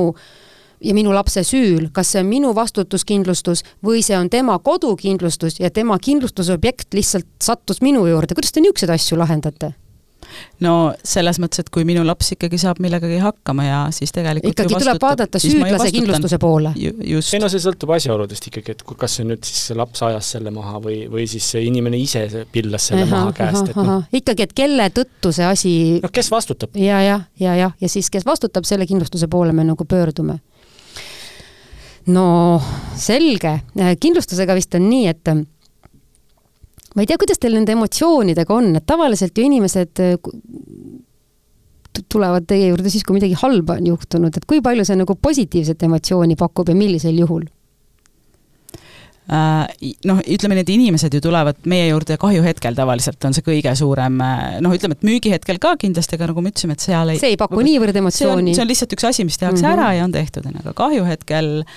ja 0.81 0.93
minu 0.93 1.13
lapse 1.13 1.43
süül, 1.43 1.89
kas 1.93 2.11
see 2.11 2.23
on 2.23 2.29
minu 2.29 2.55
vastutuskindlustus 2.55 3.63
või 3.85 4.01
see 4.05 4.17
on 4.17 4.29
tema 4.29 4.59
kodukindlustus 4.59 5.59
ja 5.59 5.69
tema 5.69 5.99
kindlustusobjekt 5.99 6.93
lihtsalt 6.93 7.27
sattus 7.43 7.81
minu 7.81 8.07
juurde, 8.07 8.35
kuidas 8.35 8.51
te 8.51 8.61
niisuguseid 8.61 8.89
asju 8.97 9.17
lahendate? 9.17 9.73
No 10.65 10.73
selles 11.03 11.39
mõttes, 11.41 11.63
et 11.63 11.71
kui 11.73 11.85
minu 11.87 12.03
laps 12.07 12.33
ikkagi 12.35 12.59
saab 12.61 12.81
millegagi 12.83 13.19
hakkama 13.23 13.65
ja 13.65 13.79
siis 13.95 14.13
tegelikult 14.15 14.53
ikkagi 14.53 14.77
tuleb 14.77 15.01
vaadata 15.01 15.41
süüdlase 15.41 15.91
kindlustuse 15.95 16.39
poole. 16.41 16.73
just. 16.77 17.33
ei 17.33 17.41
no 17.43 17.49
see 17.51 17.63
sõltub 17.63 17.93
asjaoludest 17.97 18.49
ikkagi, 18.51 18.75
et 18.75 18.85
kas 19.03 19.17
see 19.19 19.27
nüüd 19.27 19.43
siis 19.47 19.67
see 19.69 19.79
laps 19.79 20.03
ajas 20.07 20.33
selle 20.35 20.53
maha 20.55 20.79
või, 20.83 20.99
või 21.11 21.27
siis 21.29 21.47
see 21.55 21.65
inimene 21.67 21.99
ise 22.01 22.45
pillas 22.51 22.89
selle 22.91 23.07
aha, 23.07 23.25
maha 23.25 23.35
käest, 23.37 23.73
et 23.73 23.81
noh. 23.81 24.05
ikkagi, 24.21 24.47
et 24.49 24.55
kelle 24.57 24.89
tõttu 24.95 25.33
see 25.35 25.47
asi 25.47 25.73
noh, 26.03 26.13
kes 26.13 26.31
vastutab? 26.33 26.77
ja, 26.79 27.01
ja, 27.05 27.19
ja, 27.39 27.57
jah, 27.59 27.75
ja 27.81 27.91
siis, 27.91 28.09
kes 28.13 28.27
vastutab, 28.27 28.67
selle 28.69 28.87
kindlustuse 28.89 29.29
poole 29.31 29.55
me 29.55 29.65
nagu 29.67 29.85
pöördume 29.85 30.39
no 32.11 32.25
selge, 32.97 33.59
kindlustusega 34.01 34.55
vist 34.57 34.77
on 34.77 34.87
nii, 34.89 35.07
et 35.11 35.33
ma 36.95 37.03
ei 37.03 37.09
tea, 37.09 37.19
kuidas 37.21 37.39
teil 37.39 37.55
nende 37.55 37.75
emotsioonidega 37.75 38.55
on, 38.55 38.73
et 38.79 38.87
tavaliselt 38.87 39.37
ju 39.37 39.47
inimesed 39.47 40.03
äh, 40.03 40.17
tulevad 42.11 42.47
teie 42.47 42.69
juurde 42.71 42.91
siis, 42.91 43.05
kui 43.07 43.17
midagi 43.17 43.35
halba 43.39 43.77
on 43.79 43.89
juhtunud, 43.91 44.35
et 44.35 44.45
kui 44.47 44.61
palju 44.63 44.85
see 44.87 44.99
nagu 44.99 45.15
positiivset 45.15 45.83
emotsiooni 45.87 46.37
pakub 46.39 46.71
ja 46.71 46.77
millisel 46.77 47.17
juhul? 47.19 47.47
äh, 49.31 49.93
noh, 50.09 50.19
ütleme 50.35 50.57
et 50.59 50.71
inimesed 50.73 51.13
ju 51.15 51.21
tulevad 51.23 51.63
meie 51.71 51.87
juurde 51.91 52.17
kahjuhetkel 52.19 52.75
tavaliselt 52.75 53.23
on 53.29 53.37
see 53.37 53.45
kõige 53.45 53.75
suurem 53.79 54.19
noh, 54.19 54.75
ütleme, 54.75 54.97
et 54.97 55.07
müügihetkel 55.07 55.61
ka 55.63 55.77
kindlasti, 55.79 56.19
aga 56.19 56.31
nagu 56.33 56.43
me 56.43 56.51
ütlesime, 56.51 56.75
et 56.75 56.83
seal 56.83 57.13
ei 57.13 57.21
see 57.21 57.35
ei 57.35 57.39
paku 57.39 57.63
niivõrd 57.63 58.01
emotsiooni. 58.03 58.55
see 58.57 58.65
on 58.65 58.71
lihtsalt 58.71 58.97
üks 58.97 59.07
asi, 59.07 59.27
mis 59.27 59.39
tehakse 59.39 59.63
mm 59.63 59.69
-hmm. 59.69 59.79
ära 59.79 59.93
ja 59.99 60.07
on 60.09 60.15
tehtud, 60.15 60.47
on 60.47 60.59
ju, 60.59 60.63
aga 60.65 60.75
kahjuhetkel 60.83 61.53
äh, 61.61 61.75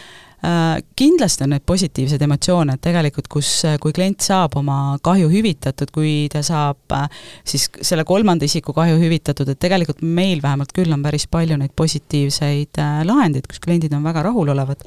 kindlasti 0.96 1.44
on 1.46 1.54
neid 1.54 1.64
positiivseid 1.66 2.22
emotsioone, 2.26 2.76
et 2.76 2.82
tegelikult 2.84 3.28
kus, 3.32 3.50
kui 3.80 3.94
klient 3.96 4.20
saab 4.24 4.58
oma 4.60 4.98
kahju 5.04 5.30
hüvitatud, 5.32 5.92
kui 5.94 6.28
ta 6.32 6.42
saab 6.44 6.94
äh, 6.96 7.08
siis 7.48 7.68
selle 7.80 8.04
kolmanda 8.08 8.44
isiku 8.44 8.74
kahju 8.76 8.98
hüvitatud, 9.00 9.48
et 9.48 9.60
tegelikult 9.62 10.02
meil 10.04 10.42
vähemalt 10.44 10.74
küll 10.76 10.92
on 10.92 11.04
päris 11.04 11.26
palju 11.30 11.58
neid 11.60 11.72
positiivseid 11.76 12.80
äh, 12.82 13.02
lahendeid, 13.08 13.48
kus 13.48 13.62
kliendid 13.64 13.94
on 13.96 14.04
väga 14.04 14.26
rahulolevad 14.28 14.84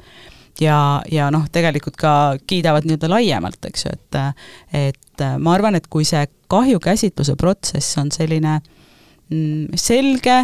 ja, 0.62 0.78
ja 1.10 1.28
noh, 1.34 1.48
tegelikult 1.52 1.98
ka 1.98 2.12
kiidavad 2.46 2.86
nii-öelda 2.86 3.10
laiemalt, 3.10 3.60
eks 3.70 3.86
ju, 3.86 3.94
et 3.98 4.22
et 4.86 5.26
ma 5.42 5.56
arvan, 5.56 5.74
et 5.74 5.86
kui 5.90 6.06
see 6.06 6.22
kahjukäsitluse 6.48 7.34
protsess 7.40 7.98
on 7.98 8.12
selline 8.14 8.60
mm, 8.60 8.77
selge, 9.76 10.36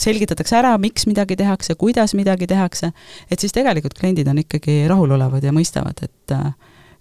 selgitatakse 0.00 0.56
ära, 0.56 0.72
miks 0.80 1.04
midagi 1.08 1.36
tehakse, 1.36 1.76
kuidas 1.76 2.14
midagi 2.16 2.48
tehakse, 2.48 2.92
et 3.30 3.42
siis 3.42 3.52
tegelikult 3.52 3.98
kliendid 3.98 4.28
on 4.32 4.40
ikkagi 4.40 4.84
rahulolevad 4.88 5.44
ja 5.44 5.52
mõistavad, 5.56 6.00
et 6.06 6.36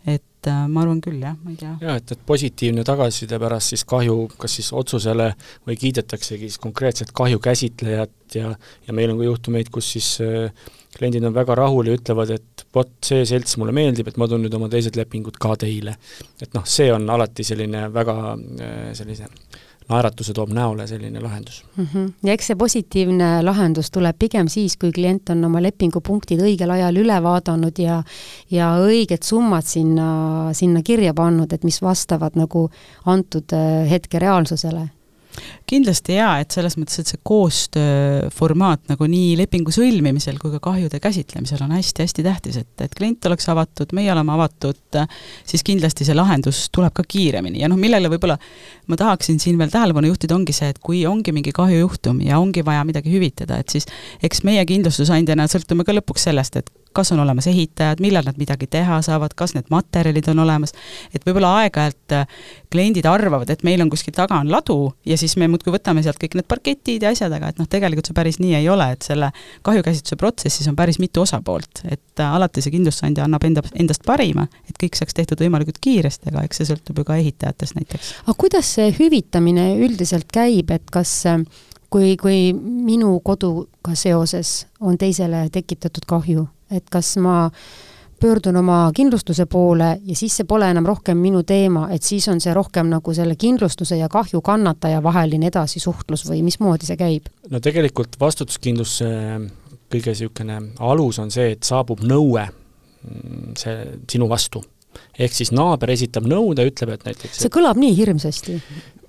et 0.05 0.49
ma 0.69 0.83
arvan 0.83 0.99
küll, 1.01 1.17
jah, 1.17 1.33
ma 1.41 1.49
ei 1.49 1.57
tea. 1.57 1.71
jaa, 1.81 1.95
et, 1.97 2.11
et 2.13 2.19
positiivne 2.29 2.83
tagasiside 2.85 3.39
pärast 3.41 3.73
siis 3.73 3.81
kahju 3.89 4.27
kas 4.37 4.59
siis 4.59 4.67
otsusele 4.77 5.31
või 5.65 5.77
kiidetaksegi 5.81 6.49
siis 6.49 6.61
konkreetset 6.61 7.13
kahju 7.17 7.41
käsitlejat 7.41 8.37
ja 8.37 8.51
ja 8.85 8.93
meil 8.93 9.09
on 9.09 9.17
ka 9.17 9.25
juhtumeid, 9.25 9.71
kus 9.73 9.89
siis 9.95 10.11
äh, 10.21 10.53
kliendid 10.97 11.25
on 11.27 11.33
väga 11.35 11.57
rahul 11.57 11.89
ja 11.89 11.97
ütlevad, 11.97 12.31
et 12.37 12.65
vot, 12.75 12.91
see 13.05 13.25
selts 13.27 13.57
mulle 13.59 13.73
meeldib, 13.75 14.07
et 14.07 14.17
ma 14.21 14.29
toon 14.29 14.45
nüüd 14.45 14.53
oma 14.55 14.69
teised 14.71 14.95
lepingud 14.99 15.39
ka 15.41 15.55
teile. 15.65 15.97
et 16.41 16.53
noh, 16.53 16.65
see 16.69 16.91
on 16.93 17.09
alati 17.09 17.47
selline 17.47 17.87
väga 17.93 18.17
äh, 18.35 18.91
sellise 18.97 19.31
naeratuse 19.89 20.33
toob 20.33 20.49
näole 20.55 20.87
selline 20.87 21.21
lahendus 21.21 21.63
mm. 21.75 21.87
-hmm. 21.93 22.11
ja 22.23 22.33
eks 22.33 22.47
see 22.47 22.55
positiivne 22.55 23.29
lahendus 23.43 23.91
tuleb 23.91 24.15
pigem 24.19 24.47
siis, 24.47 24.77
kui 24.77 24.91
klient 24.91 25.29
on 25.29 25.45
oma 25.45 25.61
lepingupunktid 25.61 26.41
õigel 26.41 26.71
ajal 26.71 26.97
üle 27.03 27.21
vaadanud 27.23 27.79
ja 27.79 28.03
ja 28.51 28.73
õiged 28.81 29.23
summad 29.23 29.65
sinna, 29.65 30.09
sinna 30.53 30.81
kirja 30.83 31.13
pannud, 31.13 31.53
et 31.53 31.63
mis 31.63 31.81
vastavad 31.81 32.35
nagu 32.35 32.69
antud 33.05 33.53
äh, 33.53 33.89
hetke 33.89 34.19
reaalsusele 34.19 34.89
kindlasti 35.69 36.17
jaa, 36.19 36.37
et 36.43 36.53
selles 36.55 36.77
mõttes, 36.79 36.99
et 37.01 37.09
see 37.09 37.21
koostööformaat 37.25 38.85
nagu 38.91 39.07
nii 39.09 39.33
lepingu 39.39 39.73
sõlmimisel 39.75 40.37
kui 40.41 40.53
ka 40.55 40.61
kahjude 40.69 40.99
käsitlemisel 41.03 41.63
on 41.65 41.73
hästi-hästi 41.75 42.25
tähtis, 42.25 42.59
et, 42.61 42.71
et 42.85 42.95
klient 42.95 43.25
oleks 43.29 43.49
avatud, 43.51 43.91
meie 43.97 44.11
oleme 44.13 44.35
avatud, 44.35 44.99
siis 45.47 45.65
kindlasti 45.65 46.07
see 46.07 46.17
lahendus 46.17 46.65
tuleb 46.75 46.93
ka 46.95 47.05
kiiremini. 47.07 47.61
Ja 47.63 47.71
noh, 47.71 47.79
millele 47.79 48.11
võib-olla 48.13 48.37
ma 48.91 48.99
tahaksin 48.99 49.41
siin 49.41 49.59
veel 49.61 49.73
tähelepanu 49.73 50.13
juhtida, 50.13 50.37
ongi 50.37 50.55
see, 50.55 50.71
et 50.73 50.81
kui 50.83 51.03
ongi 51.09 51.33
mingi 51.35 51.53
kahjujuhtum 51.55 52.21
ja 52.25 52.39
ongi 52.41 52.65
vaja 52.65 52.85
midagi 52.87 53.13
hüvitada, 53.13 53.59
et 53.61 53.73
siis 53.73 53.89
eks 54.23 54.45
meie 54.47 54.63
kindlustusandjana 54.69 55.49
sõltume 55.51 55.87
ka 55.87 55.95
lõpuks 55.97 56.29
sellest, 56.29 56.61
et 56.61 56.71
kas 56.95 57.11
on 57.15 57.21
olemas 57.23 57.47
ehitajad, 57.51 58.01
millal 58.03 58.25
nad 58.27 58.39
midagi 58.41 58.67
teha 58.71 59.01
saavad, 59.05 59.35
kas 59.37 59.55
need 59.57 59.69
materjalid 59.73 60.29
on 60.31 60.43
olemas, 60.45 60.73
et 61.13 61.25
võib-olla 61.27 61.51
aeg-ajalt 61.61 62.15
kliendid 62.73 63.07
arvavad, 63.09 63.49
et 63.51 63.63
meil 63.67 63.83
on 63.83 63.91
kuskil 63.91 64.15
taga 64.15 64.39
on 64.41 64.51
ladu 64.51 64.77
ja 65.07 65.17
siis 65.19 65.35
me 65.39 65.49
muudkui 65.51 65.73
võtame 65.75 66.03
sealt 66.05 66.19
kõik 66.21 66.37
need 66.39 66.47
parketid 66.49 67.05
ja 67.05 67.11
asjad, 67.15 67.33
aga 67.35 67.51
et 67.51 67.59
noh, 67.61 67.69
tegelikult 67.71 68.09
see 68.09 68.17
päris 68.17 68.39
nii 68.41 68.55
ei 68.59 68.69
ole, 68.71 68.87
et 68.95 69.05
selle 69.05 69.31
kahjukäsitluse 69.65 70.19
protsessis 70.19 70.71
on 70.71 70.77
päris 70.77 70.99
mitu 71.03 71.23
osapoolt, 71.25 71.83
et 71.89 72.23
äh, 72.23 72.35
alati 72.39 72.63
see 72.63 72.73
kindlustusandja 72.75 73.27
annab 73.27 73.45
enda, 73.47 73.63
endast 73.75 74.05
parima, 74.07 74.47
et 74.69 74.79
kõik 74.81 74.97
saaks 74.99 75.17
tehtud 75.17 75.43
võimalikult 75.45 75.79
kiiresti, 75.83 76.31
aga 76.33 76.45
eks 76.47 76.61
see 76.61 76.71
sõltub 76.71 76.99
ju 77.01 77.07
ka 77.07 77.19
ehitajatest 77.21 77.79
näiteks. 77.79 78.11
aga 78.25 78.37
kuidas 78.45 78.75
see 78.77 78.91
hüvitamine 78.99 79.71
üldiselt 79.85 80.31
käib, 80.33 80.71
et 80.75 80.91
kas 80.93 81.17
äh, 81.29 81.43
kui, 81.95 82.15
kui 82.19 82.39
minu 82.55 83.17
koduga 83.23 83.95
seoses 83.97 84.65
on 84.81 84.97
teisele 84.99 85.45
tekitatud 85.53 86.07
kahju, 86.09 86.47
et 86.71 86.89
kas 86.89 87.15
ma 87.21 87.49
pöördun 88.21 88.55
oma 88.57 88.91
kindlustuse 88.95 89.45
poole 89.45 89.89
ja 90.05 90.15
siis 90.15 90.37
see 90.39 90.47
pole 90.47 90.69
enam 90.71 90.85
rohkem 90.87 91.17
minu 91.19 91.43
teema, 91.43 91.89
et 91.91 92.03
siis 92.03 92.27
on 92.31 92.39
see 92.41 92.53
rohkem 92.55 92.87
nagu 92.89 93.13
selle 93.13 93.35
kindlustuse 93.35 93.97
ja 93.99 94.09
kahju 94.09 94.41
kannataja 94.41 95.03
vaheline 95.03 95.51
edasisuhtlus 95.51 96.25
või 96.29 96.41
mismoodi 96.47 96.87
see 96.87 96.97
käib? 96.99 97.29
no 97.51 97.59
tegelikult 97.59 98.19
vastutuskindlustuse 98.19 99.11
kõige 99.91 100.13
niisugune 100.13 100.59
alus 100.79 101.19
on 101.21 101.31
see, 101.33 101.51
et 101.55 101.67
saabub 101.67 102.01
nõue 102.05 102.45
mm, 102.45 103.53
see 103.59 103.75
sinu 104.11 104.29
vastu. 104.31 104.63
Ehk 105.19 105.33
siis 105.35 105.53
naaber 105.55 105.93
esitab 105.95 106.27
nõude, 106.29 106.65
ütleb, 106.67 106.95
et 106.95 107.07
näiteks 107.09 107.41
see 107.45 107.53
kõlab 107.53 107.79
nii 107.81 107.95
hirmsasti 107.97 108.59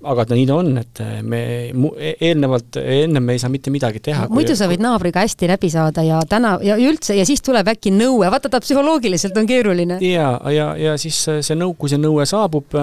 aga 0.07 0.27
ta 0.29 0.37
nii 0.37 0.47
ta 0.49 0.57
on, 0.61 0.71
et 0.81 1.01
me 1.27 1.41
e-, 1.71 2.15
eelnevalt, 2.29 2.79
ennem 2.81 3.25
me 3.27 3.37
ei 3.37 3.43
saa 3.43 3.51
mitte 3.53 3.73
midagi 3.75 4.03
teha. 4.05 4.27
muidu 4.33 4.57
sa 4.59 4.69
võid 4.71 4.83
naabriga 4.85 5.25
hästi 5.25 5.49
läbi 5.51 5.71
saada 5.73 6.05
ja 6.07 6.21
täna 6.29 6.57
ja 6.65 6.77
üldse 6.81 7.17
ja 7.17 7.27
siis 7.29 7.43
tuleb 7.45 7.71
äkki 7.73 7.93
nõue, 7.95 8.29
vaata 8.33 8.51
ta 8.53 8.61
psühholoogiliselt 8.63 9.37
on 9.41 9.49
keeruline. 9.49 9.99
ja, 10.05 10.29
ja, 10.53 10.69
ja 10.81 10.97
siis 11.01 11.19
see 11.27 11.59
nõu, 11.59 11.75
kui 11.79 11.93
see 11.93 12.01
nõue 12.03 12.27
saabub, 12.29 12.77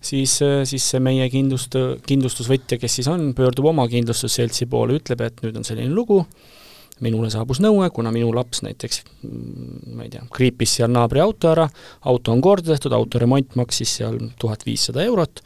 siis, 0.00 0.38
siis 0.68 0.90
see 0.92 1.02
meie 1.04 1.28
kindlust, 1.32 1.78
kindlustusvõtja, 2.08 2.80
kes 2.82 3.00
siis 3.00 3.10
on, 3.12 3.30
pöördub 3.38 3.70
oma 3.72 3.88
kindlustusseltsi 3.90 4.68
poole, 4.70 4.98
ütleb, 5.00 5.24
et 5.28 5.44
nüüd 5.46 5.60
on 5.60 5.66
selline 5.66 5.92
lugu, 5.94 6.24
minule 7.04 7.30
saabus 7.30 7.60
nõue, 7.62 7.90
kuna 7.94 8.12
minu 8.14 8.30
laps 8.34 8.62
näiteks 8.66 9.02
ma 9.94 10.06
ei 10.06 10.12
tea, 10.12 10.24
kriipis 10.34 10.78
seal 10.78 10.90
naabri 10.92 11.22
auto 11.22 11.52
ära, 11.52 11.68
auto 12.10 12.32
on 12.34 12.42
korda 12.44 12.74
tehtud, 12.74 12.94
auto 12.96 13.20
remont 13.22 13.56
maksis 13.58 13.98
seal 14.00 14.18
tuhat 14.40 14.66
viissada 14.66 15.04
eurot 15.06 15.42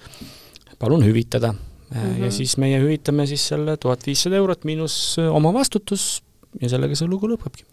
palun 0.82 1.04
hüvitada 1.06 1.52
mm. 1.52 1.98
-hmm. 2.00 2.24
ja 2.24 2.30
siis 2.30 2.56
meie 2.56 2.80
hüvitame 2.80 3.26
siis 3.26 3.48
selle 3.48 3.76
tuhat 3.76 4.06
viissada 4.06 4.36
eurot 4.36 4.64
miinus 4.64 5.16
äh, 5.18 5.34
oma 5.34 5.52
vastutus 5.54 6.22
ja 6.60 6.68
sellega 6.68 6.96
see 6.96 7.08
lugu 7.08 7.28
lõpebki. 7.30 7.64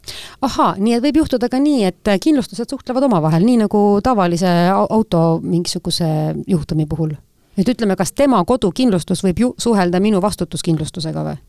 ahaa, 0.41 0.75
nii 0.77 0.93
et 0.95 1.03
võib 1.03 1.19
juhtuda 1.23 1.49
ka 1.51 1.59
nii, 1.59 1.83
et 1.89 2.11
kindlustused 2.23 2.69
suhtlevad 2.69 3.03
omavahel, 3.09 3.43
nii 3.45 3.57
nagu 3.65 3.81
tavalise 4.03 4.51
auto 4.71 5.39
mingisuguse 5.43 6.09
juhtumi 6.47 6.85
puhul? 6.85 7.15
et 7.57 7.69
ütleme, 7.69 7.95
kas 7.99 8.13
tema 8.15 8.43
kodukindlustus 8.45 9.23
võib 9.23 9.39
ju 9.43 9.53
suhelda 9.57 9.99
minu 9.99 10.21
vastutuskindlustusega 10.23 11.25
või? 11.27 11.39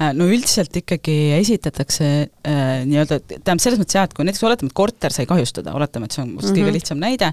Äh, 0.00 0.12
no 0.16 0.28
üldiselt 0.30 0.74
ikkagi 0.80 1.16
esitatakse 1.38 2.06
äh, 2.28 2.62
nii-öelda, 2.88 3.20
tähendab 3.28 3.64
selles 3.64 3.80
mõttes 3.80 3.98
jah, 3.98 4.06
et 4.08 4.14
kui 4.16 4.26
näiteks 4.26 4.46
oletame, 4.46 4.72
et 4.72 4.78
korter 4.78 5.14
sai 5.14 5.26
kahjustada, 5.30 5.74
oletame, 5.78 6.08
et 6.08 6.16
see 6.16 6.22
on 6.24 6.32
must 6.34 6.48
mm 6.48 6.52
-hmm. 6.52 6.60
kõige 6.60 6.70
mhm. 6.70 6.78
lihtsam 6.78 7.02
näide, 7.02 7.32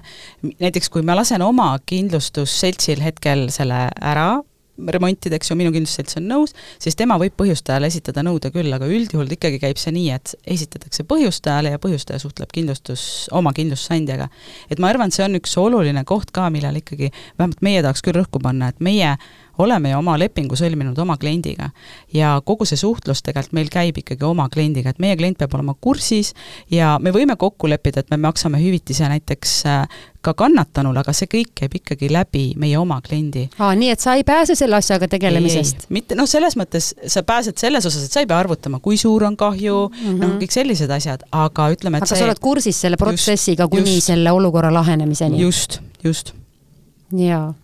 näiteks 0.58 0.90
kui 0.90 1.06
ma 1.06 1.16
lasen 1.16 1.42
oma 1.42 1.70
kindlustusseltsil 1.86 3.02
hetkel 3.04 3.48
selle 3.54 3.86
ära 4.00 4.30
remontida, 4.76 5.36
eks 5.36 5.50
ju, 5.50 5.56
minu 5.58 5.72
kindlustusselts 5.74 6.18
on 6.20 6.26
nõus, 6.28 6.52
siis 6.82 6.96
tema 6.98 7.16
võib 7.20 7.34
põhjustajale 7.38 7.88
esitada 7.90 8.22
nõude 8.26 8.50
küll, 8.54 8.72
aga 8.76 8.88
üldjuhul 8.90 9.30
ikkagi 9.36 9.60
käib 9.62 9.80
see 9.80 9.94
nii, 9.96 10.10
et 10.16 10.34
esitatakse 10.56 11.06
põhjustajale 11.08 11.72
ja 11.74 11.80
põhjustaja 11.82 12.20
suhtleb 12.22 12.52
kindlustus, 12.54 13.26
oma 13.36 13.54
kindlustusandjaga. 13.56 14.28
et 14.70 14.82
ma 14.82 14.92
arvan, 14.92 15.08
et 15.08 15.16
see 15.16 15.24
on 15.24 15.40
üks 15.40 15.56
oluline 15.60 16.04
koht 16.04 16.32
ka, 16.36 16.50
millal 16.52 16.76
ikkagi, 16.76 17.10
vähemalt 17.38 17.64
meie 17.64 17.82
tahaks 17.82 18.04
küll 18.04 18.20
rõhku 18.20 18.42
panna, 18.42 18.68
et 18.68 18.80
meie 18.80 19.16
oleme 19.58 19.90
ju 19.90 19.98
oma 19.98 20.16
lepingu 20.18 20.56
sõlminud 20.58 20.98
oma 20.98 21.16
kliendiga. 21.20 21.70
ja 22.14 22.40
kogu 22.44 22.64
see 22.68 22.78
suhtlus 22.80 23.22
tegelikult 23.22 23.56
meil 23.56 23.70
käib 23.72 23.98
ikkagi 24.02 24.24
oma 24.24 24.48
kliendiga, 24.52 24.90
et 24.90 25.00
meie 25.02 25.16
klient 25.16 25.38
peab 25.38 25.54
olema 25.54 25.74
kursis 25.80 26.34
ja 26.70 26.96
me 27.00 27.12
võime 27.14 27.36
kokku 27.36 27.68
leppida, 27.68 28.00
et 28.00 28.10
me 28.10 28.20
maksame 28.20 28.60
hüvitise 28.60 29.08
näiteks 29.08 29.56
äh, 29.66 29.98
ka 30.26 30.34
kannatanule, 30.34 31.00
aga 31.00 31.14
see 31.14 31.28
kõik 31.30 31.52
käib 31.60 31.76
ikkagi 31.78 32.08
läbi 32.12 32.44
meie 32.60 32.78
oma 32.78 32.98
kliendi. 33.04 33.46
aa, 33.58 33.74
nii 33.78 33.90
et 33.94 34.02
sa 34.02 34.16
ei 34.18 34.24
pääse 34.26 34.56
selle 34.58 34.78
asjaga 34.80 35.08
tegelemisest? 35.08 35.88
mitte, 35.94 36.18
noh, 36.18 36.28
selles 36.30 36.56
mõttes 36.58 36.92
sa 37.06 37.22
pääsed 37.26 37.58
selles 37.62 37.86
osas, 37.86 38.06
et 38.06 38.16
sa 38.16 38.24
ei 38.24 38.30
pea 38.30 38.38
arvutama, 38.38 38.80
kui 38.84 38.98
suur 39.00 39.24
on 39.28 39.36
kahju 39.36 39.76
mm, 39.88 40.00
-hmm. 40.00 40.24
noh, 40.24 40.38
kõik 40.40 40.56
sellised 40.56 40.90
asjad, 40.90 41.26
aga 41.32 41.70
ütleme, 41.74 42.00
et 42.00 42.06
aga 42.06 42.14
see... 42.14 42.22
sa 42.22 42.28
oled 42.28 42.42
kursis 42.42 42.80
selle 42.80 42.96
protsessiga 43.00 43.68
kuni 43.68 43.98
just, 43.98 44.10
selle 44.12 44.32
olukorra 44.32 44.72
lahenemiseni? 44.74 45.40
just, 45.40 45.80
just. 46.04 46.34
jaa 47.12 47.54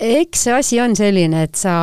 eks 0.00 0.44
see 0.46 0.52
asi 0.52 0.80
on 0.80 0.96
selline, 0.96 1.44
et 1.46 1.54
sa, 1.58 1.74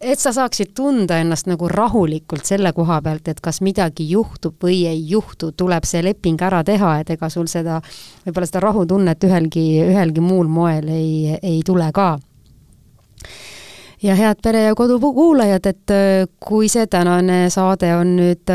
et 0.00 0.20
sa 0.20 0.32
saaksid 0.34 0.72
tunda 0.76 1.18
ennast 1.22 1.48
nagu 1.50 1.68
rahulikult 1.70 2.46
selle 2.48 2.72
koha 2.76 3.00
pealt, 3.04 3.28
et 3.28 3.40
kas 3.44 3.60
midagi 3.64 4.08
juhtub 4.10 4.58
või 4.64 4.82
ei 4.90 5.02
juhtu, 5.10 5.52
tuleb 5.52 5.86
see 5.88 6.02
leping 6.04 6.40
ära 6.42 6.62
teha, 6.66 6.98
et 7.02 7.14
ega 7.14 7.30
sul 7.32 7.48
seda, 7.50 7.80
võib-olla 8.26 8.50
seda 8.50 8.64
rahutunnet 8.66 9.28
ühelgi, 9.28 9.66
ühelgi 9.86 10.24
muul 10.24 10.50
moel 10.50 10.90
ei, 10.92 11.38
ei 11.42 11.62
tule 11.66 11.90
ka. 11.94 12.16
Ja 14.02 14.14
head 14.14 14.38
Pere 14.42 14.68
ja 14.68 14.74
Kodu 14.78 15.00
kuulajad, 15.00 15.64
et 15.66 15.90
äh, 15.90 16.28
kui 16.38 16.68
see 16.70 16.86
tänane 16.86 17.48
saade 17.50 17.96
on 17.98 18.14
nüüd 18.20 18.54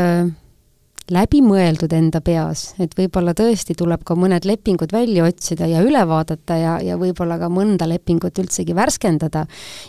äh, 1.04 1.12
läbimõeldud 1.12 1.92
enda 1.92 2.20
peas, 2.24 2.70
et 2.80 2.94
võib-olla 2.96 3.34
tõesti 3.36 3.74
tuleb 3.76 4.04
ka 4.08 4.16
mõned 4.16 4.46
lepingud 4.48 4.92
välja 4.92 5.26
otsida 5.28 5.66
ja 5.68 5.82
üle 5.84 6.00
vaadata 6.08 6.56
ja, 6.56 6.74
ja 6.80 6.96
võib-olla 7.00 7.36
ka 7.40 7.50
mõnda 7.52 7.88
lepingut 7.88 8.38
üldsegi 8.40 8.74
värskendada. 8.76 9.44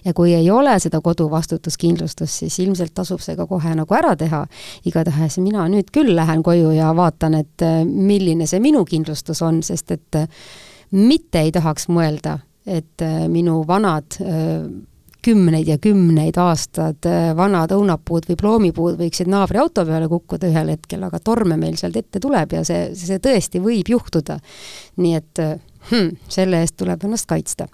ja 0.05 0.13
kui 0.13 0.33
ei 0.35 0.49
ole 0.51 0.75
seda 0.79 0.99
koduvastutuskindlustust, 1.01 2.41
siis 2.43 2.59
ilmselt 2.59 2.93
tasub 2.93 3.23
see 3.23 3.35
ka 3.35 3.47
kohe 3.47 3.75
nagu 3.75 3.95
ära 3.95 4.15
teha. 4.15 4.45
igatahes 4.85 5.37
mina 5.37 5.67
nüüd 5.71 5.91
küll 5.91 6.15
lähen 6.15 6.43
koju 6.43 6.71
ja 6.75 6.91
vaatan, 6.95 7.39
et 7.39 7.63
äh, 7.63 7.85
milline 7.85 8.47
see 8.47 8.59
minu 8.59 8.83
kindlustus 8.85 9.41
on, 9.41 9.63
sest 9.63 9.91
et 9.91 10.19
äh, 10.19 10.27
mitte 10.91 11.39
ei 11.39 11.51
tahaks 11.51 11.87
mõelda, 11.87 12.39
et 12.67 13.01
äh, 13.01 13.29
minu 13.31 13.63
vanad 13.67 14.19
kümneid 15.25 15.69
ja 15.69 15.77
kümneid 15.81 16.37
aastad 16.41 17.07
äh, 17.09 17.31
vanad 17.37 17.73
õunapuud 17.75 18.29
või 18.29 18.37
ploomipuud 18.39 18.99
võiksid 18.99 19.31
naabri 19.31 19.61
auto 19.63 19.85
peale 19.87 20.09
kukkuda 20.11 20.51
ühel 20.51 20.73
hetkel, 20.75 21.03
aga 21.07 21.19
torme 21.23 21.57
meil 21.61 21.79
sealt 21.79 21.97
ette 22.01 22.21
tuleb 22.23 22.53
ja 22.57 22.63
see, 22.67 22.91
see 22.97 23.19
tõesti 23.23 23.63
võib 23.63 23.89
juhtuda. 23.95 24.39
nii 25.01 25.15
et 25.17 25.43
hmm, 25.89 26.13
selle 26.29 26.61
eest 26.61 26.77
tuleb 26.81 27.03
ennast 27.07 27.29
kaitsta 27.29 27.67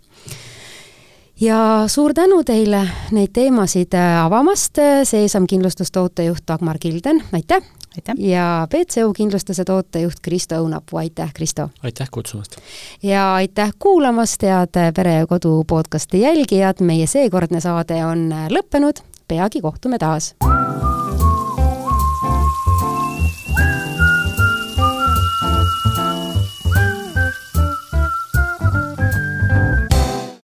ja 1.41 1.59
suur 1.91 2.13
tänu 2.13 2.43
teile 2.47 2.85
neid 3.11 3.33
teemasid 3.33 3.93
äh, 3.97 4.23
avamast, 4.25 4.79
Seesam 5.03 5.47
kindlustustootejuht 5.47 6.47
Dagmar 6.47 6.79
Kilden, 6.79 7.23
aitäh! 7.33 7.80
Aitäh! 7.95 8.15
ja 8.17 8.67
BCU 8.69 9.13
kindlustuse 9.13 9.65
tootejuht 9.65 10.19
Kristo 10.21 10.55
Õunapuu, 10.55 10.99
aitäh, 10.99 11.33
Kristo! 11.33 11.69
aitäh 11.83 12.07
kutsumast! 12.11 12.57
ja 13.03 13.33
aitäh 13.35 13.73
kuulamast, 13.79 14.43
head 14.43 14.93
Pere 14.95 15.13
ja 15.13 15.27
Kodu 15.27 15.63
podcasti 15.67 16.21
jälgijad, 16.21 16.81
meie 16.81 17.07
seekordne 17.07 17.61
saade 17.61 18.05
on 18.05 18.29
lõppenud, 18.49 19.03
peagi 19.27 19.61
kohtume 19.61 19.99
taas! 19.99 20.35